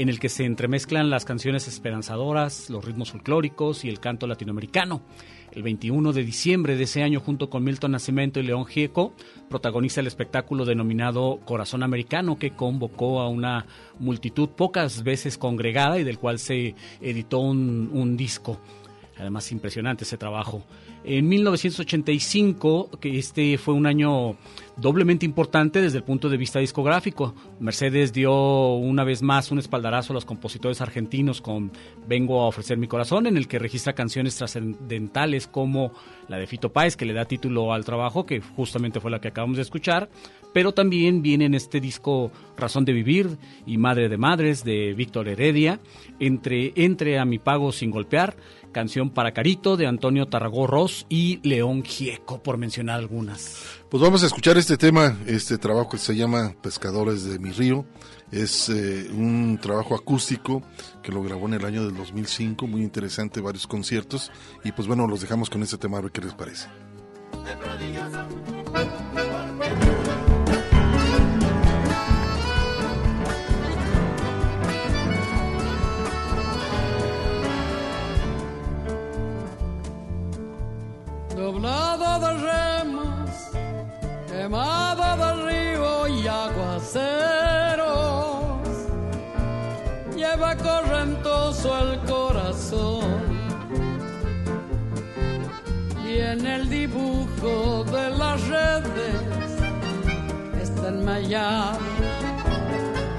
en 0.00 0.08
el 0.08 0.18
que 0.18 0.30
se 0.30 0.46
entremezclan 0.46 1.10
las 1.10 1.26
canciones 1.26 1.68
esperanzadoras, 1.68 2.70
los 2.70 2.82
ritmos 2.82 3.10
folclóricos 3.10 3.84
y 3.84 3.90
el 3.90 4.00
canto 4.00 4.26
latinoamericano. 4.26 5.02
El 5.52 5.62
21 5.62 6.14
de 6.14 6.24
diciembre 6.24 6.76
de 6.76 6.84
ese 6.84 7.02
año, 7.02 7.20
junto 7.20 7.50
con 7.50 7.62
Milton 7.64 7.92
Nascimento 7.92 8.40
y 8.40 8.44
León 8.44 8.64
Gieco, 8.64 9.12
protagoniza 9.50 10.00
el 10.00 10.06
espectáculo 10.06 10.64
denominado 10.64 11.40
Corazón 11.44 11.82
Americano, 11.82 12.38
que 12.38 12.52
convocó 12.52 13.20
a 13.20 13.28
una 13.28 13.66
multitud 13.98 14.48
pocas 14.48 15.02
veces 15.02 15.36
congregada 15.36 15.98
y 15.98 16.04
del 16.04 16.18
cual 16.18 16.38
se 16.38 16.74
editó 17.02 17.40
un, 17.40 17.90
un 17.92 18.16
disco. 18.16 18.58
Además, 19.20 19.52
impresionante 19.52 20.04
ese 20.04 20.16
trabajo. 20.16 20.62
En 21.04 21.28
1985, 21.28 22.90
que 23.00 23.18
este 23.18 23.58
fue 23.58 23.74
un 23.74 23.86
año 23.86 24.36
doblemente 24.76 25.26
importante 25.26 25.82
desde 25.82 25.98
el 25.98 26.04
punto 26.04 26.28
de 26.28 26.36
vista 26.36 26.58
discográfico. 26.58 27.34
Mercedes 27.58 28.12
dio 28.12 28.74
una 28.74 29.04
vez 29.04 29.22
más 29.22 29.50
un 29.50 29.58
espaldarazo 29.58 30.12
a 30.12 30.14
los 30.14 30.24
compositores 30.24 30.80
argentinos 30.80 31.40
con 31.40 31.70
Vengo 32.06 32.40
a 32.40 32.46
ofrecer 32.46 32.78
mi 32.78 32.88
corazón, 32.88 33.26
en 33.26 33.36
el 33.36 33.46
que 33.46 33.58
registra 33.58 33.92
canciones 33.92 34.36
trascendentales 34.36 35.46
como 35.46 35.92
la 36.28 36.38
de 36.38 36.46
Fito 36.46 36.72
Páez, 36.72 36.96
que 36.96 37.04
le 37.04 37.12
da 37.12 37.26
título 37.26 37.72
al 37.72 37.84
trabajo, 37.84 38.24
que 38.24 38.40
justamente 38.40 39.00
fue 39.00 39.10
la 39.10 39.20
que 39.20 39.28
acabamos 39.28 39.56
de 39.56 39.62
escuchar, 39.62 40.08
pero 40.52 40.72
también 40.72 41.22
viene 41.22 41.44
en 41.44 41.54
este 41.54 41.80
disco 41.80 42.32
Razón 42.56 42.84
de 42.84 42.92
Vivir 42.92 43.38
y 43.66 43.76
Madre 43.76 44.08
de 44.08 44.16
Madres 44.16 44.64
de 44.64 44.94
Víctor 44.94 45.28
Heredia, 45.28 45.78
entre, 46.18 46.72
entre 46.76 47.18
a 47.18 47.24
mi 47.24 47.38
pago 47.38 47.72
sin 47.72 47.90
golpear, 47.90 48.34
canción 48.70 49.10
para 49.10 49.32
Carito 49.32 49.76
de 49.76 49.86
Antonio 49.86 50.26
Tarragó 50.26 50.66
Ross 50.66 51.06
y 51.08 51.40
León 51.46 51.82
Gieco, 51.82 52.42
por 52.42 52.58
mencionar 52.58 52.98
algunas. 52.98 53.56
Pues 53.88 54.02
vamos 54.02 54.22
a 54.22 54.26
escuchar 54.26 54.56
este 54.58 54.76
tema, 54.76 55.18
este 55.26 55.58
trabajo 55.58 55.90
que 55.90 55.98
se 55.98 56.14
llama 56.14 56.54
Pescadores 56.62 57.24
de 57.24 57.38
mi 57.38 57.50
río. 57.50 57.84
Es 58.30 58.68
eh, 58.68 59.08
un 59.12 59.58
trabajo 59.60 59.94
acústico 59.94 60.62
que 61.02 61.10
lo 61.10 61.22
grabó 61.22 61.48
en 61.48 61.54
el 61.54 61.64
año 61.64 61.84
del 61.84 61.96
2005, 61.96 62.66
muy 62.66 62.82
interesante, 62.82 63.40
varios 63.40 63.66
conciertos. 63.66 64.30
Y 64.64 64.72
pues 64.72 64.86
bueno, 64.86 65.06
los 65.06 65.20
dejamos 65.20 65.50
con 65.50 65.62
este 65.62 65.78
tema, 65.78 65.98
a 65.98 66.02
ver 66.02 66.12
qué 66.12 66.20
les 66.20 66.34
parece. 66.34 66.68
Doblado 81.40 82.20
de 82.24 82.32
remos, 82.50 83.30
quemado 84.28 85.06
de 85.22 85.30
río 85.48 86.08
y 86.08 86.26
aguaceros, 86.26 87.00
lleva 90.14 90.54
correntoso 90.56 91.66
el 91.84 91.98
corazón. 92.00 93.40
Y 96.06 96.18
en 96.18 96.44
el 96.44 96.68
dibujo 96.68 97.84
de 97.84 98.10
las 98.10 98.38
redes 98.46 99.50
está 100.60 100.88
enmayado 100.88 101.78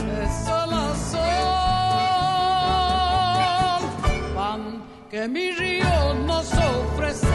de 0.10 0.26
sol 0.46 0.72
a 0.86 0.90
sol. 1.12 1.22
Pan 4.36 4.62
que 5.10 5.28
mi 5.28 5.52
río 5.54 6.14
nos 6.28 6.54
ofrece 6.54 7.31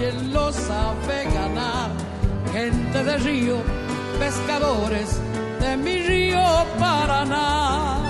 quien 0.00 0.32
lo 0.32 0.50
sabe 0.50 1.24
ganar, 1.24 1.90
gente 2.52 3.04
de 3.04 3.18
río, 3.18 3.56
pescadores 4.18 5.20
de 5.60 5.76
mi 5.76 5.96
río 5.98 6.42
Paraná. 6.78 8.06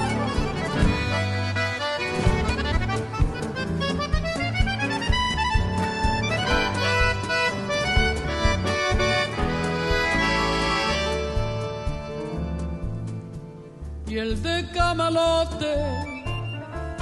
piel 14.06 14.42
de 14.42 14.68
camalote, 14.74 15.74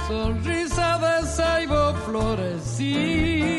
sonrisa 0.07 0.99
de 0.99 1.25
ceibo 1.25 1.93
florecido, 2.05 3.49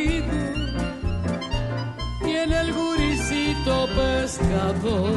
en 2.43 2.53
el 2.53 2.73
guricito 2.73 3.87
pescador, 3.95 5.12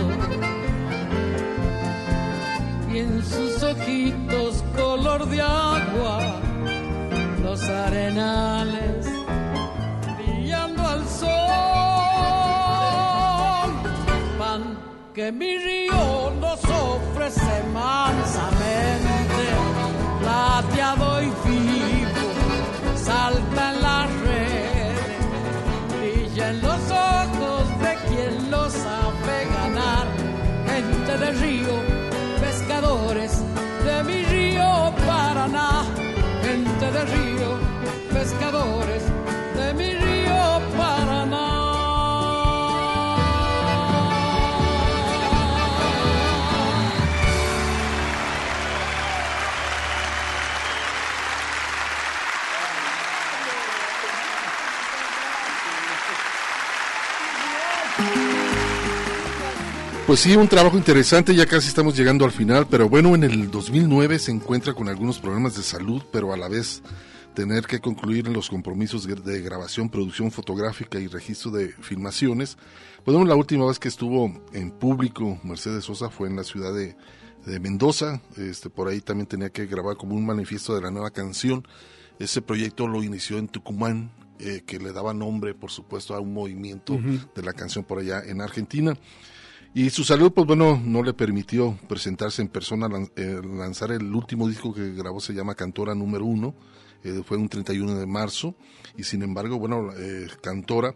y 2.92 2.98
en 3.00 3.24
sus 3.24 3.64
ojitos 3.64 4.64
color 4.76 5.28
de 5.30 5.42
agua, 5.42 6.20
los 7.42 7.64
arenales 7.64 9.08
brillando 10.18 10.88
al 10.88 11.08
sol, 11.08 11.30
pan 14.38 14.78
que 15.14 15.32
mi 15.32 15.58
río 15.58 16.34
nos 16.42 16.60
ofrece 16.66 17.64
mansamente, 17.74 19.46
plateado 20.20 21.22
y 21.22 21.32
vivo, 21.46 22.26
salta 22.96 23.72
en 23.74 23.82
la 23.82 24.08
red, 24.26 24.96
brilla 25.98 26.50
en 26.50 26.62
los 26.62 26.83
lo 28.54 28.70
sabe 28.70 29.36
gente 30.70 31.14
de 31.24 31.32
río, 31.44 31.76
pescadores 32.40 33.32
de 33.86 34.04
mi 34.08 34.20
río 34.34 34.94
Paraná, 35.08 35.84
gente 36.46 36.86
de 36.96 37.04
río, 37.16 37.50
pescadores 38.14 39.04
Pues 60.14 60.22
sí, 60.22 60.36
un 60.36 60.48
trabajo 60.48 60.78
interesante, 60.78 61.34
ya 61.34 61.48
casi 61.48 61.70
estamos 61.70 61.98
llegando 61.98 62.24
al 62.24 62.32
final, 62.32 62.68
pero 62.70 62.88
bueno, 62.88 63.16
en 63.16 63.24
el 63.24 63.50
2009 63.50 64.20
se 64.20 64.30
encuentra 64.30 64.76
con 64.76 64.88
algunos 64.88 65.18
problemas 65.18 65.56
de 65.58 65.64
salud, 65.64 66.04
pero 66.12 66.32
a 66.32 66.38
la 66.38 66.48
vez 66.48 66.84
tener 67.34 67.66
que 67.66 67.80
concluir 67.80 68.28
los 68.28 68.48
compromisos 68.48 69.08
de- 69.08 69.42
grabación, 69.42 69.90
producción 69.90 70.30
fotográfica 70.30 71.00
y 71.00 71.08
registro 71.08 71.50
de 71.50 71.70
filmaciones. 71.70 72.60
Pues 73.04 73.18
bueno, 73.18 73.28
la 73.28 73.36
última 73.36 73.66
vez 73.66 73.80
que 73.80 73.88
estuvo 73.88 74.32
en 74.54 74.70
público 74.70 75.40
Mercedes 75.44 75.86
Sosa 75.86 76.12
fue 76.12 76.28
en 76.28 76.36
la 76.36 76.44
ciudad 76.44 76.76
de, 76.76 76.96
de 77.48 77.60
Mendoza, 77.60 78.22
este, 78.38 78.70
por 78.70 78.90
ahí 78.90 79.02
también 79.02 79.26
tenía 79.26 79.50
que 79.50 79.66
grabar 79.66 79.98
como 79.98 80.14
un 80.14 80.28
manifiesto 80.28 80.76
de 80.76 80.82
la 80.84 80.92
nueva 80.92 81.10
canción. 81.10 81.68
Ese 82.20 82.44
proyecto 82.44 82.88
lo 82.88 83.02
inició 83.02 83.40
en 83.40 83.48
Tucumán, 83.48 84.12
eh, 84.38 84.62
que 84.64 84.78
le 84.78 84.92
daba 84.94 85.16
nombre, 85.16 85.56
por 85.56 85.72
supuesto, 85.72 86.14
a 86.14 86.20
un 86.20 86.36
movimiento 86.36 87.00
de 87.34 87.42
la 87.42 87.54
canción 87.54 87.84
por 87.84 87.98
allá 87.98 88.22
en 88.24 88.42
Argentina. 88.42 88.96
Y 89.76 89.90
su 89.90 90.04
salud, 90.04 90.32
pues 90.32 90.46
bueno, 90.46 90.80
no 90.84 91.02
le 91.02 91.14
permitió 91.14 91.80
presentarse 91.88 92.44
en 92.44 92.48
persona, 92.48 92.88
eh, 93.16 93.42
lanzar 93.44 93.92
el 93.92 94.14
último 94.14 94.48
disco 94.48 94.72
que 94.72 94.94
grabó, 94.94 95.20
se 95.20 95.34
llama 95.34 95.56
Cantora 95.56 95.96
número 95.96 96.26
uno, 96.26 96.54
eh, 97.04 97.24
fue 97.26 97.38
un 97.38 97.50
31 97.50 97.96
de 97.96 98.06
marzo, 98.06 98.56
y 98.96 99.04
sin 99.04 99.24
embargo, 99.24 99.58
bueno, 99.58 99.90
eh, 99.98 100.28
Cantora 100.42 100.94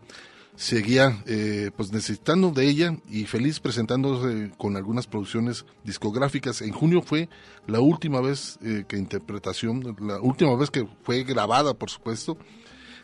seguía 0.55 1.23
eh, 1.25 1.71
pues 1.75 1.91
necesitando 1.91 2.51
de 2.51 2.67
ella 2.67 2.97
y 3.09 3.25
feliz 3.25 3.59
presentándose 3.59 4.51
con 4.57 4.77
algunas 4.77 5.07
producciones 5.07 5.65
discográficas. 5.83 6.61
En 6.61 6.71
junio 6.71 7.01
fue 7.01 7.29
la 7.65 7.79
última 7.79 8.21
vez 8.21 8.57
que 8.87 8.97
interpretación, 8.97 9.95
la 9.99 10.19
última 10.19 10.55
vez 10.55 10.71
que 10.71 10.87
fue 11.03 11.23
grabada, 11.23 11.73
por 11.73 11.89
supuesto, 11.91 12.37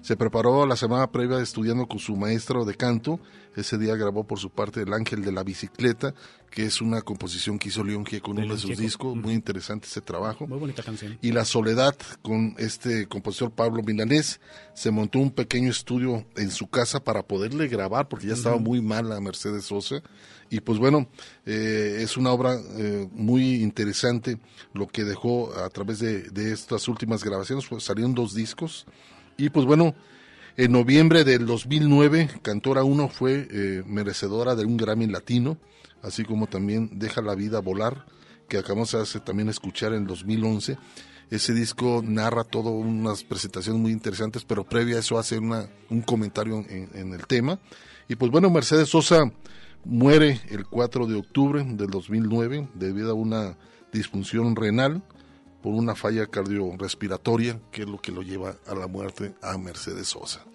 Se 0.04 0.18
preparó 0.18 0.66
la 0.66 0.76
semana 0.76 1.10
previa 1.10 1.40
estudiando 1.40 1.88
con 1.88 1.98
su 1.98 2.18
maestro 2.18 2.66
de 2.66 2.76
canto. 2.76 3.22
Ese 3.56 3.78
día 3.78 3.96
grabó 3.96 4.26
por 4.26 4.38
su 4.38 4.50
parte 4.50 4.82
El 4.82 4.92
Ángel 4.92 5.24
de 5.24 5.32
la 5.32 5.44
Bicicleta, 5.44 6.14
que 6.52 6.66
es 6.66 6.82
una 6.82 7.02
composición 7.04 7.58
que 7.58 7.70
hizo 7.70 7.86
León 7.86 8.06
Gieco 8.06 8.32
en 8.32 8.40
uno 8.40 8.56
de 8.56 8.60
sus 8.60 8.78
discos. 8.78 9.16
Muy 9.16 9.34
interesante 9.34 9.88
ese 9.88 10.02
trabajo. 10.02 10.46
Muy 10.46 10.60
bonita 10.60 10.84
canción. 10.84 11.18
Y 11.22 11.32
La 11.32 11.46
Soledad 11.46 11.96
con 12.22 12.54
este 12.58 13.08
compositor 13.08 13.52
Pablo 13.52 13.82
Milanés. 13.82 14.42
Se 14.74 14.92
montó 14.92 15.20
un 15.20 15.32
pequeño 15.32 15.72
estudio 15.72 16.26
en 16.36 16.52
su 16.52 16.68
casa 16.68 17.02
para 17.02 17.24
poderle 17.24 17.70
grabar, 17.70 18.10
porque 18.10 18.28
ya 18.28 18.34
estaba 18.34 18.58
muy 18.58 18.82
mal 18.82 19.08
la 19.08 19.22
Mercedes 19.22 19.64
Sosa. 19.64 20.04
Y 20.50 20.60
pues 20.60 20.80
bueno, 20.80 21.08
eh, 21.46 22.00
es 22.02 22.18
una 22.18 22.34
obra 22.34 22.60
eh, 22.76 23.08
muy 23.14 23.64
interesante 23.64 24.38
lo 24.74 24.86
que 24.86 25.06
dejó 25.06 25.58
a 25.58 25.70
través 25.70 26.00
de, 26.00 26.24
de 26.24 26.52
estas 26.52 26.90
últimas 26.90 27.24
grabaciones. 27.24 27.66
Pues 27.70 27.86
salieron 27.86 28.14
dos 28.14 28.36
discos. 28.36 28.86
Y 29.38 29.50
pues 29.50 29.66
bueno, 29.66 29.96
en 30.56 30.72
noviembre 30.72 31.24
del 31.24 31.46
2009, 31.46 32.30
Cantora 32.42 32.84
1 32.84 33.10
fue 33.10 33.48
eh, 33.50 33.84
merecedora 33.86 34.56
de 34.56 34.66
un 34.66 34.78
Grammy 34.78 35.08
Latino, 35.08 35.58
así 36.02 36.24
como 36.24 36.48
también 36.48 37.00
Deja 37.00 37.22
la 37.22 37.36
vida 37.36 37.60
volar, 37.60 38.06
que 38.48 38.58
acabamos 38.58 38.92
de 38.92 39.02
hacer 39.02 39.22
también 39.22 39.50
escuchar 39.50 39.94
en 39.94 40.06
2011. 40.06 40.78
Ese 41.32 41.54
disco 41.54 42.04
narra 42.06 42.44
todo 42.44 42.70
unas 42.70 43.24
presentaciones 43.24 43.82
muy 43.82 43.92
interesantes, 43.92 44.46
pero 44.46 44.64
previa 44.64 44.98
a 44.98 45.00
eso 45.00 45.18
hace 45.18 45.40
una, 45.40 45.68
un 45.90 46.02
comentario 46.02 46.64
en, 46.70 46.90
en 46.94 47.14
el 47.14 47.26
tema. 47.26 47.60
Y 48.08 48.16
pues 48.16 48.32
bueno, 48.32 48.52
Mercedes 48.52 48.90
Sosa 48.90 49.32
muere 49.84 50.40
el 50.50 50.68
4 50.68 51.08
de 51.08 51.16
octubre 51.16 51.64
del 51.64 51.90
2009 51.90 52.70
debido 52.76 53.12
a 53.12 53.16
una 53.16 53.58
disfunción 53.92 54.56
renal 54.56 55.02
por 55.64 55.74
una 55.74 55.96
falla 55.96 56.28
cardiorrespiratoria, 56.28 57.60
que 57.72 57.84
es 57.84 57.88
lo 57.90 58.00
que 58.00 58.12
lo 58.12 58.22
lleva 58.22 58.58
a 58.68 58.76
la 58.76 58.86
muerte 58.88 59.34
a 59.42 59.58
Mercedes 59.58 60.10
Sosa. 60.10 60.46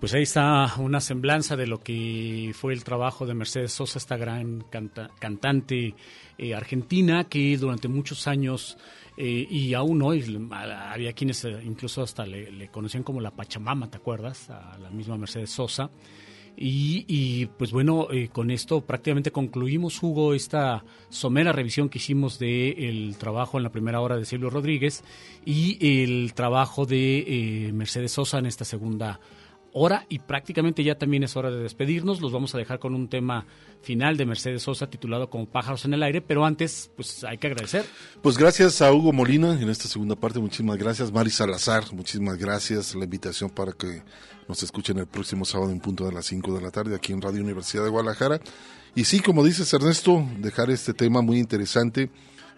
Pues 0.00 0.14
ahí 0.14 0.22
está 0.22 0.74
una 0.78 1.00
semblanza 1.02 1.54
de 1.54 1.66
lo 1.66 1.80
que 1.80 2.52
fue 2.54 2.72
el 2.72 2.82
trabajo 2.82 3.26
de 3.26 3.34
Mercedes 3.34 3.72
Sosa, 3.74 3.98
esta 3.98 4.16
gran 4.16 4.62
canta- 4.70 5.10
cantante 5.20 5.94
eh, 6.38 6.54
argentina 6.54 7.24
que 7.24 7.58
durante 7.58 7.88
muchos 7.88 8.26
años 8.26 8.78
eh, 9.18 9.46
y 9.50 9.74
aún 9.74 10.00
hoy 10.00 10.48
había 10.50 11.12
quienes 11.12 11.44
eh, 11.44 11.60
incluso 11.62 12.02
hasta 12.02 12.24
le 12.24 12.68
conocían 12.70 13.02
como 13.02 13.20
la 13.20 13.32
Pachamama, 13.32 13.90
¿te 13.90 13.98
acuerdas? 13.98 14.48
A 14.48 14.78
la 14.78 14.88
misma 14.88 15.18
Mercedes 15.18 15.50
Sosa. 15.50 15.90
Y, 16.56 17.04
y, 17.08 17.46
pues 17.46 17.72
bueno, 17.72 18.08
eh, 18.10 18.28
con 18.32 18.50
esto 18.50 18.82
prácticamente 18.82 19.32
concluimos, 19.32 20.02
Hugo, 20.02 20.34
esta 20.34 20.84
somera 21.08 21.52
revisión 21.52 21.88
que 21.88 21.98
hicimos 21.98 22.38
del 22.38 23.16
trabajo 23.18 23.56
en 23.56 23.64
la 23.64 23.72
primera 23.72 24.00
hora 24.00 24.16
de 24.16 24.24
Silvio 24.26 24.50
Rodríguez 24.50 25.02
y 25.44 26.02
el 26.02 26.34
trabajo 26.34 26.84
de 26.84 27.66
eh, 27.66 27.72
Mercedes 27.72 28.12
Sosa 28.12 28.38
en 28.38 28.46
esta 28.46 28.64
segunda 28.64 29.18
hora 29.72 30.06
y 30.08 30.18
prácticamente 30.18 30.84
ya 30.84 30.96
también 30.96 31.22
es 31.22 31.36
hora 31.36 31.50
de 31.50 31.62
despedirnos. 31.62 32.20
Los 32.20 32.32
vamos 32.32 32.54
a 32.54 32.58
dejar 32.58 32.78
con 32.78 32.94
un 32.94 33.08
tema 33.08 33.46
final 33.82 34.16
de 34.16 34.26
Mercedes 34.26 34.62
Sosa 34.62 34.88
titulado 34.88 35.30
como 35.30 35.46
Pájaros 35.46 35.84
en 35.84 35.94
el 35.94 36.02
Aire, 36.02 36.20
pero 36.20 36.44
antes 36.44 36.90
pues 36.94 37.24
hay 37.24 37.38
que 37.38 37.48
agradecer. 37.48 37.84
Pues 38.22 38.38
gracias 38.38 38.82
a 38.82 38.92
Hugo 38.92 39.12
Molina 39.12 39.60
en 39.60 39.68
esta 39.68 39.88
segunda 39.88 40.16
parte, 40.16 40.38
muchísimas 40.38 40.76
gracias. 40.76 41.12
Mari 41.12 41.30
Salazar, 41.30 41.84
muchísimas 41.92 42.36
gracias. 42.36 42.94
La 42.94 43.04
invitación 43.04 43.50
para 43.50 43.72
que 43.72 44.02
nos 44.48 44.62
escuchen 44.62 44.98
el 44.98 45.06
próximo 45.06 45.44
sábado 45.44 45.70
en 45.70 45.80
punto 45.80 46.06
de 46.06 46.12
las 46.12 46.26
5 46.26 46.54
de 46.54 46.60
la 46.60 46.70
tarde 46.70 46.94
aquí 46.94 47.12
en 47.12 47.22
Radio 47.22 47.42
Universidad 47.42 47.84
de 47.84 47.90
Guadalajara. 47.90 48.40
Y 48.94 49.04
sí, 49.04 49.20
como 49.20 49.44
dices 49.44 49.72
Ernesto, 49.72 50.26
dejar 50.38 50.70
este 50.70 50.92
tema 50.92 51.22
muy 51.22 51.38
interesante 51.38 52.10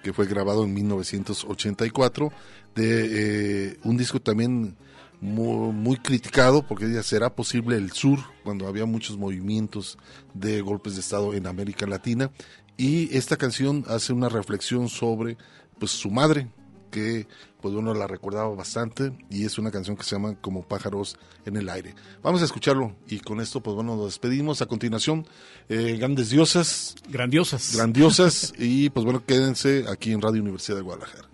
que 0.03 0.13
fue 0.13 0.27
grabado 0.27 0.65
en 0.65 0.75
1984 0.75 2.33
de 2.75 3.69
eh, 3.69 3.79
un 3.85 3.97
disco 3.97 4.21
también 4.21 4.77
muy, 5.21 5.73
muy 5.73 5.97
criticado 5.97 6.67
porque 6.67 6.93
ya 6.93 7.03
será 7.03 7.35
posible 7.35 7.77
el 7.77 7.93
sur 7.93 8.19
cuando 8.43 8.67
había 8.67 8.87
muchos 8.87 9.17
movimientos 9.17 9.99
de 10.35 10.61
golpes 10.61 10.95
de 10.95 11.01
estado 11.01 11.35
en 11.35 11.47
América 11.47 11.87
Latina 11.87 12.31
y 12.77 13.15
esta 13.17 13.37
canción 13.37 13.85
hace 13.89 14.13
una 14.13 14.29
reflexión 14.29 14.89
sobre 14.89 15.37
pues 15.79 15.93
su 15.93 16.11
madre 16.11 16.49
que 16.91 17.27
pues 17.61 17.75
uno 17.75 17.95
la 17.95 18.07
recordaba 18.07 18.55
bastante 18.55 19.13
y 19.31 19.45
es 19.45 19.59
una 19.59 19.71
canción 19.71 19.97
que 19.97 20.05
se 20.05 20.15
llama 20.15 20.37
como 20.41 20.63
pájaros 20.63 21.17
en 21.45 21.57
el 21.57 21.69
aire. 21.69 21.95
Vamos 22.23 22.43
a 22.43 22.45
escucharlo 22.45 22.95
y 23.09 23.21
con 23.21 23.41
esto 23.41 23.63
pues 23.63 23.75
bueno 23.75 23.97
nos 23.97 24.07
despedimos. 24.07 24.63
A 24.63 24.67
continuación 24.67 25.27
eh, 25.69 25.97
grandes 25.99 26.31
diosas. 26.31 26.95
Grandiosas. 27.09 27.75
Grandiosas 27.75 28.53
y 28.59 28.91
pues 28.91 29.05
bueno 29.05 29.25
quédense 29.25 29.87
aquí 29.89 30.13
en 30.13 30.23
Radio 30.23 30.43
Universidad 30.43 30.77
de 30.77 30.83
Guadalajara 30.83 31.34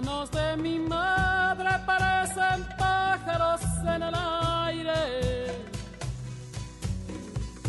manos 0.00 0.30
de 0.30 0.56
mi 0.58 0.78
madre 0.78 1.70
parecen 1.86 2.66
pájaros 2.76 3.62
en 3.94 4.02
el 4.02 4.14
aire. 4.14 5.00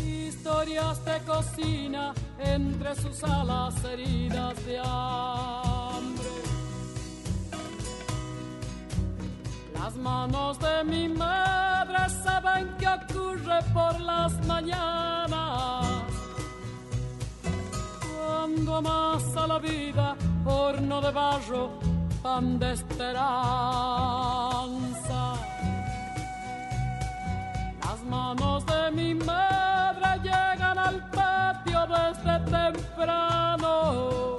Historias 0.04 1.02
de 1.06 1.18
cocina 1.20 2.12
entre 2.38 2.94
sus 2.96 3.24
alas 3.24 3.82
heridas 3.84 4.54
de 4.66 4.78
hambre. 4.78 6.30
Las 9.72 9.96
manos 9.96 10.58
de 10.58 10.84
mi 10.84 11.08
madre 11.08 12.10
saben 12.24 12.74
qué 12.78 12.88
ocurre 12.88 13.60
por 13.72 13.98
las 14.00 14.32
mañanas 14.46 16.08
cuando 18.14 18.76
amasa 18.76 19.46
la 19.46 19.58
vida, 19.58 20.16
horno 20.44 21.00
de 21.00 21.10
barro, 21.10 21.87
pan 22.22 22.58
de 22.58 22.72
esperanza. 22.72 23.24
Las 27.84 28.04
manos 28.04 28.66
de 28.66 28.90
mi 28.92 29.14
madre 29.14 30.08
llegan 30.22 30.78
al 30.78 31.10
patio 31.10 31.86
desde 31.86 32.38
temprano. 32.50 34.36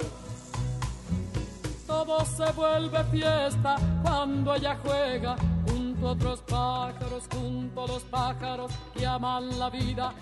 Todo 1.86 2.24
se 2.24 2.52
vuelve 2.52 3.04
fiesta 3.04 3.76
cuando 4.02 4.54
ella 4.54 4.76
juega 4.82 5.36
junto 5.66 6.08
a 6.08 6.12
otros 6.12 6.40
pájaros, 6.40 7.24
junto 7.32 7.84
a 7.84 7.86
los 7.88 8.02
pájaros 8.04 8.72
que 8.94 9.06
aman 9.06 9.58
la 9.58 9.70
vida 9.70 10.12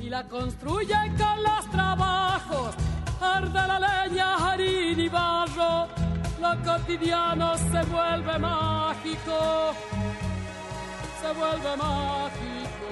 y 0.00 0.08
la 0.08 0.24
construyen 0.28 1.16
con 1.16 1.42
los 1.42 1.70
trabajos. 1.70 2.74
Arde 3.20 3.66
la 3.66 3.80
leña, 3.80 4.36
harina 4.36 5.02
y 5.02 5.08
barro, 5.08 5.88
lo 6.40 6.56
cotidiano 6.64 7.56
se 7.56 7.82
vuelve 7.82 8.38
mágico, 8.38 9.74
se 11.20 11.32
vuelve 11.32 11.76
mágico. 11.76 12.88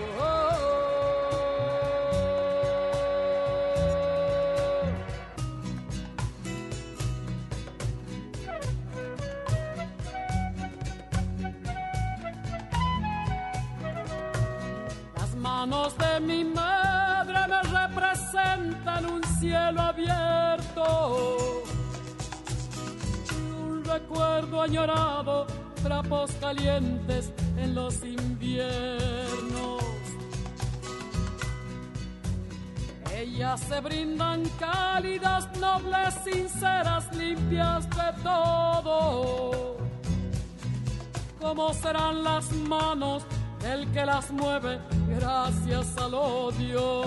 Las 15.16 15.34
manos 15.36 15.96
de 15.98 16.20
mi 16.20 16.44
madre 16.44 17.38
me 17.48 17.62
representan 17.62 19.06
un 19.06 19.22
cielo 19.38 19.80
abierto. 19.82 21.65
Recuerdo 23.98 24.60
añorado, 24.60 25.46
trapos 25.82 26.30
calientes 26.32 27.32
en 27.56 27.74
los 27.74 28.04
inviernos. 28.04 29.82
Ellas 33.14 33.58
se 33.58 33.80
brindan 33.80 34.42
cálidas, 34.60 35.48
nobles, 35.58 36.14
sinceras, 36.24 37.10
limpias 37.16 37.88
de 37.88 38.22
todo. 38.22 39.78
¿Cómo 41.40 41.72
serán 41.72 42.22
las 42.22 42.52
manos 42.52 43.24
del 43.62 43.90
que 43.92 44.04
las 44.04 44.30
mueve 44.30 44.78
gracias 45.08 45.96
al 45.96 46.12
odio? 46.12 47.04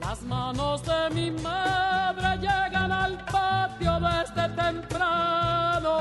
Las 0.00 0.22
manos 0.22 0.82
de 0.82 1.10
mi 1.14 1.30
madre 1.42 2.36
llegan 2.38 2.92
al 2.92 3.24
patio 3.26 4.00
desde 4.00 4.48
temprano. 4.54 5.94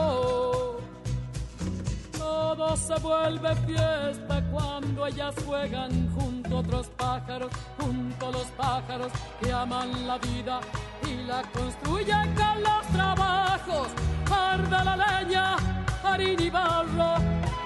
Todo 2.17 2.76
se 2.77 2.95
vuelve 2.99 3.55
fiesta 3.67 4.43
cuando 4.51 5.07
ellas 5.07 5.35
juegan 5.45 6.09
junto 6.15 6.30
junto 6.49 6.55
a 6.55 6.59
otros 6.59 6.88
pájaros, 6.97 7.51
junto 7.80 8.27
a 8.27 8.31
los 8.31 8.47
pájaros 8.57 9.11
que 9.41 9.51
aman 9.51 10.07
la 10.07 10.17
vida 10.17 10.59
y 11.07 11.27
la 11.27 11.41
construyen 11.53 12.35
con 12.35 12.63
los 12.63 12.88
trabajos. 12.88 13.88
Arde 14.31 14.85
la 14.85 14.95
leña, 14.95 15.55
harina 16.03 16.43
y 16.43 16.49
barro, 16.49 17.15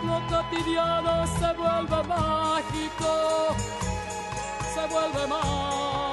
lo 0.06 0.18
cotidiano 0.28 1.28
se 1.28 1.54
vuelve 1.54 2.04
mágico, 2.08 3.56
se 4.74 4.88
vuelve 4.94 5.28
mágico. 5.28 6.13